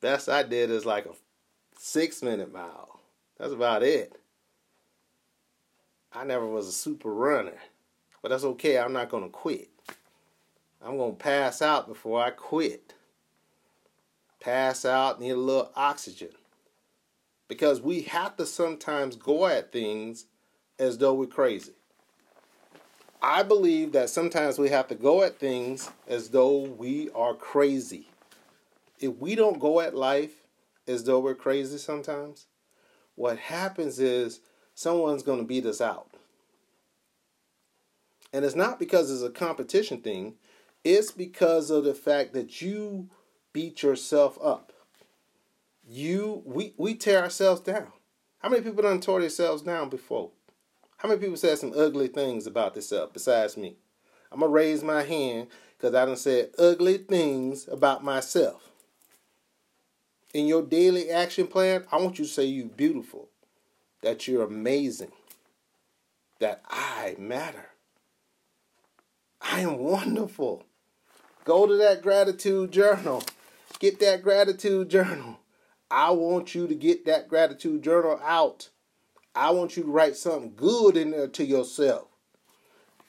Best 0.00 0.28
I 0.28 0.44
did 0.44 0.70
is 0.70 0.86
like 0.86 1.06
a 1.06 1.14
six 1.76 2.22
minute 2.22 2.52
mile. 2.52 3.00
That's 3.36 3.52
about 3.52 3.82
it. 3.82 4.20
I 6.14 6.24
never 6.24 6.46
was 6.46 6.68
a 6.68 6.72
super 6.72 7.12
runner, 7.12 7.58
but 8.22 8.28
that's 8.28 8.44
okay. 8.44 8.78
I'm 8.78 8.92
not 8.92 9.08
going 9.08 9.24
to 9.24 9.30
quit. 9.30 9.68
I'm 10.80 10.96
going 10.96 11.16
to 11.16 11.22
pass 11.22 11.60
out 11.60 11.88
before 11.88 12.22
I 12.22 12.30
quit. 12.30 12.94
Pass 14.40 14.84
out, 14.84 15.20
need 15.20 15.30
a 15.30 15.36
little 15.36 15.72
oxygen 15.74 16.28
because 17.48 17.80
we 17.80 18.02
have 18.02 18.36
to 18.36 18.46
sometimes 18.46 19.16
go 19.16 19.46
at 19.46 19.72
things 19.72 20.26
as 20.78 20.98
though 20.98 21.14
we're 21.14 21.26
crazy. 21.26 21.72
I 23.22 23.42
believe 23.42 23.92
that 23.92 24.10
sometimes 24.10 24.58
we 24.58 24.68
have 24.68 24.86
to 24.88 24.94
go 24.94 25.22
at 25.22 25.38
things 25.38 25.90
as 26.06 26.28
though 26.28 26.58
we 26.58 27.10
are 27.14 27.34
crazy. 27.34 28.08
If 29.00 29.16
we 29.16 29.34
don't 29.34 29.58
go 29.58 29.80
at 29.80 29.96
life 29.96 30.44
as 30.86 31.04
though 31.04 31.20
we're 31.20 31.34
crazy 31.34 31.78
sometimes, 31.78 32.46
what 33.14 33.38
happens 33.38 33.98
is 33.98 34.40
someone's 34.74 35.22
going 35.22 35.38
to 35.38 35.44
beat 35.44 35.66
us 35.66 35.80
out. 35.80 36.08
And 38.32 38.44
it's 38.44 38.56
not 38.56 38.78
because 38.78 39.10
it's 39.10 39.22
a 39.22 39.30
competition 39.30 40.00
thing, 40.00 40.34
it's 40.82 41.10
because 41.10 41.70
of 41.70 41.84
the 41.84 41.94
fact 41.94 42.32
that 42.34 42.60
you 42.60 43.08
beat 43.52 43.82
yourself 43.82 44.38
up 44.42 44.72
you 45.86 46.42
we 46.44 46.74
we 46.76 46.94
tear 46.94 47.22
ourselves 47.22 47.60
down. 47.60 47.92
How 48.38 48.48
many 48.48 48.62
people 48.62 48.82
done 48.82 49.00
tore 49.00 49.20
themselves 49.20 49.62
down 49.62 49.88
before? 49.88 50.30
How 50.98 51.08
many 51.08 51.20
people 51.20 51.36
said 51.36 51.58
some 51.58 51.72
ugly 51.76 52.08
things 52.08 52.46
about 52.46 52.74
themselves 52.74 53.12
besides 53.12 53.56
me? 53.56 53.76
I'm 54.32 54.40
gonna 54.40 54.52
raise 54.52 54.82
my 54.82 55.02
hand 55.02 55.48
because 55.76 55.94
I 55.94 56.04
done 56.04 56.16
said 56.16 56.50
ugly 56.58 56.98
things 56.98 57.68
about 57.68 58.04
myself. 58.04 58.70
In 60.32 60.46
your 60.46 60.62
daily 60.62 61.10
action 61.10 61.46
plan, 61.46 61.84
I 61.92 61.98
want 61.98 62.18
you 62.18 62.24
to 62.24 62.30
say 62.30 62.44
you 62.44 62.64
beautiful. 62.64 63.28
That 64.04 64.28
you're 64.28 64.44
amazing, 64.44 65.12
that 66.38 66.60
I 66.68 67.16
matter. 67.18 67.70
I 69.40 69.60
am 69.60 69.78
wonderful. 69.78 70.62
Go 71.46 71.66
to 71.66 71.74
that 71.78 72.02
gratitude 72.02 72.70
journal. 72.70 73.22
Get 73.78 74.00
that 74.00 74.22
gratitude 74.22 74.90
journal. 74.90 75.40
I 75.90 76.10
want 76.10 76.54
you 76.54 76.68
to 76.68 76.74
get 76.74 77.06
that 77.06 77.28
gratitude 77.28 77.82
journal 77.82 78.20
out. 78.22 78.68
I 79.34 79.50
want 79.52 79.74
you 79.74 79.84
to 79.84 79.90
write 79.90 80.16
something 80.16 80.52
good 80.54 80.98
in 80.98 81.10
there 81.10 81.28
to 81.28 81.44
yourself. 81.44 82.08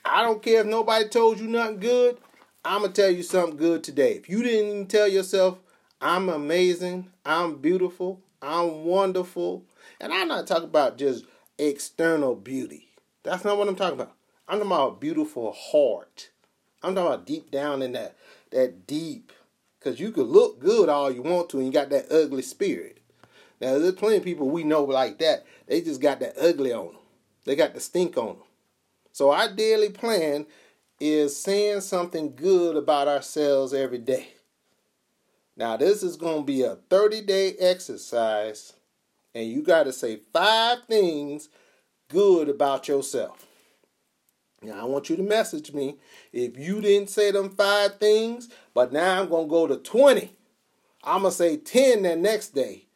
I 0.05 0.23
don't 0.23 0.41
care 0.41 0.61
if 0.61 0.65
nobody 0.65 1.09
told 1.09 1.41
you 1.41 1.47
nothing 1.47 1.79
good. 1.79 2.17
I'm 2.63 2.81
going 2.81 2.93
to 2.93 3.01
tell 3.01 3.11
you 3.11 3.21
something 3.21 3.57
good 3.57 3.83
today. 3.83 4.13
If 4.13 4.29
you 4.29 4.41
didn't 4.41 4.69
even 4.69 4.87
tell 4.87 5.09
yourself, 5.09 5.59
I'm 5.99 6.29
amazing, 6.29 7.11
I'm 7.25 7.57
beautiful, 7.57 8.21
I'm 8.41 8.85
wonderful, 8.85 9.65
and 9.99 10.13
I'm 10.13 10.27
not 10.27 10.47
talking 10.47 10.65
about 10.65 10.97
just 10.97 11.25
external 11.57 12.35
beauty. 12.35 12.89
That's 13.23 13.43
not 13.43 13.57
what 13.57 13.67
I'm 13.67 13.75
talking 13.75 13.99
about. 13.99 14.13
I'm 14.47 14.59
talking 14.59 14.71
about 14.71 15.01
beautiful 15.01 15.51
heart. 15.51 16.29
I'm 16.83 16.95
talking 16.95 17.07
about 17.07 17.25
deep 17.25 17.51
down 17.51 17.81
in 17.81 17.93
that 17.93 18.15
that 18.51 18.87
deep. 18.87 19.31
Cause 19.81 19.99
you 19.99 20.11
could 20.11 20.27
look 20.27 20.59
good 20.59 20.89
all 20.89 21.11
you 21.11 21.21
want 21.21 21.49
to, 21.49 21.57
and 21.57 21.67
you 21.67 21.71
got 21.71 21.91
that 21.91 22.11
ugly 22.11 22.41
spirit. 22.41 22.99
Now 23.61 23.77
there's 23.77 23.93
plenty 23.93 24.17
of 24.17 24.23
people 24.23 24.49
we 24.49 24.63
know 24.63 24.83
like 24.83 25.19
that. 25.19 25.45
They 25.67 25.81
just 25.81 26.01
got 26.01 26.19
that 26.21 26.37
ugly 26.39 26.73
on 26.73 26.87
them. 26.87 26.95
They 27.45 27.55
got 27.55 27.73
the 27.73 27.79
stink 27.79 28.17
on 28.17 28.27
them. 28.27 28.37
So 29.11 29.31
our 29.31 29.47
daily 29.53 29.89
plan 29.89 30.47
is 30.99 31.37
saying 31.37 31.81
something 31.81 32.35
good 32.35 32.75
about 32.75 33.07
ourselves 33.07 33.73
every 33.73 33.99
day. 33.99 34.29
Now 35.55 35.77
this 35.77 36.03
is 36.03 36.17
going 36.17 36.41
to 36.41 36.45
be 36.45 36.63
a 36.63 36.75
30 36.89 37.21
day 37.21 37.53
exercise, 37.59 38.73
and 39.35 39.47
you 39.47 39.61
got 39.61 39.83
to 39.83 39.93
say 39.93 40.21
five 40.33 40.79
things 40.87 41.49
good 42.09 42.49
about 42.49 42.87
yourself. 42.87 43.45
Now, 44.63 44.81
I 44.81 44.83
want 44.85 45.09
you 45.09 45.17
to 45.17 45.23
message 45.23 45.73
me 45.73 45.97
if 46.31 46.57
you 46.57 46.81
didn't 46.81 47.09
say 47.09 47.29
them 47.29 47.49
five 47.49 47.99
things, 47.99 48.49
but 48.73 48.91
now 48.91 49.21
I'm 49.21 49.29
going 49.29 49.45
to 49.45 49.49
go 49.49 49.67
to 49.67 49.77
20. 49.77 50.31
I'm 51.03 51.21
going 51.21 51.31
to 51.31 51.37
say 51.37 51.57
10 51.57 52.01
the 52.03 52.15
next 52.15 52.55
day. 52.55 52.87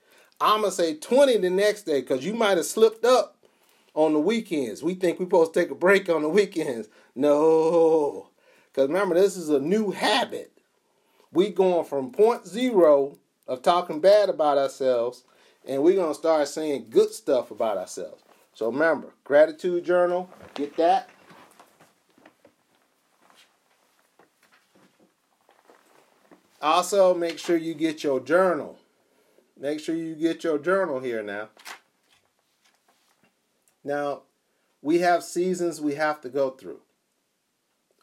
I'm 0.41 0.61
going 0.61 0.71
to 0.71 0.75
say 0.75 0.95
20 0.95 1.37
the 1.37 1.49
next 1.49 1.83
day 1.83 1.99
because 1.99 2.25
you 2.25 2.33
might 2.33 2.57
have 2.57 2.65
slipped 2.65 3.05
up 3.05 3.37
on 3.93 4.13
the 4.13 4.19
weekends. 4.19 4.81
We 4.81 4.95
think 4.95 5.19
we're 5.19 5.25
supposed 5.25 5.53
to 5.53 5.59
take 5.59 5.69
a 5.69 5.75
break 5.75 6.09
on 6.09 6.21
the 6.21 6.29
weekends. 6.29 6.87
No. 7.13 8.29
Because 8.71 8.87
remember, 8.87 9.15
this 9.15 9.35
is 9.35 9.49
a 9.49 9.59
new 9.59 9.91
habit. 9.91 10.53
We 11.31 11.49
going 11.49 11.85
from 11.85 12.11
point 12.11 12.47
zero 12.47 13.17
of 13.47 13.61
talking 13.61 13.99
bad 13.99 14.29
about 14.29 14.57
ourselves, 14.57 15.23
and 15.67 15.83
we're 15.83 15.95
going 15.95 16.09
to 16.11 16.19
start 16.19 16.47
saying 16.47 16.87
good 16.89 17.11
stuff 17.11 17.51
about 17.51 17.77
ourselves. 17.77 18.21
So 18.53 18.67
remember, 18.67 19.09
gratitude 19.23 19.85
journal, 19.85 20.29
get 20.53 20.75
that. 20.77 21.09
Also, 26.61 27.13
make 27.13 27.39
sure 27.39 27.55
you 27.55 27.73
get 27.73 28.03
your 28.03 28.19
journal. 28.19 28.77
Make 29.57 29.79
sure 29.79 29.95
you 29.95 30.15
get 30.15 30.43
your 30.43 30.57
journal 30.57 30.99
here 30.99 31.23
now. 31.23 31.49
Now, 33.83 34.23
we 34.81 34.99
have 34.99 35.23
seasons 35.23 35.79
we 35.79 35.95
have 35.95 36.21
to 36.21 36.29
go 36.29 36.49
through. 36.49 36.81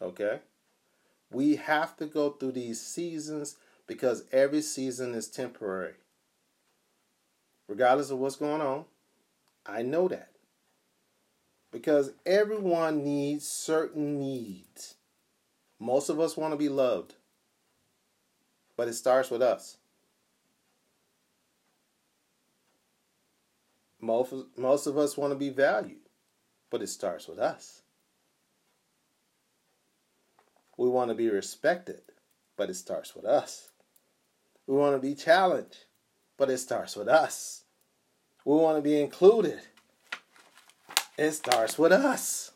Okay? 0.01 0.40
We 1.31 1.57
have 1.57 1.97
to 1.97 2.07
go 2.07 2.31
through 2.31 2.53
these 2.53 2.81
seasons 2.81 3.57
because 3.87 4.25
every 4.33 4.62
season 4.62 5.14
is 5.14 5.29
temporary. 5.29 5.95
Regardless 7.68 8.11
of 8.11 8.18
what's 8.18 8.37
going 8.37 8.61
on, 8.61 8.85
I 9.64 9.83
know 9.83 10.09
that. 10.09 10.31
Because 11.72 12.12
everyone 12.24 13.05
needs 13.05 13.46
certain 13.46 14.18
needs. 14.20 14.94
Most 15.79 16.09
of 16.09 16.20
us 16.20 16.37
want 16.37 16.52
to 16.52 16.57
be 16.57 16.68
loved, 16.68 17.14
but 18.76 18.88
it 18.88 18.94
starts 18.94 19.31
with 19.31 19.42
us. 19.42 19.76
Most, 24.00 24.33
most 24.57 24.87
of 24.87 24.96
us 24.96 25.16
want 25.16 25.33
to 25.33 25.38
be 25.38 25.50
valued, 25.50 26.09
but 26.70 26.81
it 26.81 26.88
starts 26.88 27.26
with 27.26 27.38
us. 27.38 27.83
We 30.76 30.88
want 30.88 31.11
to 31.11 31.14
be 31.14 31.29
respected, 31.29 32.02
but 32.57 32.70
it 32.70 32.74
starts 32.74 33.16
with 33.16 33.24
us. 33.24 33.70
We 34.66 34.76
want 34.76 34.94
to 34.94 35.07
be 35.07 35.14
challenged, 35.14 35.86
but 36.37 36.51
it 36.51 36.59
starts 36.59 36.96
with 36.96 37.09
us. 37.09 37.64
We 38.44 38.55
want 38.57 38.79
to 38.79 38.83
be 38.83 39.01
included. 39.01 39.61
It 41.18 41.33
starts 41.33 41.79
with 41.79 41.92
us. 41.92 42.53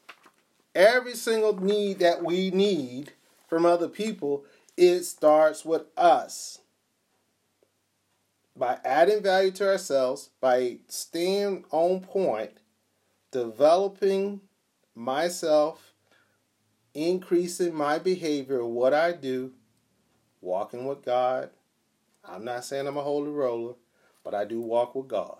Every 0.74 1.14
single 1.14 1.60
need 1.60 1.98
that 1.98 2.22
we 2.22 2.50
need 2.50 3.12
from 3.48 3.66
other 3.66 3.88
people, 3.88 4.44
it 4.76 5.02
starts 5.02 5.64
with 5.64 5.82
us. 5.96 6.58
By 8.56 8.78
adding 8.84 9.22
value 9.22 9.50
to 9.52 9.68
ourselves, 9.68 10.30
by 10.40 10.78
staying 10.88 11.64
on 11.70 12.00
point, 12.00 12.52
developing 13.32 14.42
myself 14.94 15.90
increasing 16.94 17.74
my 17.74 17.98
behavior, 17.98 18.64
what 18.64 18.92
I 18.92 19.12
do, 19.12 19.52
walking 20.40 20.86
with 20.86 21.04
God. 21.04 21.50
I'm 22.24 22.44
not 22.44 22.64
saying 22.64 22.86
I'm 22.86 22.96
a 22.96 23.02
holy 23.02 23.30
roller, 23.30 23.74
but 24.24 24.34
I 24.34 24.44
do 24.44 24.60
walk 24.60 24.94
with 24.94 25.08
God. 25.08 25.38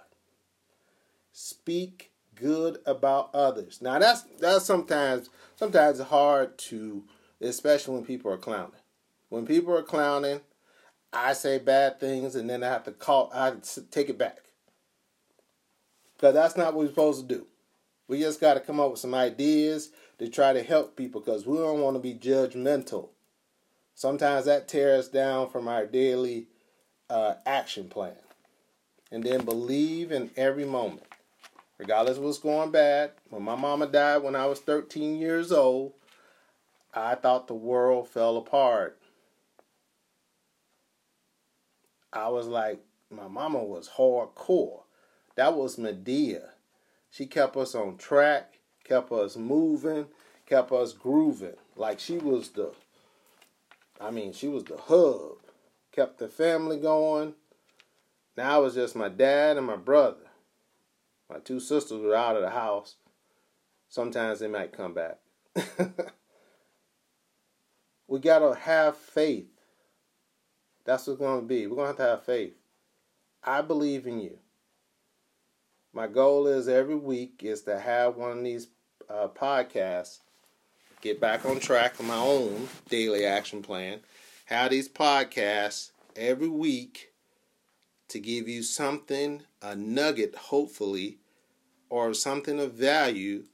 Speak 1.32 2.10
good 2.34 2.78
about 2.86 3.34
others. 3.34 3.80
Now 3.80 3.98
that's 3.98 4.22
that's 4.40 4.64
sometimes 4.64 5.30
sometimes 5.56 6.00
hard 6.00 6.58
to, 6.58 7.04
especially 7.40 7.94
when 7.94 8.04
people 8.04 8.32
are 8.32 8.38
clowning. 8.38 8.72
When 9.28 9.46
people 9.46 9.76
are 9.76 9.82
clowning, 9.82 10.40
I 11.12 11.34
say 11.34 11.58
bad 11.58 12.00
things 12.00 12.34
and 12.34 12.48
then 12.48 12.62
I 12.62 12.68
have 12.68 12.84
to 12.84 12.92
call. 12.92 13.30
I 13.32 13.54
take 13.90 14.08
it 14.08 14.18
back 14.18 14.38
because 16.16 16.34
that's 16.34 16.56
not 16.56 16.74
what 16.74 16.84
we're 16.84 16.88
supposed 16.88 17.28
to 17.28 17.34
do. 17.34 17.46
We 18.08 18.18
just 18.20 18.40
got 18.40 18.54
to 18.54 18.60
come 18.60 18.80
up 18.80 18.90
with 18.90 19.00
some 19.00 19.14
ideas 19.14 19.90
to 20.18 20.28
try 20.28 20.52
to 20.52 20.62
help 20.62 20.96
people 20.96 21.20
because 21.20 21.46
we 21.46 21.56
don't 21.56 21.80
want 21.80 21.94
to 21.94 22.00
be 22.00 22.14
judgmental. 22.14 23.10
Sometimes 23.94 24.46
that 24.46 24.66
tears 24.66 25.06
us 25.06 25.08
down 25.08 25.48
from 25.50 25.68
our 25.68 25.86
daily 25.86 26.48
uh, 27.10 27.34
action 27.44 27.88
plan. 27.88 28.16
And 29.12 29.24
then 29.24 29.44
believe 29.44 30.12
in 30.12 30.30
every 30.36 30.64
moment. 30.64 31.06
Regardless 31.78 32.16
of 32.16 32.24
what's 32.24 32.38
going 32.38 32.70
bad. 32.70 33.10
When 33.28 33.42
my 33.42 33.56
mama 33.56 33.86
died 33.86 34.18
when 34.22 34.36
I 34.36 34.46
was 34.46 34.60
13 34.60 35.18
years 35.18 35.50
old, 35.50 35.92
I 36.94 37.14
thought 37.14 37.48
the 37.48 37.54
world 37.54 38.08
fell 38.08 38.36
apart. 38.36 38.98
I 42.12 42.28
was 42.28 42.46
like, 42.46 42.80
my 43.10 43.28
mama 43.28 43.62
was 43.62 43.88
hardcore. 43.88 44.80
That 45.36 45.54
was 45.54 45.76
Madea. 45.76 46.50
She 47.10 47.26
kept 47.26 47.56
us 47.56 47.74
on 47.74 47.96
track 47.96 48.60
kept 48.90 49.12
us 49.12 49.36
moving, 49.36 50.06
kept 50.46 50.72
us 50.72 50.92
grooving. 50.92 51.54
Like 51.76 52.00
she 52.00 52.18
was 52.18 52.50
the, 52.50 52.72
I 54.00 54.10
mean, 54.10 54.32
she 54.32 54.48
was 54.48 54.64
the 54.64 54.76
hub, 54.76 55.38
kept 55.92 56.18
the 56.18 56.28
family 56.28 56.78
going. 56.78 57.34
Now 58.36 58.60
it 58.60 58.64
was 58.64 58.74
just 58.74 58.96
my 58.96 59.08
dad 59.08 59.56
and 59.56 59.66
my 59.66 59.76
brother. 59.76 60.30
My 61.28 61.38
two 61.38 61.60
sisters 61.60 62.00
were 62.00 62.14
out 62.14 62.36
of 62.36 62.42
the 62.42 62.50
house. 62.50 62.96
Sometimes 63.88 64.38
they 64.38 64.48
might 64.48 64.72
come 64.72 64.94
back. 64.94 65.18
we 68.08 68.18
got 68.18 68.38
to 68.40 68.54
have 68.54 68.96
faith. 68.96 69.48
That's 70.84 71.06
what's 71.06 71.18
going 71.18 71.40
to 71.40 71.46
be. 71.46 71.66
We're 71.66 71.76
going 71.76 71.96
to 71.96 72.02
have 72.02 72.08
to 72.08 72.16
have 72.16 72.24
faith. 72.24 72.54
I 73.44 73.62
believe 73.62 74.06
in 74.06 74.20
you. 74.20 74.38
My 75.92 76.06
goal 76.06 76.46
is 76.46 76.68
every 76.68 76.94
week 76.94 77.40
is 77.42 77.62
to 77.62 77.78
have 77.78 78.16
one 78.16 78.38
of 78.38 78.44
these 78.44 78.68
uh, 79.08 79.28
podcast, 79.28 80.18
get 81.00 81.20
back 81.20 81.44
on 81.44 81.58
track 81.58 81.94
on 81.98 82.06
my 82.06 82.16
own 82.16 82.68
daily 82.88 83.24
action 83.24 83.60
plan, 83.60 83.98
have 84.50 84.72
these 84.72 84.88
podcasts 84.88 85.92
every 86.16 86.48
week 86.48 87.12
to 88.08 88.18
give 88.18 88.48
you 88.48 88.64
something, 88.64 89.42
a 89.62 89.76
nugget, 89.76 90.34
hopefully, 90.34 91.18
or 91.88 92.12
something 92.12 92.58
of 92.58 92.72
value 92.72 93.44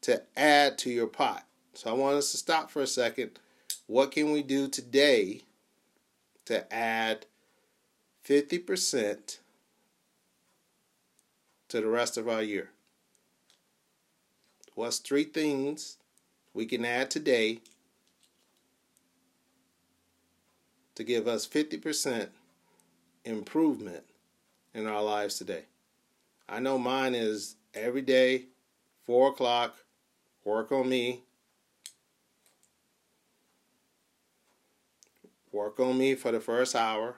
to 0.00 0.22
add 0.36 0.78
to 0.78 0.90
your 0.90 1.06
pot. 1.06 1.46
So 1.74 1.90
I 1.90 1.92
want 1.94 2.16
us 2.16 2.32
to 2.32 2.38
stop 2.38 2.70
for 2.72 2.82
a 2.82 2.86
second. 2.88 3.38
What 3.86 4.10
can 4.10 4.32
we 4.32 4.42
do 4.42 4.66
today 4.66 5.42
to 6.46 6.72
add 6.74 7.26
50% 8.28 9.38
to 11.68 11.80
the 11.80 11.86
rest 11.86 12.16
of 12.18 12.28
our 12.28 12.42
year? 12.42 12.70
What's 14.74 14.98
three 14.98 15.24
things 15.24 15.98
we 16.52 16.66
can 16.66 16.84
add 16.84 17.12
today 17.12 17.60
to 20.96 21.04
give 21.04 21.28
us 21.28 21.46
50% 21.46 22.28
improvement 23.24 24.04
in 24.74 24.86
our 24.86 25.02
lives 25.02 25.38
today? 25.38 25.62
I 26.48 26.60
know 26.60 26.78
mine 26.78 27.14
is 27.14 27.56
every 27.74 28.02
day, 28.02 28.46
4 29.04 29.30
o'clock, 29.30 29.76
work 30.44 30.72
on 30.72 30.88
me. 30.88 31.22
Work 35.52 35.80
on 35.80 35.96
me 35.96 36.14
for 36.14 36.32
the 36.32 36.40
first 36.40 36.74
hour. 36.74 37.16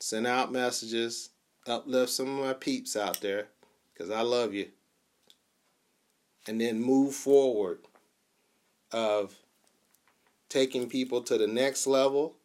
Send 0.00 0.26
out 0.26 0.50
messages. 0.50 1.30
Uplift 1.66 2.10
some 2.10 2.38
of 2.38 2.44
my 2.44 2.52
peeps 2.52 2.96
out 2.96 3.20
there 3.20 3.46
because 3.92 4.10
I 4.10 4.20
love 4.20 4.52
you. 4.52 4.68
And 6.46 6.60
then 6.60 6.82
move 6.82 7.14
forward 7.14 7.78
of 8.92 9.34
taking 10.54 10.88
people 10.88 11.20
to 11.20 11.36
the 11.36 11.48
next 11.48 11.84
level. 11.84 12.36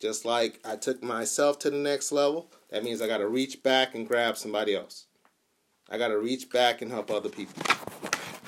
Just 0.00 0.24
like 0.24 0.58
I 0.64 0.76
took 0.76 1.02
myself 1.02 1.58
to 1.58 1.68
the 1.68 1.76
next 1.76 2.10
level, 2.10 2.50
that 2.70 2.82
means 2.82 3.02
I 3.02 3.06
got 3.06 3.18
to 3.18 3.28
reach 3.28 3.62
back 3.62 3.94
and 3.94 4.08
grab 4.08 4.38
somebody 4.38 4.74
else. 4.74 5.08
I 5.90 5.98
got 5.98 6.08
to 6.08 6.18
reach 6.18 6.48
back 6.48 6.80
and 6.80 6.90
help 6.90 7.10
other 7.10 7.28
people. 7.28 7.62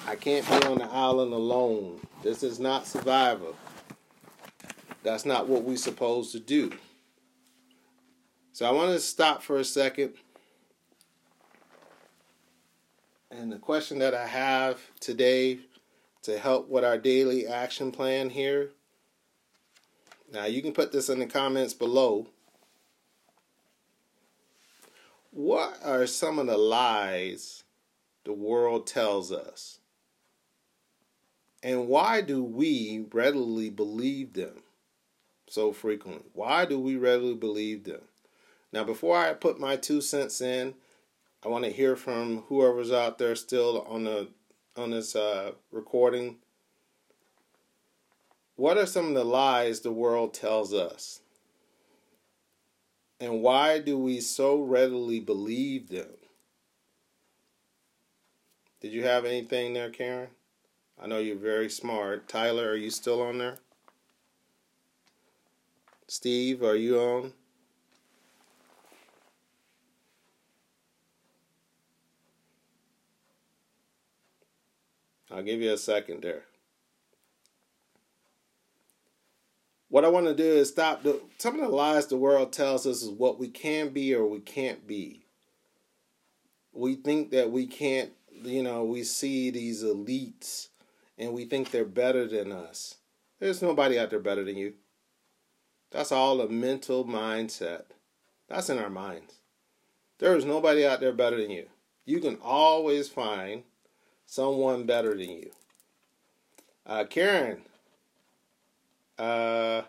I 0.06 0.16
can't 0.16 0.48
be 0.48 0.66
on 0.66 0.78
the 0.78 0.90
island 0.90 1.34
alone. 1.34 2.00
This 2.22 2.42
is 2.42 2.58
not 2.58 2.86
survival. 2.86 3.54
That's 5.02 5.26
not 5.26 5.46
what 5.46 5.62
we're 5.62 5.76
supposed 5.76 6.32
to 6.32 6.40
do. 6.40 6.72
So 8.52 8.64
I 8.64 8.70
want 8.70 8.92
to 8.92 8.98
stop 8.98 9.42
for 9.42 9.58
a 9.58 9.64
second. 9.64 10.14
And 13.30 13.52
the 13.52 13.58
question 13.58 13.98
that 13.98 14.14
I 14.14 14.26
have 14.26 14.80
today 15.00 15.58
to 16.22 16.38
help 16.38 16.70
with 16.70 16.82
our 16.82 16.96
daily 16.96 17.46
action 17.46 17.92
plan 17.92 18.30
here 18.30 18.70
now, 20.32 20.46
you 20.46 20.62
can 20.62 20.72
put 20.72 20.92
this 20.92 21.10
in 21.10 21.18
the 21.18 21.26
comments 21.26 21.74
below. 21.74 22.26
What 25.30 25.78
are 25.84 26.06
some 26.06 26.38
of 26.38 26.46
the 26.46 26.56
lies 26.56 27.64
the 28.24 28.32
world 28.32 28.86
tells 28.86 29.30
us? 29.30 29.78
And 31.62 31.86
why 31.86 32.22
do 32.22 32.42
we 32.42 33.04
readily 33.12 33.70
believe 33.70 34.32
them 34.32 34.62
so 35.48 35.72
frequently? 35.72 36.30
Why 36.32 36.64
do 36.64 36.78
we 36.78 36.96
readily 36.96 37.34
believe 37.34 37.84
them? 37.84 38.00
Now, 38.72 38.84
before 38.84 39.16
I 39.16 39.34
put 39.34 39.60
my 39.60 39.76
two 39.76 40.00
cents 40.00 40.40
in, 40.40 40.74
I 41.44 41.48
want 41.48 41.64
to 41.64 41.70
hear 41.70 41.94
from 41.94 42.44
whoever's 42.48 42.90
out 42.90 43.18
there 43.18 43.36
still 43.36 43.82
on 43.82 44.04
the 44.04 44.28
on 44.76 44.90
this 44.90 45.14
uh, 45.14 45.52
recording 45.70 46.36
what 48.56 48.78
are 48.78 48.86
some 48.86 49.08
of 49.08 49.14
the 49.14 49.24
lies 49.24 49.80
the 49.80 49.92
world 49.92 50.34
tells 50.34 50.72
us? 50.72 51.20
And 53.20 53.40
why 53.42 53.78
do 53.78 53.96
we 53.98 54.20
so 54.20 54.60
readily 54.60 55.20
believe 55.20 55.88
them? 55.88 56.10
Did 58.80 58.92
you 58.92 59.04
have 59.04 59.24
anything 59.24 59.74
there, 59.74 59.90
Karen? 59.90 60.30
I 61.00 61.06
know 61.06 61.18
you're 61.18 61.36
very 61.36 61.70
smart. 61.70 62.28
Tyler, 62.28 62.68
are 62.70 62.76
you 62.76 62.90
still 62.90 63.22
on 63.22 63.38
there? 63.38 63.58
Steve, 66.08 66.62
are 66.62 66.76
you 66.76 66.98
on? 66.98 67.32
I'll 75.30 75.42
give 75.42 75.60
you 75.60 75.72
a 75.72 75.78
second 75.78 76.22
there. 76.22 76.42
What 79.92 80.06
I 80.06 80.08
want 80.08 80.24
to 80.24 80.34
do 80.34 80.42
is 80.42 80.70
stop 80.70 81.02
the 81.02 81.20
some 81.36 81.56
of 81.56 81.60
the 81.60 81.68
lies 81.68 82.06
the 82.06 82.16
world 82.16 82.50
tells 82.50 82.86
us 82.86 83.02
is 83.02 83.10
what 83.10 83.38
we 83.38 83.48
can 83.48 83.90
be 83.90 84.14
or 84.14 84.24
we 84.24 84.40
can't 84.40 84.86
be. 84.86 85.26
We 86.72 86.94
think 86.94 87.30
that 87.32 87.50
we 87.50 87.66
can't, 87.66 88.10
you 88.42 88.62
know, 88.62 88.84
we 88.84 89.04
see 89.04 89.50
these 89.50 89.84
elites 89.84 90.68
and 91.18 91.34
we 91.34 91.44
think 91.44 91.70
they're 91.70 91.84
better 91.84 92.26
than 92.26 92.52
us. 92.52 92.94
There's 93.38 93.60
nobody 93.60 93.98
out 93.98 94.08
there 94.08 94.18
better 94.18 94.44
than 94.44 94.56
you. 94.56 94.72
That's 95.90 96.10
all 96.10 96.40
a 96.40 96.48
mental 96.48 97.04
mindset. 97.04 97.82
That's 98.48 98.70
in 98.70 98.78
our 98.78 98.88
minds. 98.88 99.34
There 100.20 100.34
is 100.34 100.46
nobody 100.46 100.86
out 100.86 101.00
there 101.00 101.12
better 101.12 101.36
than 101.36 101.50
you. 101.50 101.66
You 102.06 102.18
can 102.20 102.38
always 102.42 103.10
find 103.10 103.64
someone 104.24 104.86
better 104.86 105.10
than 105.10 105.28
you. 105.32 105.50
Uh, 106.86 107.04
Karen, 107.04 107.60
uh, 109.22 109.82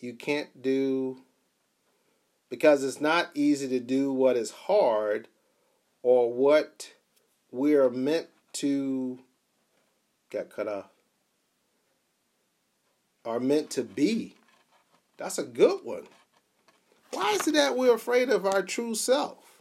you 0.00 0.14
can't 0.14 0.62
do 0.62 1.18
because 2.48 2.82
it's 2.82 3.00
not 3.00 3.28
easy 3.34 3.68
to 3.68 3.78
do 3.78 4.10
what 4.10 4.38
is 4.38 4.50
hard 4.50 5.28
or 6.02 6.32
what 6.32 6.94
we're 7.50 7.90
meant 7.90 8.28
to 8.54 9.18
get 10.30 10.48
cut 10.48 10.66
off 10.66 10.88
are 13.26 13.40
meant 13.40 13.68
to 13.70 13.82
be. 13.82 14.34
That's 15.18 15.38
a 15.38 15.44
good 15.44 15.80
one. 15.84 16.04
Why 17.12 17.32
is 17.32 17.46
it 17.46 17.54
that 17.54 17.76
we're 17.76 17.94
afraid 17.94 18.30
of 18.30 18.46
our 18.46 18.62
true 18.62 18.94
self? 18.94 19.60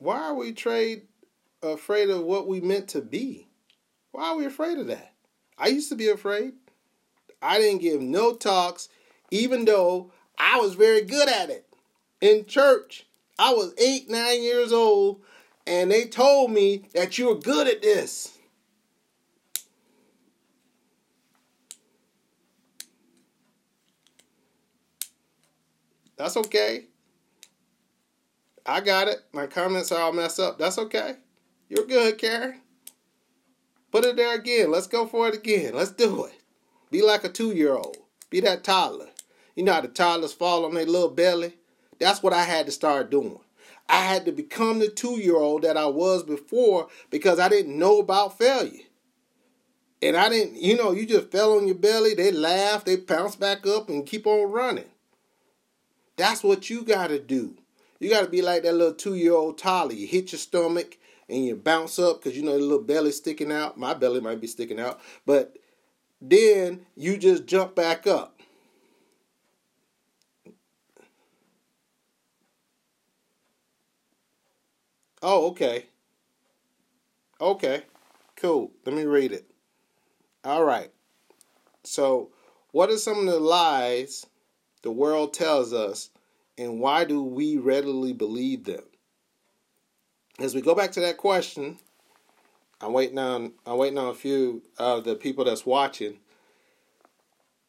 Why 0.00 0.18
are 0.18 0.34
we 0.34 0.52
trade, 0.52 1.02
afraid 1.62 2.10
of 2.10 2.22
what 2.22 2.48
we 2.48 2.60
meant 2.60 2.88
to 2.88 3.00
be? 3.00 3.46
Why 4.10 4.30
are 4.30 4.36
we 4.36 4.44
afraid 4.44 4.78
of 4.78 4.88
that? 4.88 5.11
I 5.58 5.68
used 5.68 5.88
to 5.90 5.96
be 5.96 6.08
afraid. 6.08 6.54
I 7.40 7.58
didn't 7.58 7.82
give 7.82 8.00
no 8.00 8.34
talks, 8.34 8.88
even 9.30 9.64
though 9.64 10.12
I 10.38 10.58
was 10.60 10.74
very 10.74 11.02
good 11.02 11.28
at 11.28 11.50
it. 11.50 11.66
In 12.20 12.46
church, 12.46 13.06
I 13.38 13.52
was 13.52 13.74
eight, 13.78 14.08
nine 14.08 14.42
years 14.42 14.72
old, 14.72 15.22
and 15.66 15.90
they 15.90 16.04
told 16.04 16.50
me 16.50 16.84
that 16.94 17.18
you 17.18 17.28
were 17.28 17.34
good 17.34 17.66
at 17.66 17.82
this. 17.82 18.38
That's 26.16 26.36
okay. 26.36 26.84
I 28.64 28.80
got 28.80 29.08
it. 29.08 29.18
My 29.32 29.46
comments 29.48 29.90
are 29.90 30.00
all 30.00 30.12
messed 30.12 30.38
up. 30.38 30.56
That's 30.58 30.78
okay. 30.78 31.16
You're 31.68 31.86
good, 31.86 32.16
Karen. 32.18 32.61
Put 33.92 34.06
it 34.06 34.16
there 34.16 34.34
again. 34.34 34.70
Let's 34.70 34.86
go 34.86 35.06
for 35.06 35.28
it 35.28 35.34
again. 35.34 35.74
Let's 35.74 35.92
do 35.92 36.24
it. 36.24 36.32
Be 36.90 37.02
like 37.02 37.24
a 37.24 37.28
two 37.28 37.52
year 37.52 37.74
old. 37.74 37.98
Be 38.30 38.40
that 38.40 38.64
toddler. 38.64 39.10
You 39.54 39.64
know 39.64 39.74
how 39.74 39.82
the 39.82 39.88
toddlers 39.88 40.32
fall 40.32 40.64
on 40.64 40.74
their 40.74 40.86
little 40.86 41.10
belly? 41.10 41.52
That's 42.00 42.22
what 42.22 42.32
I 42.32 42.44
had 42.44 42.64
to 42.66 42.72
start 42.72 43.10
doing. 43.10 43.38
I 43.88 44.04
had 44.04 44.24
to 44.24 44.32
become 44.32 44.78
the 44.78 44.88
two 44.88 45.20
year 45.20 45.36
old 45.36 45.62
that 45.62 45.76
I 45.76 45.86
was 45.86 46.22
before 46.22 46.88
because 47.10 47.38
I 47.38 47.50
didn't 47.50 47.78
know 47.78 47.98
about 48.00 48.38
failure. 48.38 48.80
And 50.00 50.16
I 50.16 50.30
didn't, 50.30 50.56
you 50.56 50.76
know, 50.76 50.92
you 50.92 51.06
just 51.06 51.30
fell 51.30 51.56
on 51.56 51.66
your 51.66 51.76
belly, 51.76 52.14
they 52.14 52.32
laugh, 52.32 52.84
they 52.84 52.96
pounce 52.96 53.36
back 53.36 53.66
up 53.66 53.88
and 53.88 54.06
keep 54.06 54.26
on 54.26 54.50
running. 54.50 54.90
That's 56.16 56.42
what 56.42 56.70
you 56.70 56.82
got 56.82 57.08
to 57.08 57.18
do. 57.20 57.56
You 58.00 58.10
got 58.10 58.24
to 58.24 58.30
be 58.30 58.42
like 58.42 58.62
that 58.62 58.74
little 58.74 58.94
two 58.94 59.14
year 59.14 59.34
old 59.34 59.58
toddler. 59.58 59.94
You 59.94 60.06
hit 60.06 60.32
your 60.32 60.38
stomach, 60.38 60.96
and 61.32 61.46
you 61.46 61.56
bounce 61.56 61.98
up 61.98 62.22
because 62.22 62.36
you 62.36 62.44
know 62.44 62.52
the 62.52 62.58
little 62.58 62.84
belly 62.84 63.10
sticking 63.10 63.50
out. 63.50 63.78
My 63.78 63.94
belly 63.94 64.20
might 64.20 64.40
be 64.40 64.46
sticking 64.46 64.78
out, 64.78 65.00
but 65.26 65.56
then 66.20 66.86
you 66.96 67.16
just 67.16 67.46
jump 67.46 67.74
back 67.74 68.06
up. 68.06 68.38
Oh, 75.22 75.48
okay. 75.50 75.86
Okay. 77.40 77.82
Cool. 78.36 78.72
Let 78.84 78.94
me 78.94 79.04
read 79.04 79.32
it. 79.32 79.50
All 80.44 80.64
right. 80.64 80.90
So, 81.84 82.30
what 82.72 82.90
are 82.90 82.98
some 82.98 83.20
of 83.20 83.26
the 83.26 83.40
lies 83.40 84.26
the 84.82 84.90
world 84.90 85.32
tells 85.32 85.72
us, 85.72 86.10
and 86.58 86.80
why 86.80 87.04
do 87.04 87.22
we 87.22 87.56
readily 87.56 88.12
believe 88.12 88.64
them? 88.64 88.82
As 90.38 90.54
we 90.54 90.60
go 90.60 90.74
back 90.74 90.92
to 90.92 91.00
that 91.00 91.16
question, 91.16 91.78
I'm 92.80 92.92
waiting 92.92 93.18
on 93.18 93.52
I'm 93.66 93.78
waiting 93.78 93.98
on 93.98 94.08
a 94.08 94.14
few 94.14 94.62
of 94.78 95.04
the 95.04 95.14
people 95.14 95.44
that's 95.44 95.66
watching. 95.66 96.18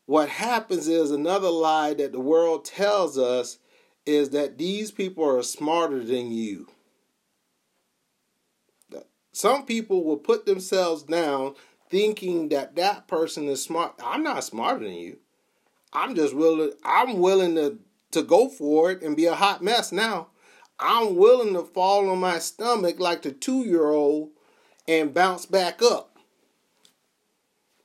What 0.06 0.30
happens 0.30 0.88
is 0.88 1.12
another 1.12 1.50
lie 1.50 1.94
that 1.94 2.12
the 2.12 2.20
world 2.20 2.66
tells 2.66 3.18
us 3.18 3.60
is 4.06 4.32
that 4.32 4.58
these 4.58 4.92
people 4.92 5.24
are 5.24 5.44
smarter 5.44 6.04
than 6.04 6.32
you. 6.32 6.68
Some 9.32 9.66
people 9.66 10.04
will 10.04 10.18
put 10.18 10.46
themselves 10.46 11.04
down 11.04 11.56
thinking 11.90 12.50
that 12.50 12.76
that 12.76 13.08
person 13.08 13.48
is 13.48 13.64
smart. 13.64 13.94
I'm 14.04 14.24
not 14.24 14.44
smarter 14.44 14.86
than 14.86 14.94
you. 14.94 15.18
I'm 15.92 16.16
just 16.16 16.36
willing 16.36 16.72
I'm 16.84 17.20
willing 17.20 17.56
to 17.56 17.78
to 18.12 18.24
go 18.24 18.48
for 18.48 18.92
it 18.92 19.02
and 19.02 19.18
be 19.18 19.26
a 19.26 19.36
hot 19.36 19.64
mess 19.64 19.92
now. 19.92 20.28
I'm 20.80 21.16
willing 21.16 21.54
to 21.54 21.64
fall 21.64 22.10
on 22.10 22.20
my 22.20 22.40
stomach 22.40 23.00
like 23.00 23.22
the 23.22 23.32
two 23.32 23.64
year 23.66 23.92
old 23.92 24.32
and 24.88 25.14
bounce 25.14 25.46
back 25.46 25.82
up. 25.82 26.18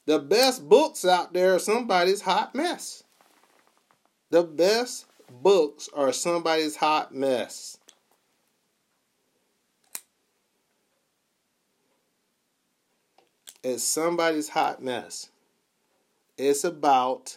The 0.06 0.18
best 0.18 0.68
books 0.68 1.04
out 1.04 1.32
there 1.34 1.54
are 1.54 1.58
somebody's 1.58 2.22
hot 2.22 2.54
mess. 2.54 3.04
The 4.30 4.42
best 4.42 5.06
books 5.30 5.88
are 5.94 6.12
somebody's 6.12 6.76
hot 6.76 7.14
mess. 7.14 7.78
It's 13.62 13.82
somebody's 13.82 14.48
hot 14.48 14.82
mess. 14.82 15.28
It's 16.38 16.64
about 16.64 17.36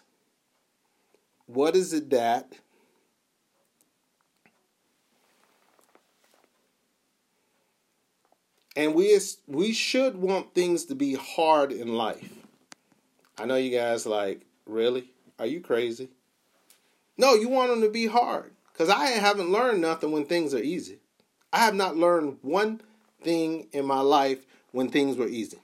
what 1.48 1.76
is 1.76 1.92
it 1.92 2.10
that 2.12 2.54
and 8.82 8.96
we 8.96 9.16
we 9.46 9.74
should 9.74 10.16
want 10.16 10.56
things 10.56 10.86
to 10.86 10.96
be 10.96 11.14
hard 11.14 11.72
in 11.72 11.94
life. 11.94 12.28
I 13.38 13.46
know 13.46 13.56
you 13.56 13.70
guys 13.70 14.08
like, 14.08 14.42
really? 14.66 15.12
Are 15.38 15.46
you 15.46 15.62
crazy? 15.62 16.10
No, 17.16 17.36
you 17.36 17.48
want 17.48 17.70
them 17.70 17.82
to 17.82 17.90
be 17.90 18.08
hard 18.08 18.54
cuz 18.74 18.90
I 18.90 19.06
haven't 19.06 19.52
learned 19.52 19.82
nothing 19.82 20.12
when 20.12 20.26
things 20.26 20.56
are 20.56 20.64
easy. 20.64 20.98
I 21.54 21.60
have 21.60 21.76
not 21.76 21.96
learned 21.96 22.40
one 22.42 22.82
thing 23.22 23.68
in 23.72 23.86
my 23.86 24.00
life 24.00 24.48
when 24.72 24.90
things 24.90 25.16
were 25.16 25.28
easy. 25.28 25.60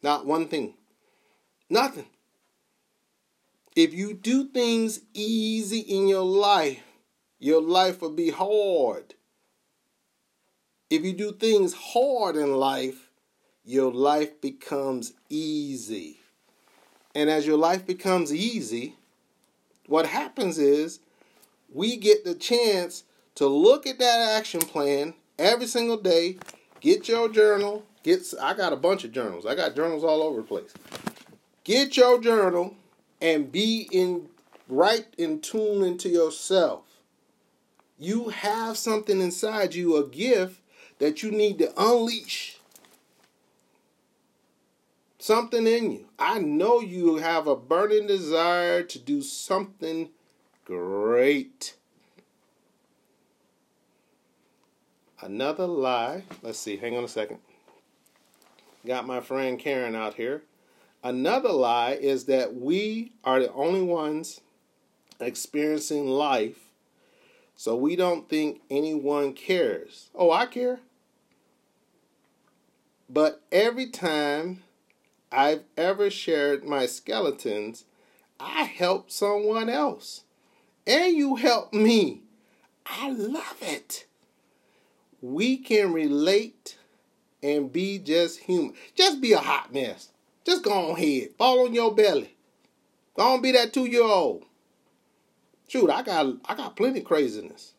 Not 0.00 0.24
one 0.24 0.46
thing. 0.46 0.74
Nothing. 1.68 2.06
If 3.74 3.92
you 3.94 4.14
do 4.14 4.46
things 4.46 5.00
easy 5.12 5.80
in 5.80 6.06
your 6.06 6.24
life, 6.24 6.84
your 7.40 7.62
life 7.62 8.00
will 8.00 8.10
be 8.12 8.30
hard. 8.30 9.14
If 10.90 11.04
you 11.04 11.12
do 11.12 11.30
things 11.30 11.72
hard 11.72 12.34
in 12.34 12.52
life, 12.56 13.10
your 13.64 13.92
life 13.92 14.40
becomes 14.40 15.12
easy. 15.28 16.18
And 17.14 17.30
as 17.30 17.46
your 17.46 17.56
life 17.56 17.86
becomes 17.86 18.34
easy, 18.34 18.96
what 19.86 20.06
happens 20.06 20.58
is 20.58 20.98
we 21.72 21.96
get 21.96 22.24
the 22.24 22.34
chance 22.34 23.04
to 23.36 23.46
look 23.46 23.86
at 23.86 24.00
that 24.00 24.36
action 24.36 24.60
plan 24.60 25.14
every 25.38 25.66
single 25.66 25.96
day. 25.96 26.38
Get 26.80 27.08
your 27.08 27.28
journal. 27.28 27.84
Get 28.02 28.22
I 28.42 28.54
got 28.54 28.72
a 28.72 28.76
bunch 28.76 29.04
of 29.04 29.12
journals. 29.12 29.46
I 29.46 29.54
got 29.54 29.76
journals 29.76 30.02
all 30.02 30.22
over 30.22 30.40
the 30.40 30.46
place. 30.46 30.74
Get 31.62 31.96
your 31.96 32.20
journal 32.20 32.74
and 33.20 33.52
be 33.52 33.88
in 33.92 34.28
right 34.68 35.06
in 35.16 35.40
tune 35.40 35.84
into 35.84 36.08
yourself. 36.08 36.82
You 37.96 38.30
have 38.30 38.76
something 38.76 39.20
inside 39.20 39.74
you, 39.74 39.96
a 39.96 40.08
gift 40.08 40.60
that 41.00 41.22
you 41.22 41.32
need 41.32 41.58
to 41.58 41.72
unleash 41.76 42.58
something 45.18 45.66
in 45.66 45.90
you. 45.90 46.06
I 46.18 46.38
know 46.38 46.80
you 46.80 47.16
have 47.16 47.46
a 47.46 47.56
burning 47.56 48.06
desire 48.06 48.82
to 48.84 48.98
do 48.98 49.22
something 49.22 50.10
great. 50.64 51.74
Another 55.20 55.66
lie. 55.66 56.24
Let's 56.42 56.58
see, 56.58 56.76
hang 56.76 56.96
on 56.96 57.04
a 57.04 57.08
second. 57.08 57.38
Got 58.86 59.06
my 59.06 59.20
friend 59.20 59.58
Karen 59.58 59.94
out 59.94 60.14
here. 60.14 60.42
Another 61.02 61.50
lie 61.50 61.92
is 61.92 62.24
that 62.26 62.54
we 62.54 63.12
are 63.24 63.40
the 63.40 63.52
only 63.52 63.82
ones 63.82 64.40
experiencing 65.18 66.06
life, 66.06 66.70
so 67.56 67.74
we 67.74 67.96
don't 67.96 68.28
think 68.28 68.60
anyone 68.70 69.32
cares. 69.32 70.10
Oh, 70.14 70.30
I 70.30 70.46
care. 70.46 70.80
But 73.12 73.42
every 73.50 73.90
time 73.90 74.62
I've 75.32 75.64
ever 75.76 76.10
shared 76.10 76.64
my 76.64 76.86
skeletons, 76.86 77.84
I 78.38 78.62
help 78.62 79.10
someone 79.10 79.68
else. 79.68 80.22
And 80.86 81.16
you 81.16 81.34
help 81.34 81.74
me. 81.74 82.22
I 82.86 83.10
love 83.10 83.56
it. 83.60 84.06
We 85.20 85.56
can 85.56 85.92
relate 85.92 86.78
and 87.42 87.72
be 87.72 87.98
just 87.98 88.40
human. 88.40 88.74
Just 88.94 89.20
be 89.20 89.32
a 89.32 89.38
hot 89.38 89.74
mess. 89.74 90.10
Just 90.44 90.62
go 90.62 90.72
on 90.72 90.96
ahead. 90.96 91.30
Fall 91.36 91.66
on 91.66 91.74
your 91.74 91.92
belly. 91.92 92.36
Don't 93.16 93.42
be 93.42 93.50
that 93.52 93.72
two 93.72 93.86
year 93.86 94.04
old. 94.04 94.44
Shoot, 95.66 95.90
I 95.90 96.02
got 96.02 96.36
I 96.44 96.54
got 96.54 96.76
plenty 96.76 97.00
craziness. 97.00 97.72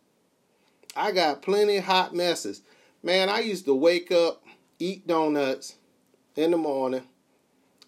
I 0.96 1.14
got 1.14 1.42
plenty 1.42 1.78
hot 1.78 2.14
messes. 2.14 2.62
Man, 3.02 3.30
I 3.30 3.40
used 3.40 3.66
to 3.66 3.74
wake 3.74 4.12
up 4.12 4.44
eat 4.82 5.06
donuts 5.06 5.76
in 6.36 6.52
the 6.52 6.58
morning. 6.58 7.04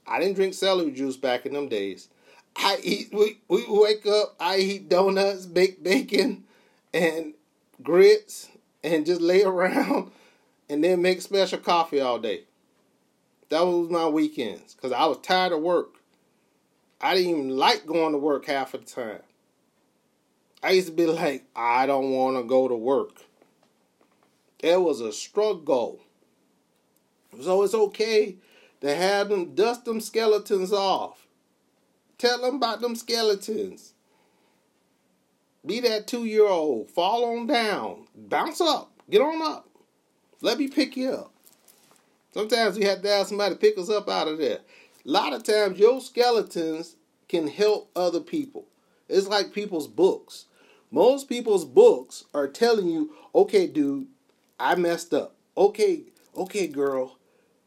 I 0.06 0.20
didn't 0.20 0.36
drink 0.36 0.54
celery 0.54 0.92
juice 0.92 1.18
back 1.18 1.46
in 1.46 1.54
them 1.54 1.68
days. 1.68 2.10
I 2.56 2.78
eat 2.84 3.10
we, 3.12 3.40
we 3.48 3.66
wake 3.68 4.06
up, 4.06 4.36
I 4.40 4.58
eat 4.58 4.90
donuts, 4.90 5.48
baked 5.48 5.84
bacon, 5.84 6.44
and 6.94 7.34
grits, 7.82 8.50
and 8.84 9.06
just 9.06 9.22
lay 9.22 9.44
around 9.44 10.12
and 10.70 10.84
then 10.84 11.02
make 11.02 11.22
special 11.22 11.58
coffee 11.58 12.00
all 12.00 12.20
day. 12.20 12.44
That 13.50 13.66
was 13.66 13.90
my 13.90 14.08
weekends. 14.08 14.76
Cause 14.76 14.92
I 14.92 15.06
was 15.06 15.18
tired 15.18 15.52
of 15.52 15.62
work. 15.62 15.96
I 17.02 17.16
didn't 17.16 17.30
even 17.32 17.58
like 17.58 17.86
going 17.86 18.14
to 18.14 18.18
work 18.18 18.46
half 18.46 18.74
of 18.74 18.86
the 18.86 18.92
time. 18.92 19.22
I 20.62 20.72
used 20.72 20.88
to 20.88 20.94
be 20.94 21.06
like, 21.06 21.44
I 21.56 21.86
don't 21.86 22.12
want 22.12 22.38
to 22.38 22.44
go 22.44 22.68
to 22.68 22.76
work. 22.76 23.24
It 24.60 24.80
was 24.80 25.02
a 25.02 25.12
struggle. 25.12 26.00
So 27.42 27.64
it's 27.64 27.74
okay 27.74 28.38
to 28.82 28.96
have 28.96 29.30
them 29.30 29.56
dust 29.56 29.86
them 29.86 30.00
skeletons 30.00 30.74
off. 30.74 31.28
Tell 32.18 32.42
them 32.42 32.56
about 32.56 32.82
them 32.82 32.96
skeletons. 32.96 33.94
Be 35.66 35.80
that 35.82 36.08
two 36.08 36.26
year 36.26 36.48
old. 36.48 36.92
Fall 36.92 37.26
on 37.26 37.48
down. 37.48 38.08
Bounce 38.16 38.62
up. 38.62 38.92
Get 39.10 39.22
on 39.22 39.42
up. 39.42 39.68
Let 40.42 40.58
me 40.58 40.68
pick 40.68 40.98
you 40.98 41.12
up. 41.12 41.34
Sometimes 42.34 42.78
we 42.78 42.86
have 42.86 43.02
to 43.02 43.10
have 43.10 43.28
somebody 43.28 43.56
pick 43.56 43.78
us 43.78 43.90
up 43.90 44.10
out 44.10 44.28
of 44.28 44.40
there. 44.40 44.60
A 45.06 45.10
lot 45.10 45.34
of 45.34 45.44
times 45.44 45.80
your 45.80 46.02
skeletons 46.02 46.96
can 47.30 47.48
help 47.48 47.90
other 47.96 48.20
people. 48.20 48.66
It's 49.08 49.28
like 49.28 49.54
people's 49.54 49.88
books. 49.88 50.46
Most 50.92 51.30
people's 51.30 51.66
books 51.66 52.26
are 52.34 52.48
telling 52.48 52.88
you, 52.88 53.14
okay, 53.34 53.68
dude, 53.68 54.08
I 54.60 54.76
messed 54.76 55.14
up. 55.14 55.36
Okay, 55.56 56.04
okay, 56.36 56.68
girl, 56.68 57.18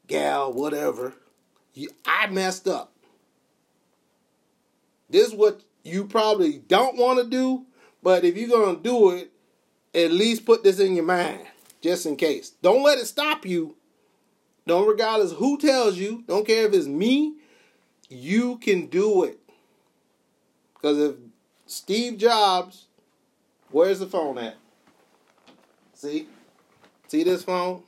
gal, 0.07 0.53
whatever, 0.53 1.15
you, 1.75 1.89
I 2.05 2.27
messed 2.29 2.69
up. 2.69 2.93
This 5.09 5.29
is 5.29 5.35
what 5.35 5.63
you 5.85 6.07
probably 6.07 6.59
don't 6.59 6.97
want 6.97 7.19
to 7.21 7.29
do, 7.29 7.67
but 8.03 8.25
if 8.25 8.37
you're 8.37 8.49
going 8.49 8.77
to 8.77 8.83
do 8.83 9.11
it, 9.11 9.31
at 9.95 10.13
least 10.13 10.45
put 10.45 10.63
this 10.63 10.79
in 10.79 10.95
your 10.95 11.05
mind 11.05 11.47
just 11.81 12.07
in 12.07 12.17
case. 12.17 12.51
Don't 12.63 12.83
let 12.83 12.99
it 12.99 13.07
stop 13.07 13.47
you. 13.47 13.77
Don't 14.67 14.89
regardless 14.89 15.33
who 15.33 15.59
tells 15.59 15.97
you, 15.97 16.25
don't 16.27 16.47
care 16.47 16.67
if 16.67 16.75
it's 16.75 16.87
me, 16.87 17.37
you 18.09 18.59
can 18.59 18.87
do 18.87 19.25
it. 19.25 19.39
Because 20.75 20.99
if 20.99 21.17
Steve 21.67 22.19
Jobs, 22.19 22.87
where's 23.71 24.01
the 24.01 24.07
phone 24.07 24.39
at? 24.39 24.57
See? 25.95 26.27
See 27.09 27.23
this 27.23 27.45
phone? 27.45 27.83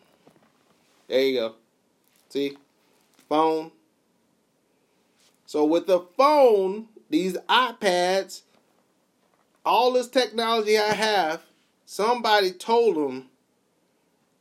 There 1.08 1.20
you 1.20 1.40
go. 1.40 1.54
See? 2.28 2.56
Phone. 3.28 3.72
So 5.46 5.64
with 5.64 5.86
the 5.86 6.00
phone, 6.16 6.88
these 7.08 7.36
iPads, 7.48 8.42
all 9.64 9.92
this 9.92 10.08
technology 10.08 10.78
I 10.78 10.92
have, 10.92 11.42
somebody 11.86 12.52
told 12.52 12.96
them 12.96 13.26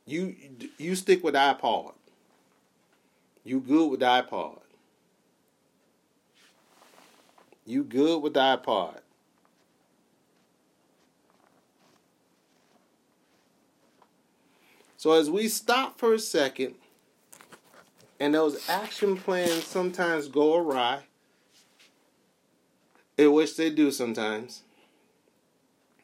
you 0.06 0.36
you 0.78 0.96
stick 0.96 1.24
with 1.24 1.36
iPod. 1.36 1.94
You 3.44 3.60
good 3.60 3.92
with 3.92 4.00
iPod. 4.02 4.60
You 7.66 7.84
good 7.84 8.22
with 8.22 8.34
iPod. 8.34 9.00
So 14.98 15.12
as 15.12 15.30
we 15.30 15.48
stop 15.48 16.00
for 16.00 16.14
a 16.14 16.20
second 16.20 16.76
and 18.20 18.34
those 18.34 18.68
action 18.70 19.18
plans 19.18 19.66
sometimes 19.66 20.28
go 20.28 20.56
awry, 20.56 21.04
in 23.18 23.32
which 23.32 23.56
they 23.58 23.70
do 23.70 23.92
sometimes. 23.92 24.64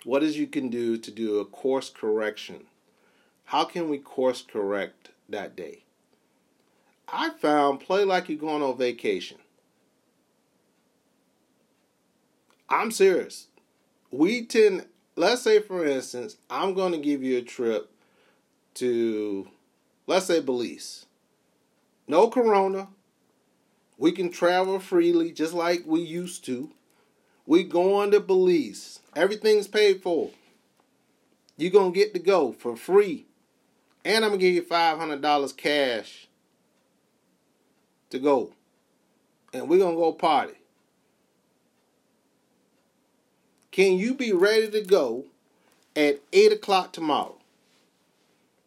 What 0.04 0.24
is 0.24 0.38
you 0.38 0.48
can 0.48 0.70
do 0.70 0.98
to 0.98 1.12
do 1.12 1.40
a 1.40 1.46
course 1.46 1.90
correction? 1.90 2.66
How 3.46 3.64
can 3.64 3.90
we 3.90 3.98
course 3.98 4.42
correct 4.42 5.10
that 5.30 5.56
day? 5.56 5.84
I 7.08 7.30
found 7.30 7.80
play 7.80 8.04
like 8.04 8.28
you're 8.28 8.38
going 8.38 8.64
on 8.64 8.78
vacation. 8.78 9.38
I'm 12.70 12.92
serious. 12.92 13.48
We 14.12 14.46
tend, 14.46 14.88
let's 15.16 15.44
say 15.44 15.60
for 15.60 15.86
instance, 15.86 16.38
I'm 16.50 16.74
going 16.74 16.92
to 16.92 16.98
give 16.98 17.24
you 17.24 17.38
a 17.38 17.42
trip 17.42 17.92
to, 18.76 19.48
let's 20.08 20.26
say, 20.26 20.40
Belize 20.40 21.06
no 22.14 22.28
corona. 22.28 22.90
We 23.98 24.12
can 24.12 24.30
travel 24.30 24.80
freely 24.80 25.32
just 25.32 25.52
like 25.52 25.82
we 25.88 26.02
used 26.02 26.46
to. 26.46 26.70
We 27.48 27.64
going 27.64 28.12
to 28.12 28.20
Belize. 28.20 29.00
Everything's 29.16 29.68
paid 29.68 30.04
for. 30.04 30.30
You're 31.58 31.72
going 31.72 31.92
to 31.92 32.00
get 32.00 32.14
to 32.14 32.20
go 32.20 32.52
for 32.52 32.76
free. 32.76 33.26
And 34.06 34.24
I'm 34.24 34.30
going 34.30 34.42
to 34.42 34.46
give 34.46 34.54
you 34.54 34.62
$500 34.62 35.58
cash 35.58 36.28
to 38.12 38.20
go. 38.20 38.52
And 39.52 39.68
we're 39.68 39.80
going 39.80 39.96
to 39.96 40.02
go 40.02 40.12
party. 40.12 40.54
Can 43.72 43.98
you 43.98 44.14
be 44.14 44.34
ready 44.34 44.70
to 44.70 44.82
go 44.82 45.26
at 45.96 46.20
8 46.32 46.52
o'clock 46.52 46.94
tomorrow? 46.94 47.38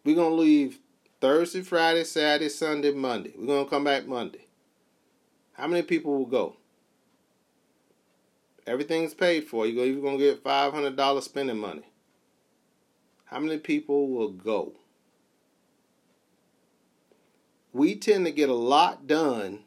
We're 0.04 0.16
going 0.16 0.32
to 0.32 0.42
leave 0.42 0.80
Thursday, 1.26 1.62
Friday, 1.62 2.04
Saturday, 2.04 2.48
Sunday, 2.48 2.92
Monday. 2.92 3.32
We're 3.36 3.46
going 3.46 3.64
to 3.64 3.68
come 3.70 3.82
back 3.82 4.06
Monday. 4.06 4.46
How 5.54 5.66
many 5.66 5.82
people 5.82 6.16
will 6.16 6.26
go? 6.26 6.54
Everything's 8.64 9.12
paid 9.12 9.42
for. 9.42 9.66
You're 9.66 10.00
going 10.00 10.18
to 10.18 10.24
get 10.24 10.44
$500 10.44 11.22
spending 11.22 11.58
money. 11.58 11.82
How 13.24 13.40
many 13.40 13.58
people 13.58 14.08
will 14.08 14.30
go? 14.30 14.74
We 17.72 17.96
tend 17.96 18.24
to 18.26 18.30
get 18.30 18.48
a 18.48 18.54
lot 18.54 19.08
done 19.08 19.64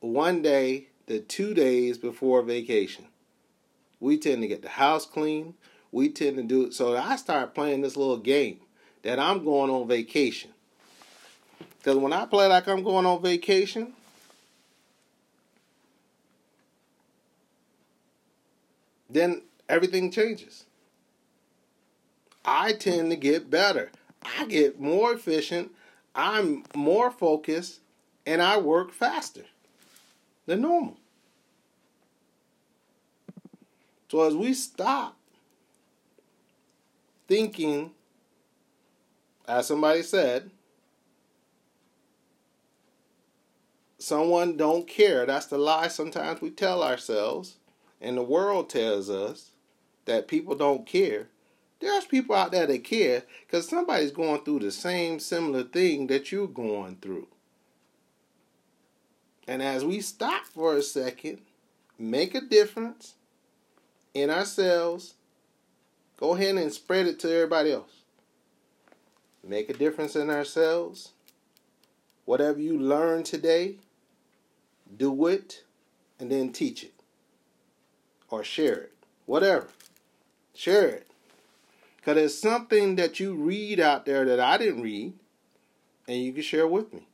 one 0.00 0.42
day 0.42 0.88
to 1.06 1.20
two 1.20 1.54
days 1.54 1.98
before 1.98 2.42
vacation. 2.42 3.06
We 4.00 4.18
tend 4.18 4.42
to 4.42 4.48
get 4.48 4.62
the 4.62 4.70
house 4.70 5.06
clean. 5.06 5.54
We 5.92 6.08
tend 6.08 6.36
to 6.38 6.42
do 6.42 6.64
it. 6.64 6.74
So 6.74 6.96
I 6.96 7.14
start 7.14 7.54
playing 7.54 7.82
this 7.82 7.96
little 7.96 8.18
game 8.18 8.58
that 9.02 9.18
I'm 9.18 9.44
going 9.44 9.70
on 9.70 9.86
vacation. 9.88 10.50
Because 11.78 11.96
when 11.96 12.12
I 12.12 12.26
play 12.26 12.46
like 12.46 12.68
I'm 12.68 12.82
going 12.82 13.06
on 13.06 13.22
vacation, 13.22 13.92
then 19.08 19.42
everything 19.68 20.10
changes. 20.10 20.64
I 22.44 22.72
tend 22.72 23.10
to 23.10 23.16
get 23.16 23.50
better. 23.50 23.90
I 24.22 24.46
get 24.46 24.80
more 24.80 25.12
efficient. 25.12 25.70
I'm 26.14 26.64
more 26.74 27.10
focused 27.10 27.80
and 28.26 28.42
I 28.42 28.58
work 28.58 28.92
faster 28.92 29.44
than 30.46 30.62
normal. 30.62 30.96
So 34.10 34.22
as 34.22 34.34
we 34.34 34.54
stop 34.54 35.16
thinking, 37.28 37.92
as 39.48 39.66
somebody 39.66 40.02
said, 40.02 40.50
someone 43.98 44.56
don't 44.56 44.86
care. 44.86 45.26
That's 45.26 45.46
the 45.46 45.58
lie 45.58 45.88
sometimes 45.88 46.40
we 46.40 46.50
tell 46.50 46.82
ourselves 46.82 47.56
and 48.00 48.16
the 48.16 48.22
world 48.22 48.70
tells 48.70 49.10
us 49.10 49.50
that 50.04 50.28
people 50.28 50.54
don't 50.54 50.86
care, 50.86 51.28
there's 51.80 52.04
people 52.04 52.34
out 52.34 52.50
there 52.50 52.66
that 52.66 52.84
care 52.84 53.22
because 53.46 53.68
somebody's 53.68 54.10
going 54.10 54.42
through 54.42 54.60
the 54.60 54.70
same 54.70 55.20
similar 55.20 55.62
thing 55.62 56.08
that 56.08 56.32
you're 56.32 56.48
going 56.48 56.96
through. 56.96 57.28
And 59.46 59.62
as 59.62 59.84
we 59.84 60.00
stop 60.00 60.44
for 60.46 60.74
a 60.74 60.82
second, 60.82 61.40
make 61.98 62.34
a 62.34 62.40
difference 62.40 63.14
in 64.12 64.30
ourselves, 64.30 65.14
go 66.16 66.34
ahead 66.34 66.56
and 66.56 66.72
spread 66.72 67.06
it 67.06 67.18
to 67.20 67.32
everybody 67.32 67.72
else. 67.72 67.97
Make 69.48 69.70
a 69.70 69.72
difference 69.72 70.14
in 70.14 70.28
ourselves. 70.28 71.12
Whatever 72.26 72.60
you 72.60 72.78
learn 72.78 73.22
today, 73.22 73.76
do 74.94 75.26
it 75.26 75.64
and 76.20 76.30
then 76.30 76.52
teach 76.52 76.84
it 76.84 76.92
or 78.28 78.44
share 78.44 78.74
it. 78.74 78.92
Whatever. 79.24 79.68
Share 80.54 80.88
it. 80.88 81.06
Because 81.96 82.16
there's 82.16 82.38
something 82.38 82.96
that 82.96 83.20
you 83.20 83.34
read 83.34 83.80
out 83.80 84.04
there 84.04 84.24
that 84.26 84.40
I 84.40 84.58
didn't 84.58 84.82
read, 84.82 85.12
and 86.06 86.22
you 86.22 86.32
can 86.32 86.42
share 86.42 86.66
with 86.66 86.92
me. 86.92 87.06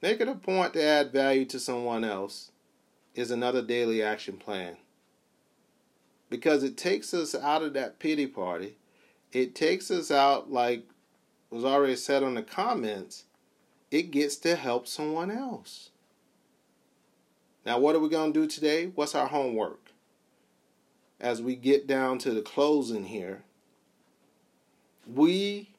Make 0.00 0.20
it 0.20 0.28
a 0.28 0.34
point 0.34 0.74
to 0.74 0.82
add 0.82 1.12
value 1.12 1.44
to 1.46 1.58
someone 1.58 2.04
else 2.04 2.50
is 3.14 3.30
another 3.30 3.62
daily 3.62 4.02
action 4.02 4.36
plan. 4.36 4.76
Because 6.30 6.62
it 6.62 6.76
takes 6.76 7.12
us 7.14 7.34
out 7.34 7.62
of 7.62 7.72
that 7.72 7.98
pity 7.98 8.26
party. 8.26 8.77
It 9.32 9.54
takes 9.54 9.90
us 9.90 10.10
out, 10.10 10.50
like 10.50 10.84
was 11.50 11.64
already 11.64 11.96
said 11.96 12.22
on 12.22 12.34
the 12.34 12.42
comments, 12.42 13.24
it 13.90 14.10
gets 14.10 14.36
to 14.36 14.56
help 14.56 14.86
someone 14.86 15.30
else. 15.30 15.90
Now, 17.64 17.78
what 17.78 17.96
are 17.96 18.00
we 18.00 18.08
going 18.08 18.32
to 18.32 18.40
do 18.40 18.46
today? 18.46 18.86
What's 18.94 19.14
our 19.14 19.26
homework? 19.26 19.92
As 21.20 21.42
we 21.42 21.56
get 21.56 21.86
down 21.86 22.18
to 22.18 22.32
the 22.32 22.42
closing 22.42 23.04
here, 23.04 23.42
we 25.06 25.70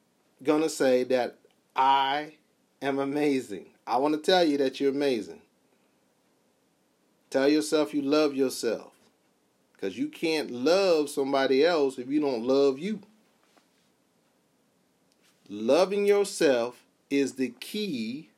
going 0.42 0.62
to 0.62 0.68
say 0.68 1.04
that 1.04 1.38
I 1.74 2.34
am 2.82 2.98
amazing. 2.98 3.66
I 3.86 3.96
want 3.96 4.14
to 4.14 4.20
tell 4.20 4.44
you 4.44 4.58
that 4.58 4.80
you're 4.80 4.90
amazing. 4.90 5.40
Tell 7.30 7.48
yourself 7.48 7.94
you 7.94 8.02
love 8.02 8.34
yourself. 8.34 8.92
Because 9.72 9.96
you 9.96 10.08
can't 10.08 10.50
love 10.50 11.08
somebody 11.08 11.64
else 11.64 11.98
if 11.98 12.08
you 12.08 12.20
don't 12.20 12.44
love 12.44 12.78
you. 12.78 13.00
Loving 15.52 16.06
yourself 16.06 16.84
is 17.10 17.32
the 17.32 17.48
key 17.48 18.30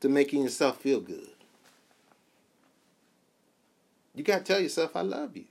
to 0.00 0.08
making 0.08 0.42
yourself 0.42 0.80
feel 0.80 1.00
good. 1.00 1.30
You 4.16 4.24
got 4.24 4.38
to 4.38 4.44
tell 4.44 4.60
yourself, 4.60 4.96
I 4.96 5.02
love 5.02 5.36
you. 5.36 5.44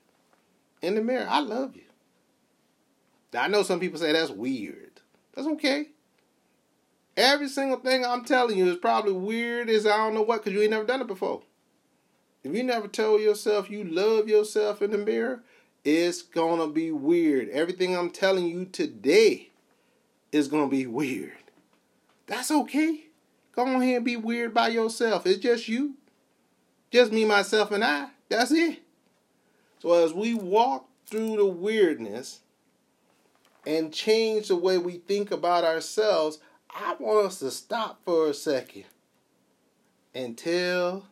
In 0.82 0.96
the 0.96 1.02
mirror, 1.02 1.26
I 1.30 1.40
love 1.40 1.78
you. 1.78 1.84
Now, 3.32 3.44
I 3.44 3.48
know 3.48 3.64
some 3.64 3.80
people 3.80 3.98
say 3.98 4.12
that's 4.12 4.30
weird. 4.30 5.00
That's 5.34 5.48
okay. 5.48 5.88
Every 7.16 7.48
single 7.48 7.80
thing 7.80 8.04
I'm 8.04 8.26
telling 8.26 8.58
you 8.58 8.70
is 8.70 8.78
probably 8.78 9.14
weird 9.14 9.70
as 9.70 9.86
I 9.88 9.96
don't 9.96 10.16
know 10.16 10.22
what 10.22 10.44
because 10.44 10.52
you 10.52 10.62
ain't 10.62 10.72
never 10.72 10.86
done 10.86 11.00
it 11.00 11.08
before. 11.08 11.44
If 12.44 12.54
you 12.54 12.64
never 12.64 12.90
told 12.90 13.22
yourself 13.22 13.70
you 13.70 13.86
love 13.86 14.28
yourself 14.28 14.82
in 14.82 14.92
the 14.92 14.98
mirror, 14.98 15.44
it's 15.84 16.22
to 16.60 16.68
be 16.68 16.92
weird. 16.92 17.50
Everything 17.50 17.96
I'm 17.96 18.10
telling 18.10 18.48
you 18.48 18.66
today 18.66 19.50
is 20.32 20.48
to 20.64 20.70
be 20.70 20.86
weird. 20.86 21.34
That's 22.28 22.52
okay. 22.52 23.06
Go 23.54 23.66
on 23.66 23.82
here 23.82 23.98
and 23.98 24.06
be 24.06 24.16
weird 24.16 24.54
by 24.54 24.70
yourself. 24.70 25.26
It's 25.26 25.40
just 25.40 25.68
you. 25.68 25.96
Just 26.92 27.12
me, 27.12 27.26
myself, 27.26 27.72
and 27.72 27.84
I. 27.84 28.10
That's 28.30 28.52
it. 28.52 28.80
So 29.80 29.94
as 29.94 30.14
we 30.14 30.34
walk 30.34 30.88
through 31.08 31.38
the 31.38 31.46
weirdness 31.46 32.42
and 33.66 33.94
change 33.94 34.48
the 34.50 34.56
way 34.56 34.78
we 34.78 34.98
think 34.98 35.32
about 35.32 35.64
ourselves, 35.64 36.40
I 36.70 36.96
want 37.00 37.28
us 37.28 37.40
to 37.40 37.52
stop 37.52 38.00
for 38.06 38.28
a 38.28 38.34
second 38.34 38.86
and 40.14 40.38
tell 40.38 41.06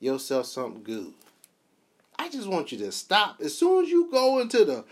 yourself 0.00 0.46
something 0.46 0.82
good. 0.82 1.14
I 2.18 2.28
just 2.28 2.48
want 2.48 2.72
you 2.72 2.78
to 2.78 2.92
stop. 2.92 3.40
As 3.40 3.56
soon 3.56 3.84
as 3.84 3.90
you 3.90 4.10
go 4.10 4.40
into 4.40 4.64
the, 4.64 4.78
as 4.78 4.84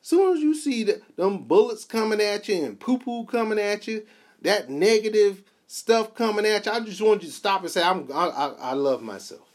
soon 0.00 0.36
as 0.36 0.42
you 0.42 0.54
see 0.54 0.84
the, 0.84 1.00
them 1.16 1.44
bullets 1.44 1.84
coming 1.84 2.20
at 2.20 2.48
you 2.48 2.64
and 2.64 2.78
poo 2.78 2.98
poo 2.98 3.24
coming 3.24 3.58
at 3.58 3.86
you, 3.86 4.04
that 4.42 4.68
negative 4.68 5.42
stuff 5.66 6.14
coming 6.14 6.44
at 6.44 6.66
you, 6.66 6.72
I 6.72 6.80
just 6.80 7.00
want 7.00 7.22
you 7.22 7.28
to 7.28 7.34
stop 7.34 7.62
and 7.62 7.70
say, 7.70 7.82
I'm, 7.82 8.10
I, 8.12 8.28
I, 8.28 8.46
I 8.58 8.72
love 8.72 9.02
myself. 9.02 9.48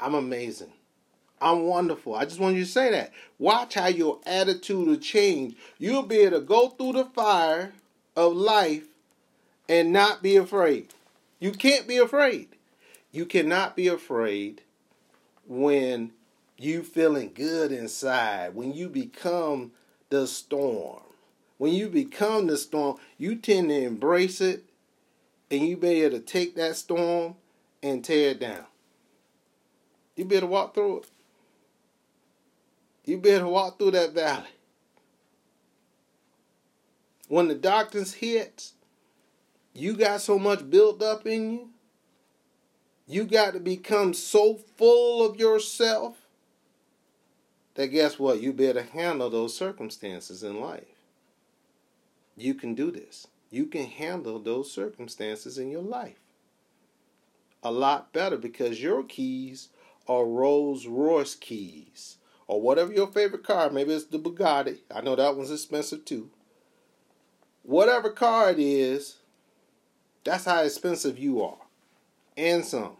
I'm 0.00 0.14
amazing. 0.14 0.72
I'm 1.40 1.64
wonderful. 1.64 2.14
I 2.14 2.24
just 2.24 2.40
want 2.40 2.56
you 2.56 2.64
to 2.64 2.70
say 2.70 2.90
that. 2.90 3.12
Watch 3.38 3.74
how 3.74 3.86
your 3.86 4.18
attitude 4.26 4.88
will 4.88 4.96
change. 4.96 5.56
You'll 5.78 6.02
be 6.02 6.18
able 6.18 6.40
to 6.40 6.44
go 6.44 6.70
through 6.70 6.94
the 6.94 7.04
fire 7.04 7.72
of 8.16 8.34
life 8.34 8.84
and 9.68 9.92
not 9.92 10.22
be 10.22 10.36
afraid. 10.36 10.94
You 11.38 11.52
can't 11.52 11.86
be 11.86 11.98
afraid. 11.98 12.48
You 13.12 13.26
cannot 13.26 13.76
be 13.76 13.86
afraid 13.86 14.62
when 15.48 16.12
you 16.58 16.82
feeling 16.82 17.32
good 17.34 17.72
inside, 17.72 18.54
when 18.54 18.72
you 18.74 18.88
become 18.88 19.72
the 20.10 20.26
storm. 20.26 21.02
When 21.56 21.72
you 21.72 21.88
become 21.88 22.46
the 22.46 22.56
storm, 22.56 22.98
you 23.16 23.34
tend 23.34 23.70
to 23.70 23.82
embrace 23.82 24.40
it 24.40 24.64
and 25.50 25.62
you 25.62 25.76
be 25.76 26.02
able 26.02 26.18
to 26.18 26.24
take 26.24 26.54
that 26.54 26.76
storm 26.76 27.34
and 27.82 28.04
tear 28.04 28.30
it 28.30 28.40
down. 28.40 28.66
You 30.14 30.24
better 30.24 30.46
walk 30.46 30.74
through 30.74 30.98
it. 30.98 31.10
You 33.04 33.18
better 33.18 33.46
walk 33.46 33.78
through 33.78 33.92
that 33.92 34.12
valley. 34.12 34.50
When 37.28 37.48
the 37.48 37.54
darkness 37.54 38.14
hits, 38.14 38.74
you 39.72 39.96
got 39.96 40.20
so 40.20 40.38
much 40.38 40.68
built 40.68 41.02
up 41.02 41.26
in 41.26 41.52
you. 41.52 41.68
You 43.08 43.24
got 43.24 43.54
to 43.54 43.60
become 43.60 44.14
so 44.14 44.54
full 44.76 45.24
of 45.26 45.38
yourself 45.38 46.18
that 47.74 47.88
guess 47.88 48.18
what? 48.18 48.40
You 48.42 48.52
better 48.52 48.82
handle 48.82 49.30
those 49.30 49.56
circumstances 49.56 50.42
in 50.42 50.60
life. 50.60 50.84
You 52.36 52.54
can 52.54 52.74
do 52.74 52.90
this 52.90 53.26
you 53.50 53.66
can 53.66 53.86
handle 53.86 54.38
those 54.38 54.70
circumstances 54.70 55.58
in 55.58 55.70
your 55.70 55.82
life 55.82 56.18
a 57.62 57.70
lot 57.70 58.12
better 58.12 58.36
because 58.36 58.82
your 58.82 59.02
keys 59.02 59.68
are 60.06 60.24
Rolls 60.26 60.86
Royce 60.86 61.34
keys 61.34 62.16
or 62.46 62.60
whatever 62.60 62.92
your 62.92 63.08
favorite 63.08 63.44
car. 63.44 63.70
Maybe 63.70 63.92
it's 63.92 64.04
the 64.06 64.18
Bugatti. 64.18 64.78
I 64.94 65.00
know 65.00 65.16
that 65.16 65.36
one's 65.36 65.50
expensive 65.50 66.04
too. 66.04 66.30
whatever 67.62 68.10
car 68.10 68.50
it 68.50 68.58
is, 68.58 69.16
that's 70.24 70.44
how 70.46 70.62
expensive 70.62 71.18
you 71.18 71.42
are. 71.42 71.58
And 72.38 72.64
some. 72.64 72.92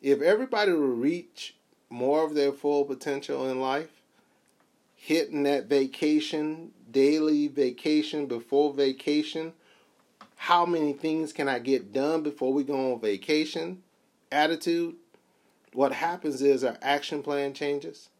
If 0.00 0.22
everybody 0.22 0.70
would 0.70 1.00
reach 1.00 1.56
more 1.90 2.24
of 2.24 2.34
their 2.34 2.52
full 2.52 2.84
potential 2.84 3.50
in 3.50 3.60
life, 3.60 3.90
hitting 4.94 5.42
that 5.42 5.66
vacation, 5.66 6.70
daily 6.88 7.48
vacation 7.48 8.26
before 8.26 8.72
vacation, 8.72 9.54
how 10.36 10.64
many 10.64 10.92
things 10.92 11.32
can 11.32 11.48
I 11.48 11.58
get 11.58 11.92
done 11.92 12.22
before 12.22 12.52
we 12.52 12.62
go 12.62 12.92
on 12.92 13.00
vacation? 13.00 13.82
Attitude. 14.30 14.94
What 15.72 15.90
happens 15.90 16.42
is 16.42 16.62
our 16.62 16.78
action 16.80 17.24
plan 17.24 17.54
changes. 17.54 18.10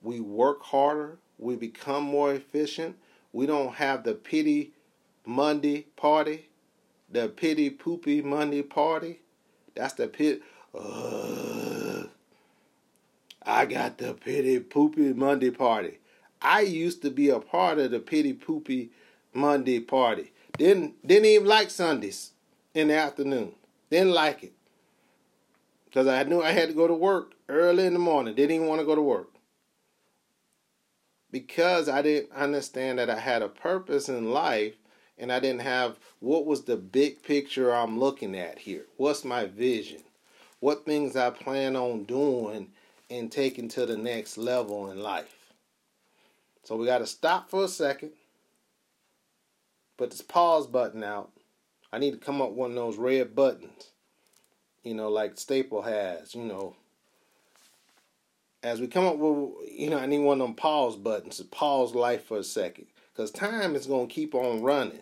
We 0.00 0.20
work 0.20 0.62
harder. 0.62 1.18
We 1.38 1.56
become 1.56 2.04
more 2.04 2.32
efficient. 2.32 2.96
We 3.32 3.46
don't 3.46 3.74
have 3.74 4.04
the 4.04 4.14
pity 4.14 4.74
Monday 5.26 5.86
party, 5.96 6.47
the 7.10 7.28
pity 7.28 7.70
poopy 7.70 8.22
Monday 8.22 8.62
party. 8.62 9.20
That's 9.74 9.94
the 9.94 10.08
pit. 10.08 10.42
Uh, 10.74 12.04
I 13.42 13.66
got 13.66 13.98
the 13.98 14.14
pity 14.14 14.60
poopy 14.60 15.12
Monday 15.14 15.50
party. 15.50 15.98
I 16.40 16.60
used 16.60 17.02
to 17.02 17.10
be 17.10 17.30
a 17.30 17.40
part 17.40 17.78
of 17.78 17.90
the 17.90 18.00
pity 18.00 18.32
poopy 18.32 18.90
Monday 19.32 19.80
party. 19.80 20.32
Didn't 20.56 21.06
didn't 21.06 21.26
even 21.26 21.46
like 21.46 21.70
Sundays 21.70 22.32
in 22.74 22.88
the 22.88 22.96
afternoon. 22.96 23.54
Didn't 23.90 24.12
like 24.12 24.44
it 24.44 24.52
because 25.86 26.06
I 26.06 26.22
knew 26.24 26.42
I 26.42 26.50
had 26.50 26.68
to 26.68 26.74
go 26.74 26.86
to 26.86 26.94
work 26.94 27.32
early 27.48 27.86
in 27.86 27.94
the 27.94 27.98
morning. 27.98 28.34
Didn't 28.34 28.56
even 28.56 28.68
want 28.68 28.80
to 28.80 28.86
go 28.86 28.94
to 28.94 29.02
work 29.02 29.30
because 31.30 31.88
I 31.88 32.02
didn't 32.02 32.32
understand 32.32 32.98
that 32.98 33.10
I 33.10 33.18
had 33.18 33.42
a 33.42 33.48
purpose 33.48 34.08
in 34.08 34.30
life 34.30 34.74
and 35.18 35.32
I 35.32 35.40
didn't 35.40 35.62
have 35.62 35.98
what 36.20 36.46
was 36.46 36.64
the 36.64 36.76
big 36.76 37.22
picture 37.22 37.74
I'm 37.74 37.98
looking 37.98 38.36
at 38.36 38.58
here. 38.58 38.86
What's 38.96 39.24
my 39.24 39.46
vision? 39.46 40.02
What 40.60 40.84
things 40.84 41.16
I 41.16 41.30
plan 41.30 41.76
on 41.76 42.04
doing 42.04 42.68
and 43.10 43.30
taking 43.30 43.68
to 43.68 43.86
the 43.86 43.96
next 43.96 44.36
level 44.36 44.90
in 44.90 45.00
life. 45.02 45.52
So 46.64 46.76
we 46.76 46.86
got 46.86 46.98
to 46.98 47.06
stop 47.06 47.48
for 47.48 47.64
a 47.64 47.68
second. 47.68 48.10
Put 49.96 50.10
this 50.10 50.22
pause 50.22 50.66
button 50.66 51.02
out. 51.02 51.30
I 51.92 51.98
need 51.98 52.12
to 52.12 52.18
come 52.18 52.42
up 52.42 52.50
one 52.50 52.70
of 52.70 52.76
those 52.76 52.98
red 52.98 53.34
buttons. 53.34 53.88
You 54.82 54.94
know, 54.94 55.08
like 55.08 55.38
Staple 55.38 55.82
has, 55.82 56.34
you 56.34 56.44
know. 56.44 56.76
As 58.62 58.80
we 58.80 58.86
come 58.86 59.06
up 59.06 59.16
with, 59.16 59.70
you 59.70 59.88
know, 59.88 59.98
I 59.98 60.06
need 60.06 60.18
one 60.18 60.40
of 60.40 60.46
them 60.46 60.54
pause 60.54 60.96
buttons 60.96 61.38
to 61.38 61.44
pause 61.44 61.94
life 61.94 62.24
for 62.24 62.38
a 62.38 62.44
second. 62.44 62.86
Because 63.12 63.30
time 63.30 63.74
is 63.74 63.86
going 63.86 64.08
to 64.08 64.14
keep 64.14 64.34
on 64.34 64.62
running. 64.62 65.00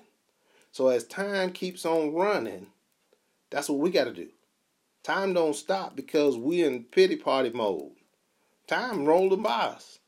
So 0.77 0.89
as 0.89 1.05
time 1.05 1.53
keeps 1.53 1.87
on 1.87 2.13
running, 2.13 2.67
that's 3.49 3.71
what 3.71 3.79
we 3.79 3.89
got 3.91 4.05
to 4.05 4.13
do. 4.13 4.29
Time 5.03 5.33
don't 5.33 5.57
stop 5.57 5.97
because 5.97 6.37
we're 6.37 6.69
in 6.69 6.85
pity 6.85 7.17
party 7.17 7.49
mode. 7.49 7.93
Time 8.67 9.07
rolling 9.07 9.41
by 9.41 9.69
us 9.69 10.01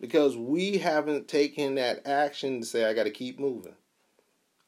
because 0.00 0.36
we 0.36 0.78
haven't 0.78 1.26
taken 1.26 1.74
that 1.74 2.06
action 2.06 2.60
to 2.60 2.64
say, 2.64 2.84
I 2.84 2.94
got 2.94 3.02
to 3.02 3.10
keep 3.10 3.40
moving. 3.40 3.74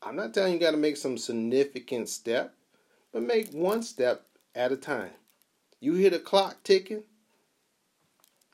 I'm 0.02 0.16
not 0.16 0.34
telling 0.34 0.54
you, 0.54 0.58
got 0.58 0.72
to 0.72 0.76
make 0.76 0.96
some 0.96 1.18
significant 1.18 2.08
step, 2.08 2.56
but 3.12 3.22
make 3.22 3.52
one 3.52 3.84
step 3.84 4.26
at 4.56 4.72
a 4.72 4.76
time. 4.76 5.12
You 5.78 5.94
hear 5.94 6.10
the 6.10 6.18
clock 6.18 6.64
ticking, 6.64 7.04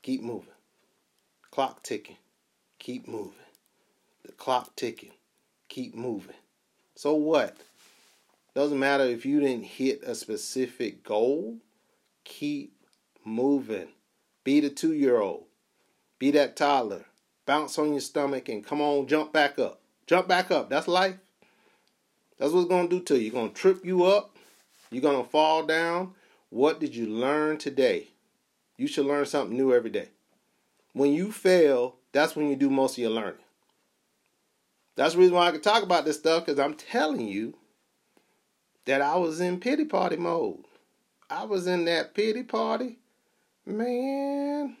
keep 0.03 0.21
moving. 0.21 0.53
Clock 1.49 1.81
ticking, 1.81 2.17
keep 2.77 3.07
moving. 3.07 3.33
The 4.23 4.33
clock 4.33 4.75
ticking, 4.75 5.13
keep 5.67 5.95
moving. 5.95 6.35
So 7.03 7.15
what? 7.15 7.57
Doesn't 8.55 8.79
matter 8.79 9.03
if 9.03 9.25
you 9.25 9.41
didn't 9.41 9.65
hit 9.65 10.03
a 10.03 10.15
specific 10.15 11.03
goal, 11.03 11.57
keep 12.23 12.77
moving. 13.25 13.89
Be 14.45 14.61
the 14.61 14.69
two 14.69 14.93
year 14.93 15.19
old 15.19 15.43
be 16.17 16.31
that 16.31 16.55
toddler. 16.55 17.03
Bounce 17.45 17.77
on 17.77 17.91
your 17.91 17.99
stomach 17.99 18.47
and 18.47 18.65
come 18.65 18.79
on, 18.79 19.05
jump 19.07 19.33
back 19.33 19.59
up. 19.59 19.81
Jump 20.07 20.29
back 20.29 20.49
up. 20.49 20.69
That's 20.69 20.87
life. 20.87 21.17
That's 22.37 22.53
what 22.53 22.61
it's 22.61 22.69
going 22.69 22.87
to 22.87 22.99
do 22.99 23.03
to 23.03 23.15
you. 23.15 23.23
You're 23.23 23.33
going 23.33 23.49
to 23.49 23.53
trip 23.53 23.83
you 23.83 24.05
up. 24.05 24.37
You're 24.89 25.01
going 25.01 25.21
to 25.21 25.29
fall 25.29 25.65
down. 25.65 26.13
What 26.51 26.79
did 26.79 26.95
you 26.95 27.07
learn 27.07 27.57
today? 27.57 28.11
You 28.77 28.87
should 28.87 29.07
learn 29.07 29.25
something 29.25 29.57
new 29.57 29.73
every 29.73 29.89
day. 29.89 30.07
When 30.93 31.11
you 31.11 31.33
fail, 31.33 31.97
that's 32.13 32.37
when 32.37 32.47
you 32.47 32.55
do 32.55 32.69
most 32.69 32.93
of 32.93 32.99
your 32.99 33.11
learning. 33.11 33.42
That's 34.95 35.13
the 35.13 35.19
reason 35.19 35.35
why 35.35 35.47
I 35.47 35.51
can 35.51 35.61
talk 35.61 35.83
about 35.83 36.05
this 36.05 36.17
stuff 36.17 36.45
because 36.45 36.59
I'm 36.59 36.75
telling 36.75 37.27
you 37.27 37.55
that 38.85 39.01
I 39.01 39.15
was 39.15 39.39
in 39.39 39.59
pity 39.59 39.85
party 39.85 40.17
mode. 40.17 40.65
I 41.29 41.45
was 41.45 41.65
in 41.67 41.85
that 41.85 42.13
pity 42.13 42.43
party. 42.43 42.99
Man, 43.65 44.77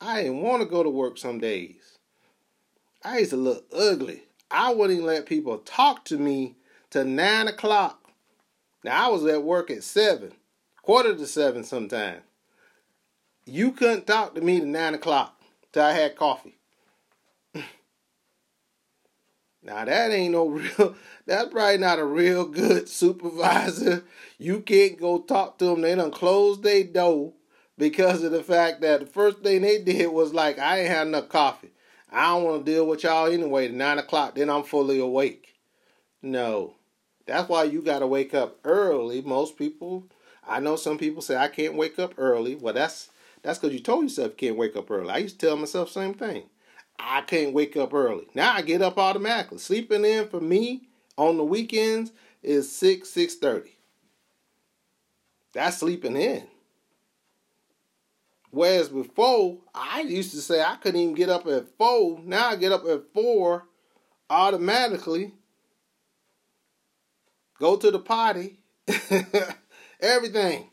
I 0.00 0.22
didn't 0.22 0.42
want 0.42 0.62
to 0.62 0.68
go 0.68 0.82
to 0.82 0.90
work 0.90 1.16
some 1.16 1.38
days. 1.38 1.98
I 3.04 3.18
used 3.18 3.30
to 3.30 3.36
look 3.36 3.66
ugly. 3.74 4.24
I 4.50 4.74
wouldn't 4.74 4.98
even 4.98 5.06
let 5.06 5.26
people 5.26 5.58
talk 5.58 6.04
to 6.06 6.18
me 6.18 6.56
till 6.90 7.04
nine 7.04 7.48
o'clock. 7.48 8.10
Now 8.84 9.06
I 9.06 9.10
was 9.10 9.24
at 9.24 9.42
work 9.42 9.70
at 9.70 9.84
seven, 9.84 10.32
quarter 10.82 11.14
to 11.14 11.26
seven 11.26 11.64
sometimes. 11.64 12.22
You 13.46 13.72
couldn't 13.72 14.06
talk 14.06 14.34
to 14.34 14.40
me 14.40 14.58
till 14.58 14.68
nine 14.68 14.94
o'clock 14.94 15.40
till 15.72 15.84
I 15.84 15.92
had 15.92 16.16
coffee. 16.16 16.59
Now 19.62 19.84
that 19.84 20.10
ain't 20.10 20.32
no 20.32 20.48
real. 20.48 20.94
That's 21.26 21.50
probably 21.50 21.78
not 21.78 21.98
a 21.98 22.04
real 22.04 22.44
good 22.44 22.88
supervisor. 22.88 24.04
You 24.38 24.60
can't 24.60 24.98
go 24.98 25.20
talk 25.20 25.58
to 25.58 25.66
them. 25.66 25.82
They 25.82 25.94
done 25.94 26.10
closed 26.10 26.62
their 26.62 26.84
door 26.84 27.34
because 27.78 28.22
of 28.22 28.32
the 28.32 28.42
fact 28.42 28.80
that 28.80 29.00
the 29.00 29.06
first 29.06 29.38
thing 29.38 29.62
they 29.62 29.82
did 29.82 30.08
was 30.08 30.34
like, 30.34 30.58
I 30.58 30.80
ain't 30.80 30.88
had 30.88 31.06
enough 31.06 31.28
coffee. 31.28 31.70
I 32.10 32.28
don't 32.28 32.44
want 32.44 32.64
to 32.66 32.72
deal 32.72 32.86
with 32.86 33.04
y'all 33.04 33.26
anyway. 33.26 33.66
At 33.66 33.72
nine 33.74 33.98
o'clock, 33.98 34.34
then 34.34 34.50
I'm 34.50 34.64
fully 34.64 34.98
awake. 34.98 35.54
No, 36.22 36.74
that's 37.26 37.48
why 37.48 37.64
you 37.64 37.80
got 37.82 38.00
to 38.00 38.06
wake 38.06 38.34
up 38.34 38.58
early. 38.64 39.22
Most 39.22 39.56
people, 39.56 40.06
I 40.46 40.60
know 40.60 40.76
some 40.76 40.98
people 40.98 41.22
say 41.22 41.36
I 41.36 41.48
can't 41.48 41.76
wake 41.76 41.98
up 41.98 42.14
early. 42.18 42.56
Well, 42.56 42.74
that's 42.74 43.10
that's 43.42 43.58
because 43.58 43.72
you 43.74 43.80
told 43.80 44.04
yourself 44.04 44.32
you 44.32 44.48
can't 44.48 44.58
wake 44.58 44.76
up 44.76 44.90
early. 44.90 45.10
I 45.10 45.18
used 45.18 45.38
to 45.38 45.46
tell 45.46 45.56
myself 45.56 45.88
the 45.88 46.00
same 46.00 46.14
thing. 46.14 46.44
I 47.02 47.22
can't 47.22 47.54
wake 47.54 47.76
up 47.76 47.94
early. 47.94 48.26
Now 48.34 48.52
I 48.52 48.62
get 48.62 48.82
up 48.82 48.98
automatically. 48.98 49.58
Sleeping 49.58 50.04
in 50.04 50.28
for 50.28 50.40
me 50.40 50.88
on 51.16 51.36
the 51.36 51.44
weekends 51.44 52.12
is 52.42 52.70
six 52.74 53.10
six 53.10 53.34
thirty. 53.34 53.76
That's 55.52 55.78
sleeping 55.78 56.16
in. 56.16 56.46
Whereas 58.50 58.88
before, 58.88 59.58
I 59.74 60.00
used 60.00 60.32
to 60.32 60.40
say 60.40 60.60
I 60.62 60.76
couldn't 60.76 61.00
even 61.00 61.14
get 61.14 61.28
up 61.28 61.46
at 61.46 61.68
four. 61.78 62.20
Now 62.24 62.48
I 62.48 62.56
get 62.56 62.72
up 62.72 62.84
at 62.86 63.12
four 63.14 63.66
automatically. 64.28 65.32
Go 67.58 67.76
to 67.76 67.90
the 67.90 67.98
potty. 67.98 68.58
Everything. 70.00 70.70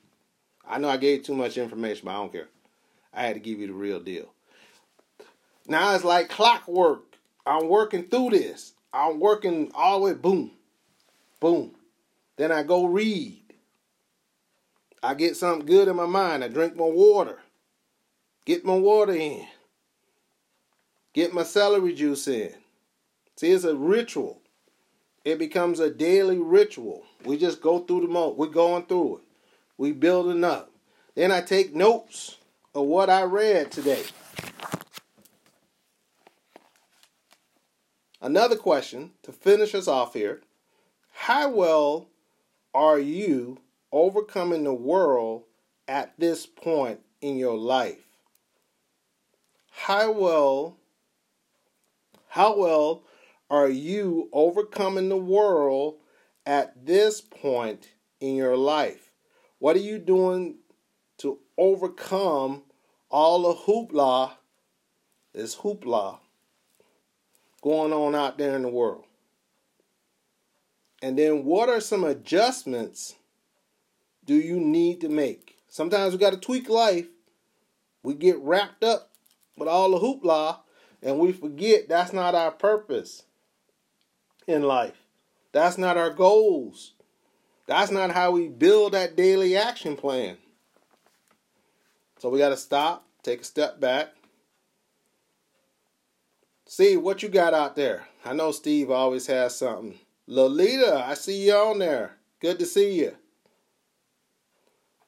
I 0.68 0.80
know 0.80 0.90
I 0.90 0.98
gave 0.98 1.24
too 1.24 1.36
much 1.36 1.58
information, 1.58 2.06
but 2.06 2.12
I 2.12 2.16
don't 2.16 2.32
care. 2.32 2.48
I 3.14 3.24
had 3.24 3.36
to 3.36 3.40
give 3.40 3.60
you 3.60 3.68
the 3.68 3.74
real 3.74 4.00
deal. 4.00 4.34
Now 5.68 5.94
it's 5.94 6.04
like 6.04 6.30
clockwork. 6.30 7.04
I'm 7.46 7.68
working 7.68 8.04
through 8.04 8.32
this. 8.32 8.74
I'm 8.94 9.20
working 9.20 9.72
all 9.76 10.00
the 10.00 10.06
way, 10.06 10.14
boom, 10.14 10.52
boom. 11.40 11.76
Then 12.38 12.52
I 12.52 12.64
go 12.64 12.86
read. 12.86 13.42
I 15.04 15.14
get 15.14 15.36
something 15.36 15.66
good 15.66 15.88
in 15.88 15.96
my 15.96 16.06
mind. 16.06 16.44
I 16.44 16.48
drink 16.48 16.76
my 16.76 16.86
water. 16.86 17.40
Get 18.46 18.66
my 18.66 18.76
water 18.76 19.14
in. 19.14 19.46
Get 21.14 21.34
my 21.34 21.44
celery 21.44 21.94
juice 21.94 22.28
in. 22.28 22.54
See, 23.36 23.52
it's 23.52 23.64
a 23.64 23.76
ritual. 23.76 24.42
It 25.26 25.38
becomes 25.38 25.80
a 25.80 25.90
daily 25.90 26.38
ritual. 26.38 27.04
We 27.26 27.38
just 27.38 27.62
go 27.62 27.80
through 27.80 28.02
the 28.02 28.08
moment. 28.08 28.38
We're 28.38 28.48
going 28.48 28.86
through 28.86 29.18
it. 29.18 29.24
We 29.78 29.92
building 29.92 30.44
up. 30.44 30.72
Then 31.16 31.32
I 31.32 31.42
take 31.42 31.76
notes 31.76 32.38
of 32.74 32.86
what 32.86 33.10
I 33.10 33.24
read 33.24 33.72
today. 33.72 34.04
Another 38.22 38.56
question 38.56 39.12
to 39.24 39.32
finish 39.32 39.76
us 39.76 39.88
off 39.88 40.14
here. 40.14 40.42
How 41.12 41.50
well 41.50 42.10
are 42.74 43.00
you 43.00 43.60
overcoming 43.92 44.64
the 44.64 44.74
world 44.74 45.44
at 45.88 46.14
this 46.20 46.46
point 46.46 47.00
in 47.22 47.38
your 47.38 47.58
life? 47.58 48.08
how 49.82 50.12
well 50.12 50.76
how 52.30 52.58
well 52.58 53.04
are 53.50 53.70
you 53.70 54.28
overcoming 54.34 55.08
the 55.08 55.16
world 55.16 55.96
at 56.46 56.86
this 56.86 57.22
point 57.22 57.88
in 58.20 58.36
your 58.36 58.58
life? 58.58 59.12
What 59.60 59.76
are 59.76 59.80
you 59.80 60.00
doing 60.00 60.58
to 61.20 61.40
overcome 61.58 62.64
all 63.10 63.44
the 63.44 63.62
hoopla, 63.62 64.32
this 65.34 65.56
hoopla 65.58 66.18
going 67.62 67.94
on 67.94 68.16
out 68.16 68.38
there 68.38 68.56
in 68.56 68.62
the 68.62 68.70
world? 68.70 69.06
And 71.02 71.18
then 71.18 71.46
what 71.46 71.70
are 71.70 71.80
some 71.80 72.04
adjustments 72.04 73.16
do 74.26 74.36
you 74.36 74.60
need 74.60 75.02
to 75.02 75.10
make? 75.10 75.58
Sometimes 75.70 76.14
we 76.14 76.20
got 76.20 76.34
to 76.34 76.40
tweak 76.40 76.70
life. 76.70 77.08
We 78.04 78.14
get 78.14 78.40
wrapped 78.40 78.84
up 78.84 79.12
with 79.58 79.68
all 79.68 79.92
the 79.92 80.00
hoopla 80.00 80.60
and 81.02 81.20
we 81.20 81.32
forget 81.32 81.88
that's 81.88 82.14
not 82.14 82.36
our 82.36 82.52
purpose 82.52 83.24
in 84.48 84.64
life. 84.64 84.98
That's 85.52 85.78
not 85.78 85.98
our 85.98 86.10
goals. 86.10 86.94
That's 87.68 87.92
not 87.92 88.12
how 88.12 88.32
we 88.32 88.48
build 88.48 88.94
that 88.94 89.16
daily 89.16 89.58
action 89.58 89.96
plan. 89.96 90.38
So 92.20 92.30
we 92.30 92.40
got 92.40 92.50
to 92.50 92.58
stop, 92.58 93.06
take 93.24 93.42
a 93.42 93.44
step 93.46 93.80
back. 93.80 94.17
See 96.70 96.98
what 96.98 97.24
you 97.24 97.30
got 97.30 97.54
out 97.54 97.78
there. 97.78 98.06
I 98.26 98.34
know 98.34 98.52
Steve 98.52 98.92
always 98.92 99.26
has 99.28 99.56
something. 99.56 99.98
Lolita, 100.28 101.02
I 101.08 101.14
see 101.14 101.48
you 101.48 101.54
on 101.54 101.80
there. 101.80 102.18
Good 102.42 102.60
to 102.60 102.66
see 102.66 103.00
you. 103.00 103.16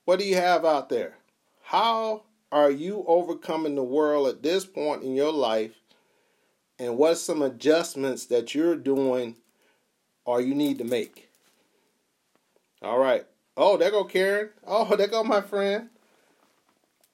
What 0.05 0.19
do 0.19 0.25
you 0.25 0.35
have 0.35 0.63
out 0.63 0.87
there? 0.87 1.17
How 1.63 2.23
are 2.49 2.71
you 2.71 3.03
overcoming 3.05 3.75
the 3.75 3.83
world 3.83 4.29
at 4.29 4.41
this 4.41 4.63
point 4.63 5.03
in 5.03 5.15
your 5.15 5.33
life? 5.33 5.73
And 6.79 6.97
what's 6.97 7.19
some 7.19 7.41
adjustments 7.41 8.27
that 8.27 8.55
you're 8.55 8.77
doing 8.77 9.35
or 10.23 10.39
you 10.39 10.55
need 10.55 10.77
to 10.77 10.85
make? 10.85 11.29
All 12.81 12.99
right. 12.99 13.25
Oh, 13.57 13.75
there 13.75 13.91
go 13.91 14.05
Karen. 14.05 14.51
Oh, 14.65 14.95
there 14.95 15.07
go 15.07 15.25
my 15.25 15.41
friend. 15.41 15.89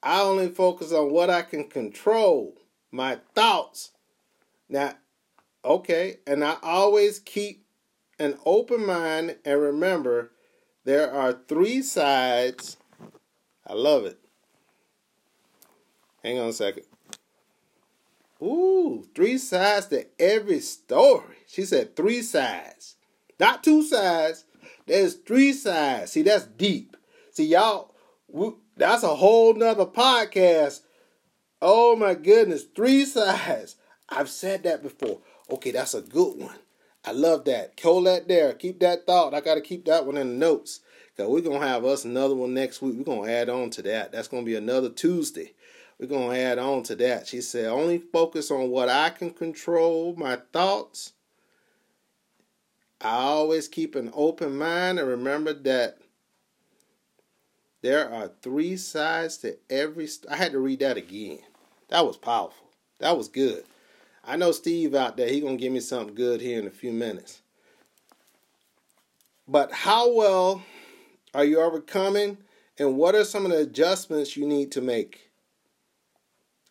I 0.04 0.20
only 0.20 0.50
focus 0.50 0.92
on 0.92 1.10
what 1.10 1.30
I 1.30 1.42
can 1.42 1.68
control, 1.68 2.54
my 2.92 3.18
thoughts. 3.34 3.90
Now, 4.68 4.94
okay, 5.64 6.18
and 6.26 6.44
I 6.44 6.56
always 6.62 7.18
keep 7.18 7.64
an 8.18 8.38
open 8.44 8.86
mind 8.86 9.36
and 9.44 9.60
remember 9.60 10.32
there 10.84 11.12
are 11.12 11.32
three 11.48 11.82
sides. 11.82 12.76
I 13.66 13.74
love 13.74 14.04
it. 14.04 14.18
Hang 16.22 16.38
on 16.38 16.48
a 16.48 16.52
second. 16.52 16.84
Ooh, 18.42 19.06
three 19.14 19.38
sides 19.38 19.86
to 19.86 20.06
every 20.20 20.60
story. 20.60 21.36
She 21.46 21.62
said 21.62 21.96
three 21.96 22.22
sides. 22.22 22.96
Not 23.38 23.64
two 23.64 23.82
sides. 23.82 24.44
There's 24.86 25.14
three 25.14 25.52
sides. 25.52 26.12
See, 26.12 26.22
that's 26.22 26.46
deep. 26.46 26.96
See, 27.32 27.46
y'all, 27.46 27.94
that's 28.76 29.02
a 29.02 29.14
whole 29.14 29.54
nother 29.54 29.86
podcast. 29.86 30.80
Oh 31.60 31.96
my 31.96 32.14
goodness, 32.14 32.64
three 32.64 33.04
sides. 33.06 33.76
I've 34.08 34.28
said 34.28 34.62
that 34.64 34.82
before. 34.82 35.18
Okay, 35.50 35.70
that's 35.70 35.94
a 35.94 36.02
good 36.02 36.38
one. 36.38 36.56
I 37.04 37.12
love 37.12 37.44
that. 37.44 37.76
That 37.76 38.24
there. 38.26 38.52
Keep 38.52 38.80
that 38.80 39.06
thought. 39.06 39.34
I 39.34 39.40
got 39.40 39.54
to 39.54 39.60
keep 39.60 39.84
that 39.84 40.06
one 40.06 40.16
in 40.16 40.28
the 40.28 40.34
notes. 40.34 40.80
Because 41.16 41.30
we're 41.30 41.40
going 41.40 41.60
to 41.60 41.66
have 41.66 41.84
us 41.84 42.04
another 42.04 42.34
one 42.34 42.52
next 42.52 42.82
week. 42.82 42.96
We're 42.96 43.04
going 43.04 43.28
to 43.28 43.32
add 43.32 43.48
on 43.48 43.70
to 43.70 43.82
that. 43.82 44.12
That's 44.12 44.28
going 44.28 44.44
to 44.44 44.50
be 44.50 44.56
another 44.56 44.90
Tuesday. 44.90 45.52
We're 45.98 46.08
going 46.08 46.30
to 46.30 46.38
add 46.38 46.58
on 46.58 46.82
to 46.84 46.96
that. 46.96 47.26
She 47.26 47.40
said, 47.40 47.66
only 47.66 47.98
focus 47.98 48.50
on 48.50 48.70
what 48.70 48.88
I 48.88 49.10
can 49.10 49.30
control, 49.30 50.14
my 50.16 50.36
thoughts. 50.52 51.12
I 53.00 53.10
always 53.10 53.68
keep 53.68 53.94
an 53.94 54.10
open 54.14 54.56
mind 54.56 54.98
and 54.98 55.08
remember 55.08 55.52
that 55.52 55.98
there 57.82 58.10
are 58.10 58.30
three 58.42 58.76
sides 58.76 59.38
to 59.38 59.56
every. 59.70 60.06
St- 60.06 60.32
I 60.32 60.36
had 60.36 60.52
to 60.52 60.58
read 60.58 60.80
that 60.80 60.96
again. 60.96 61.38
That 61.88 62.04
was 62.04 62.16
powerful. 62.16 62.68
That 62.98 63.16
was 63.16 63.28
good. 63.28 63.64
I 64.26 64.36
know 64.36 64.50
Steve 64.50 64.94
out 64.94 65.16
there, 65.16 65.28
he 65.28 65.40
gonna 65.40 65.56
give 65.56 65.72
me 65.72 65.78
something 65.78 66.14
good 66.14 66.40
here 66.40 66.58
in 66.58 66.66
a 66.66 66.70
few 66.70 66.92
minutes. 66.92 67.42
But 69.46 69.70
how 69.70 70.12
well 70.12 70.62
are 71.32 71.44
you 71.44 71.60
overcoming 71.60 72.38
and 72.76 72.96
what 72.96 73.14
are 73.14 73.24
some 73.24 73.44
of 73.44 73.52
the 73.52 73.58
adjustments 73.58 74.36
you 74.36 74.44
need 74.44 74.72
to 74.72 74.80
make? 74.80 75.30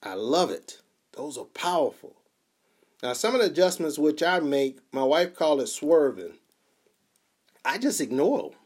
I 0.04 0.16
love 0.16 0.52
it. 0.52 0.82
Those 1.14 1.38
are 1.38 1.46
powerful. 1.46 2.18
Now, 3.02 3.14
some 3.14 3.34
of 3.36 3.42
the 3.42 3.48
adjustments 3.48 3.98
which 3.98 4.22
I 4.22 4.40
make, 4.40 4.80
my 4.92 5.04
wife 5.04 5.34
called 5.34 5.62
it 5.62 5.68
swerving. 5.68 6.34
I 7.64 7.78
just 7.78 8.02
ignore 8.02 8.50
them. 8.50 8.60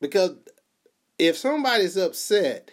Because 0.00 0.36
if 1.18 1.36
somebody's 1.36 1.96
upset 1.96 2.70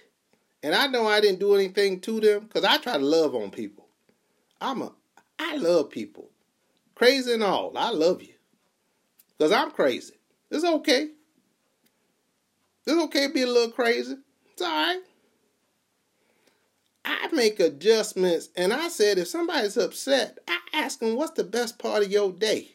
and 0.64 0.74
I 0.74 0.88
know 0.88 1.08
I 1.08 1.20
didn't 1.20 1.40
do 1.40 1.56
anything 1.56 2.00
to 2.02 2.22
them, 2.22 2.46
because 2.46 2.64
I 2.64 2.78
try 2.78 2.98
to 2.98 3.06
love 3.06 3.36
on 3.36 3.52
people. 3.52 3.85
I'm 4.62 4.82
a 4.82 4.92
I 5.38 5.58
love 5.58 5.90
people. 5.90 6.30
Crazy 6.96 7.34
and 7.34 7.44
all. 7.44 7.78
I 7.78 7.92
love 7.92 8.22
you. 8.22 8.34
Because 9.38 9.52
I'm 9.52 9.72
crazy. 9.72 10.14
It's 10.50 10.64
okay. 10.64 11.10
It's 12.88 13.04
okay 13.06 13.28
to 13.28 13.34
be 13.34 13.42
a 13.42 13.48
little 13.48 13.72
crazy. 13.72 14.16
It's 14.54 14.62
alright. 14.62 15.02
I 17.04 17.28
make 17.34 17.60
adjustments 17.60 18.50
and 18.56 18.74
I 18.74 18.88
said 18.88 19.18
if 19.18 19.28
somebody's 19.28 19.78
upset, 19.78 20.40
I 20.48 20.58
ask 20.74 21.00
them 21.00 21.16
what's 21.16 21.32
the 21.32 21.44
best 21.44 21.78
part 21.78 22.04
of 22.04 22.12
your 22.12 22.32
day. 22.32 22.72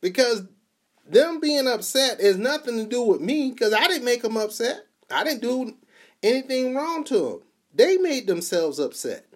Because 0.00 0.42
them 1.06 1.40
being 1.40 1.66
upset 1.66 2.20
is 2.20 2.36
nothing 2.36 2.78
to 2.78 2.86
do 2.86 3.02
with 3.02 3.20
me 3.20 3.50
because 3.50 3.72
I 3.72 3.86
didn't 3.86 4.04
make 4.04 4.22
them 4.22 4.36
upset. 4.36 4.86
I 5.10 5.24
didn't 5.24 5.42
do 5.42 5.74
anything 6.22 6.74
wrong 6.74 7.04
to 7.04 7.14
them. 7.14 7.40
They 7.74 7.96
made 7.96 8.28
themselves 8.28 8.78
upset. 8.78 9.26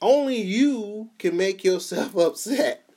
Only 0.00 0.40
you 0.40 1.10
can 1.18 1.36
make 1.36 1.62
yourself 1.62 2.16
upset. 2.16 2.88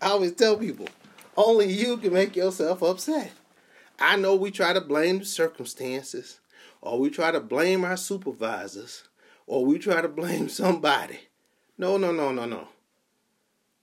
I 0.00 0.08
always 0.10 0.32
tell 0.32 0.56
people, 0.56 0.88
only 1.36 1.70
you 1.70 1.98
can 1.98 2.12
make 2.14 2.36
yourself 2.36 2.82
upset. 2.82 3.32
I 3.98 4.16
know 4.16 4.34
we 4.34 4.50
try 4.50 4.72
to 4.72 4.80
blame 4.80 5.18
the 5.20 5.24
circumstances, 5.24 6.40
or 6.80 6.98
we 6.98 7.10
try 7.10 7.30
to 7.30 7.40
blame 7.40 7.84
our 7.84 7.96
supervisors, 7.96 9.04
or 9.46 9.64
we 9.64 9.78
try 9.78 10.00
to 10.00 10.08
blame 10.08 10.48
somebody. 10.48 11.18
No, 11.76 11.96
no, 11.96 12.12
no, 12.12 12.32
no, 12.32 12.46
no. 12.46 12.68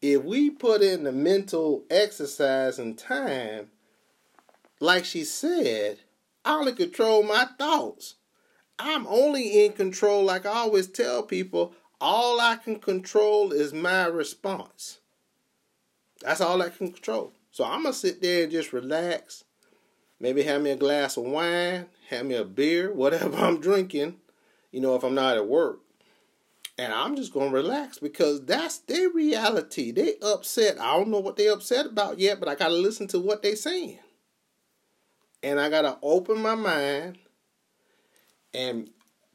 If 0.02 0.24
we 0.24 0.50
put 0.50 0.82
in 0.82 1.04
the 1.04 1.12
mental 1.12 1.84
exercise 1.92 2.80
and 2.80 2.98
time, 2.98 3.70
like 4.80 5.06
she 5.06 5.24
said, 5.24 6.00
I 6.44 6.56
only 6.56 6.74
control 6.74 7.22
my 7.22 7.46
thoughts. 7.60 8.16
I'm 8.84 9.06
only 9.08 9.64
in 9.64 9.74
control, 9.74 10.24
like 10.24 10.46
I 10.46 10.50
always 10.50 10.88
tell 10.88 11.22
people, 11.22 11.74
all 12.00 12.42
I 12.42 12.56
can 12.56 12.80
control 12.80 13.52
is 13.52 13.74
my 13.74 14.06
response. 14.08 15.00
That's 16.22 16.42
all 16.42 16.62
I 16.62 16.70
can 16.70 16.92
control. 16.92 17.32
So 17.52 17.64
I'm 17.64 17.84
going 17.84 17.94
to 17.94 18.00
sit 18.00 18.22
there 18.22 18.44
and 18.44 18.52
just 18.52 18.74
relax. 18.74 19.44
Maybe 20.20 20.42
have 20.44 20.62
me 20.62 20.72
a 20.72 20.76
glass 20.76 21.18
of 21.18 21.26
wine, 21.26 21.86
have 22.10 22.26
me 22.26 22.36
a 22.36 22.44
beer, 22.44 22.92
whatever 22.94 23.38
I'm 23.38 23.62
drinking, 23.62 24.18
you 24.72 24.82
know, 24.82 24.96
if 24.96 25.04
I'm 25.04 25.16
not 25.16 25.38
at 25.38 25.48
work. 25.48 25.80
And 26.78 26.92
I'm 26.92 27.16
just 27.16 27.34
going 27.34 27.52
to 27.52 27.56
relax 27.56 28.00
because 28.00 28.44
that's 28.46 28.80
their 28.80 29.10
reality. 29.10 29.92
They 29.92 30.16
upset. 30.24 30.80
I 30.80 30.98
don't 30.98 31.10
know 31.10 31.20
what 31.20 31.36
they 31.36 31.48
upset 31.48 31.86
about 31.86 32.18
yet, 32.18 32.40
but 32.40 32.50
I 32.50 32.56
got 32.56 32.70
to 32.70 32.74
listen 32.74 33.08
to 33.10 33.20
what 33.20 33.44
they're 33.44 33.56
saying. 33.56 34.00
And 35.44 35.60
I 35.60 35.70
got 35.70 35.84
to 35.84 36.00
open 36.02 36.42
my 36.42 36.56
mind 36.56 37.20
and 38.54 38.90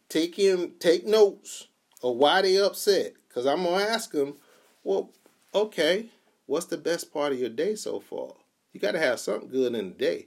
take 0.09 0.35
him 0.35 0.75
take 0.79 1.07
notes 1.07 1.69
of 2.03 2.17
why 2.17 2.43
they 2.43 2.59
upset. 2.59 3.15
Cause 3.33 3.47
I'm 3.47 3.65
gonna 3.65 3.85
ask 3.85 4.13
them, 4.13 4.37
well, 4.83 5.11
okay, 5.55 6.11
what's 6.47 6.67
the 6.67 6.79
best 6.79 7.13
part 7.13 7.33
of 7.33 7.39
your 7.39 7.51
day 7.51 7.75
so 7.75 8.01
far? 8.01 8.33
You 8.73 8.81
gotta 8.81 8.99
have 8.99 9.21
something 9.21 9.49
good 9.49 9.75
in 9.75 9.91
the 9.91 9.95
day. 9.95 10.27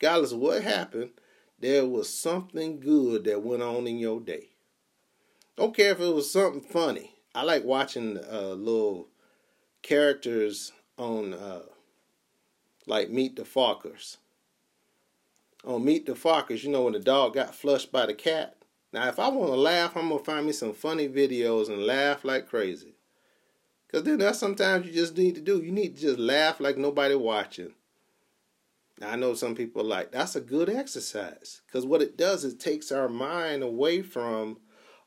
Regardless 0.00 0.32
of 0.32 0.38
what 0.38 0.62
happened, 0.62 1.10
there 1.58 1.86
was 1.86 2.12
something 2.12 2.80
good 2.80 3.24
that 3.24 3.42
went 3.42 3.62
on 3.62 3.86
in 3.86 3.98
your 3.98 4.20
day. 4.20 4.48
Don't 5.56 5.76
care 5.76 5.92
if 5.92 6.00
it 6.00 6.14
was 6.14 6.32
something 6.32 6.62
funny. 6.62 7.12
I 7.34 7.42
like 7.44 7.64
watching 7.64 8.18
uh, 8.18 8.54
little 8.54 9.08
characters 9.82 10.72
on 10.96 11.34
uh, 11.34 11.62
like 12.86 13.10
Meet 13.10 13.36
the 13.36 13.42
Fockers 13.42 14.16
on 15.64 15.84
Meet 15.84 16.06
the 16.06 16.12
Fockers, 16.12 16.64
you 16.64 16.70
know, 16.70 16.82
when 16.82 16.92
the 16.92 17.00
dog 17.00 17.34
got 17.34 17.54
flushed 17.54 17.92
by 17.92 18.06
the 18.06 18.14
cat. 18.14 18.56
Now, 18.92 19.08
if 19.08 19.18
I 19.18 19.28
want 19.28 19.50
to 19.52 19.56
laugh, 19.56 19.96
I'm 19.96 20.08
going 20.08 20.18
to 20.18 20.24
find 20.24 20.46
me 20.46 20.52
some 20.52 20.72
funny 20.72 21.08
videos 21.08 21.68
and 21.68 21.86
laugh 21.86 22.24
like 22.24 22.48
crazy. 22.48 22.94
Because 23.86 24.04
then 24.04 24.18
that's 24.18 24.38
sometimes 24.38 24.86
you 24.86 24.92
just 24.92 25.16
need 25.16 25.34
to 25.34 25.40
do. 25.40 25.60
You 25.62 25.72
need 25.72 25.96
to 25.96 26.00
just 26.00 26.18
laugh 26.18 26.60
like 26.60 26.76
nobody 26.76 27.14
watching. 27.14 27.74
Now, 28.98 29.10
I 29.10 29.16
know 29.16 29.34
some 29.34 29.54
people 29.54 29.84
like, 29.84 30.12
that's 30.12 30.36
a 30.36 30.40
good 30.40 30.68
exercise. 30.68 31.62
Because 31.66 31.86
what 31.86 32.02
it 32.02 32.16
does 32.16 32.44
is 32.44 32.54
it 32.54 32.60
takes 32.60 32.92
our 32.92 33.08
mind 33.08 33.62
away 33.62 34.02
from 34.02 34.58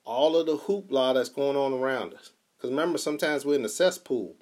all 0.05 0.35
of 0.35 0.45
the 0.45 0.57
hoopla 0.57 1.13
that's 1.13 1.29
going 1.29 1.57
on 1.57 1.73
around 1.73 2.13
us. 2.13 2.31
Because 2.57 2.71
remember, 2.71 2.97
sometimes 2.97 3.45
we're 3.45 3.55
in 3.55 3.65
a 3.65 3.69
cesspool. 3.69 4.35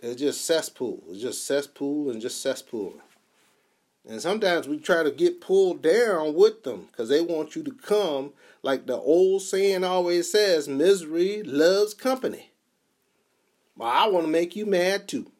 It's 0.00 0.20
just 0.20 0.44
cesspool. 0.44 1.02
It's 1.10 1.22
just 1.22 1.46
cesspool 1.46 2.10
and 2.10 2.20
just 2.20 2.42
cesspool. 2.42 2.94
And 4.08 4.20
sometimes 4.20 4.66
we 4.66 4.78
try 4.78 5.02
to 5.02 5.10
get 5.10 5.40
pulled 5.40 5.82
down 5.82 6.34
with 6.34 6.64
them 6.64 6.88
because 6.90 7.08
they 7.08 7.20
want 7.20 7.54
you 7.54 7.62
to 7.62 7.70
come, 7.72 8.32
like 8.62 8.86
the 8.86 8.96
old 8.96 9.42
saying 9.42 9.84
always 9.84 10.30
says, 10.30 10.68
misery 10.68 11.42
loves 11.44 11.94
company. 11.94 12.50
Well, 13.76 13.88
I 13.88 14.08
want 14.08 14.26
to 14.26 14.30
make 14.32 14.56
you 14.56 14.66
mad 14.66 15.08
too. 15.08 15.30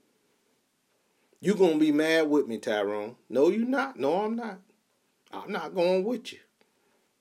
You 1.41 1.55
gonna 1.55 1.77
be 1.77 1.91
mad 1.91 2.31
with 2.31 2.47
me, 2.47 2.59
Tyrone? 2.59 3.17
No, 3.29 3.49
you 3.49 3.65
not. 3.65 3.99
No, 3.99 4.23
I'm 4.23 4.37
not. 4.37 4.61
I'm 5.33 5.51
not 5.51 5.75
going 5.75 6.05
with 6.05 6.33
you. 6.33 6.39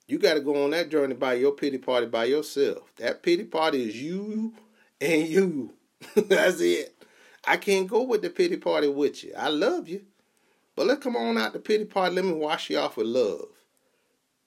You 0.06 0.18
got 0.18 0.34
to 0.34 0.40
go 0.40 0.64
on 0.64 0.70
that 0.70 0.90
journey 0.90 1.14
by 1.14 1.34
your 1.34 1.52
pity 1.52 1.78
party 1.78 2.06
by 2.06 2.26
yourself. 2.26 2.92
That 2.96 3.22
pity 3.22 3.44
party 3.44 3.88
is 3.88 4.00
you 4.00 4.54
and 5.00 5.26
you. 5.26 5.74
That's 6.14 6.60
it. 6.60 6.94
I 7.46 7.56
can't 7.56 7.88
go 7.88 8.02
with 8.02 8.22
the 8.22 8.30
pity 8.30 8.56
party 8.58 8.88
with 8.88 9.24
you. 9.24 9.32
I 9.36 9.48
love 9.48 9.88
you. 9.88 10.02
But 10.74 10.86
let's 10.86 11.02
come 11.02 11.16
on 11.16 11.38
out 11.38 11.52
the 11.52 11.58
pity 11.58 11.84
party. 11.84 12.14
Let 12.14 12.24
me 12.24 12.32
wash 12.32 12.70
you 12.70 12.78
off 12.78 12.96
with 12.96 13.06
love. 13.06 13.48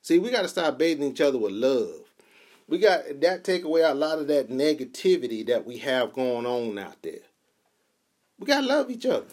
See, 0.02 0.20
we 0.20 0.32
got 0.32 0.42
to 0.42 0.48
start 0.48 0.78
bathing 0.78 1.12
each 1.12 1.22
other 1.22 1.38
with 1.38 1.52
love. 1.52 2.02
We 2.68 2.80
got 2.80 3.22
that 3.22 3.44
take 3.44 3.64
away 3.64 3.82
a 3.82 3.94
lot 3.94 4.20
of 4.20 4.28
that 4.28 4.50
negativity 4.50 5.46
that 5.48 5.66
we 5.66 5.78
have 5.80 6.14
going 6.14 6.46
on 6.46 6.78
out 6.80 7.02
there. 7.04 7.22
We 8.40 8.48
got 8.48 8.62
to 8.62 8.68
love 8.68 8.90
each 8.90 9.06
other. 9.06 9.26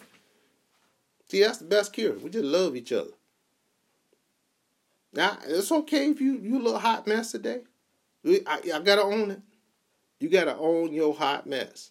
See, 1.28 1.42
that's 1.42 1.58
the 1.58 1.64
best 1.64 1.94
cure. 1.94 2.12
We 2.18 2.28
just 2.28 2.44
love 2.44 2.76
each 2.76 2.92
other. 2.92 3.12
Now, 5.14 5.38
it's 5.46 5.72
okay 5.72 6.10
if 6.10 6.20
you 6.20 6.38
you 6.38 6.58
little 6.58 6.78
hot 6.78 7.06
mess 7.06 7.32
today. 7.32 7.60
I, 8.24 8.60
I 8.74 8.80
gotta 8.80 9.02
own 9.02 9.30
it. 9.32 9.40
You 10.20 10.28
gotta 10.28 10.56
own 10.56 10.92
your 10.92 11.14
hot 11.14 11.46
mess. 11.46 11.90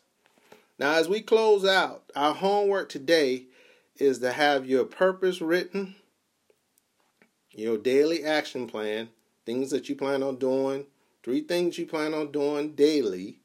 Now, 0.79 0.93
as 0.93 1.07
we 1.07 1.21
close 1.21 1.65
out, 1.65 2.03
our 2.15 2.33
homework 2.33 2.89
today 2.89 3.45
is 3.95 4.19
to 4.19 4.31
have 4.31 4.65
your 4.65 4.85
purpose 4.85 5.41
written, 5.41 5.95
your 7.51 7.77
daily 7.77 8.23
action 8.23 8.67
plan, 8.67 9.09
things 9.45 9.69
that 9.71 9.89
you 9.89 9.95
plan 9.95 10.23
on 10.23 10.37
doing, 10.37 10.85
three 11.23 11.41
things 11.41 11.77
you 11.77 11.85
plan 11.85 12.13
on 12.13 12.31
doing 12.31 12.73
daily 12.73 13.39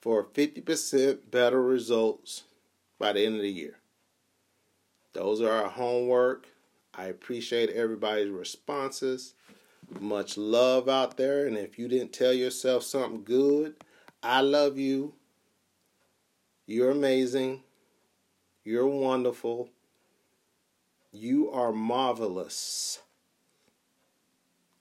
for 0.00 0.24
50% 0.24 1.30
better 1.30 1.62
results 1.62 2.42
by 2.98 3.12
the 3.12 3.24
end 3.24 3.36
of 3.36 3.42
the 3.42 3.48
year. 3.48 3.76
Those 5.12 5.40
are 5.40 5.50
our 5.50 5.68
homework. 5.68 6.46
I 6.94 7.04
appreciate 7.04 7.70
everybody's 7.70 8.30
responses. 8.30 9.34
Much 10.00 10.36
love 10.36 10.88
out 10.88 11.16
there. 11.16 11.46
And 11.46 11.56
if 11.56 11.78
you 11.78 11.88
didn't 11.88 12.12
tell 12.12 12.32
yourself 12.32 12.82
something 12.82 13.24
good, 13.24 13.74
I 14.22 14.40
love 14.40 14.78
you. 14.78 15.14
You're 16.66 16.90
amazing. 16.90 17.62
You're 18.64 18.86
wonderful. 18.86 19.70
You 21.12 21.50
are 21.50 21.72
marvelous. 21.72 23.00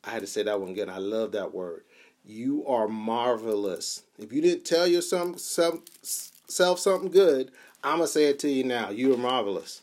I 0.03 0.11
had 0.11 0.21
to 0.21 0.27
say 0.27 0.43
that 0.43 0.59
one 0.59 0.69
again. 0.69 0.89
I 0.89 0.97
love 0.97 1.31
that 1.33 1.53
word. 1.53 1.83
You 2.23 2.65
are 2.67 2.87
marvelous. 2.87 4.03
If 4.17 4.31
you 4.31 4.41
didn't 4.41 4.65
tell 4.65 4.87
yourself 4.87 5.39
some, 5.39 5.83
self 6.01 6.79
something 6.79 7.11
good, 7.11 7.51
I'm 7.83 7.97
going 7.97 8.07
to 8.07 8.13
say 8.13 8.25
it 8.25 8.39
to 8.39 8.49
you 8.49 8.63
now. 8.63 8.89
You 8.89 9.13
are 9.13 9.17
marvelous. 9.17 9.81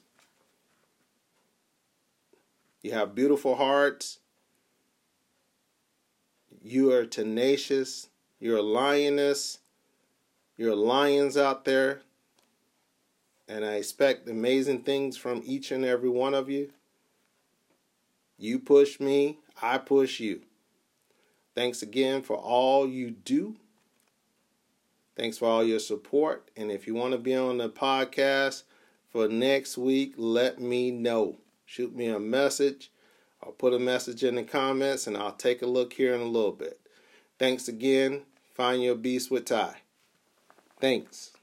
You 2.83 2.93
have 2.93 3.15
beautiful 3.15 3.57
hearts. 3.57 4.19
You 6.63 6.93
are 6.93 7.07
tenacious. 7.07 8.09
You're 8.41 8.59
a 8.59 8.63
lioness. 8.63 9.59
You're 10.57 10.77
lions 10.77 11.37
out 11.37 11.65
there. 11.65 12.03
And 13.49 13.65
I 13.65 13.75
expect 13.75 14.29
amazing 14.29 14.83
things 14.83 15.17
from 15.17 15.43
each 15.45 15.71
and 15.71 15.85
every 15.85 16.11
one 16.11 16.35
of 16.35 16.51
you. 16.51 16.71
You 18.37 18.59
push 18.59 19.01
me, 19.01 19.39
I 19.61 19.79
push 19.79 20.21
you. 20.21 20.43
Thanks 21.55 21.83
again 21.83 22.23
for 22.23 22.37
all 22.37 22.87
you 22.87 23.11
do. 23.11 23.57
Thanks 25.17 25.39
for 25.39 25.47
all 25.47 25.65
your 25.65 25.81
support. 25.81 26.51
And 26.57 26.71
if 26.71 26.87
you 26.87 26.95
want 26.95 27.13
to 27.13 27.19
be 27.19 27.35
on 27.35 27.59
the 27.59 27.69
podcast 27.69 28.63
for 29.11 29.27
next 29.27 29.77
week, 29.77 30.15
let 30.17 30.61
me 30.61 30.93
know 30.93 31.39
shoot 31.69 31.95
me 31.95 32.09
a 32.09 32.19
message. 32.19 32.91
I'll 33.43 33.53
put 33.53 33.75
a 33.75 33.79
message 33.79 34.25
in 34.25 34.37
the 34.37 34.43
comments 34.43 35.07
and 35.07 35.17
I'll 35.17 35.33
take 35.33 35.61
a 35.63 35.67
look 35.67 35.93
here 35.93 36.15
in 36.15 36.21
a 36.21 36.25
little 36.25 36.53
bit. 36.53 36.81
Thanks 37.39 37.69
again. 37.69 38.23
Find 38.55 38.83
your 38.83 38.97
beast 38.97 39.31
with 39.31 39.45
Ty. 39.45 39.83
Thanks. 40.81 41.38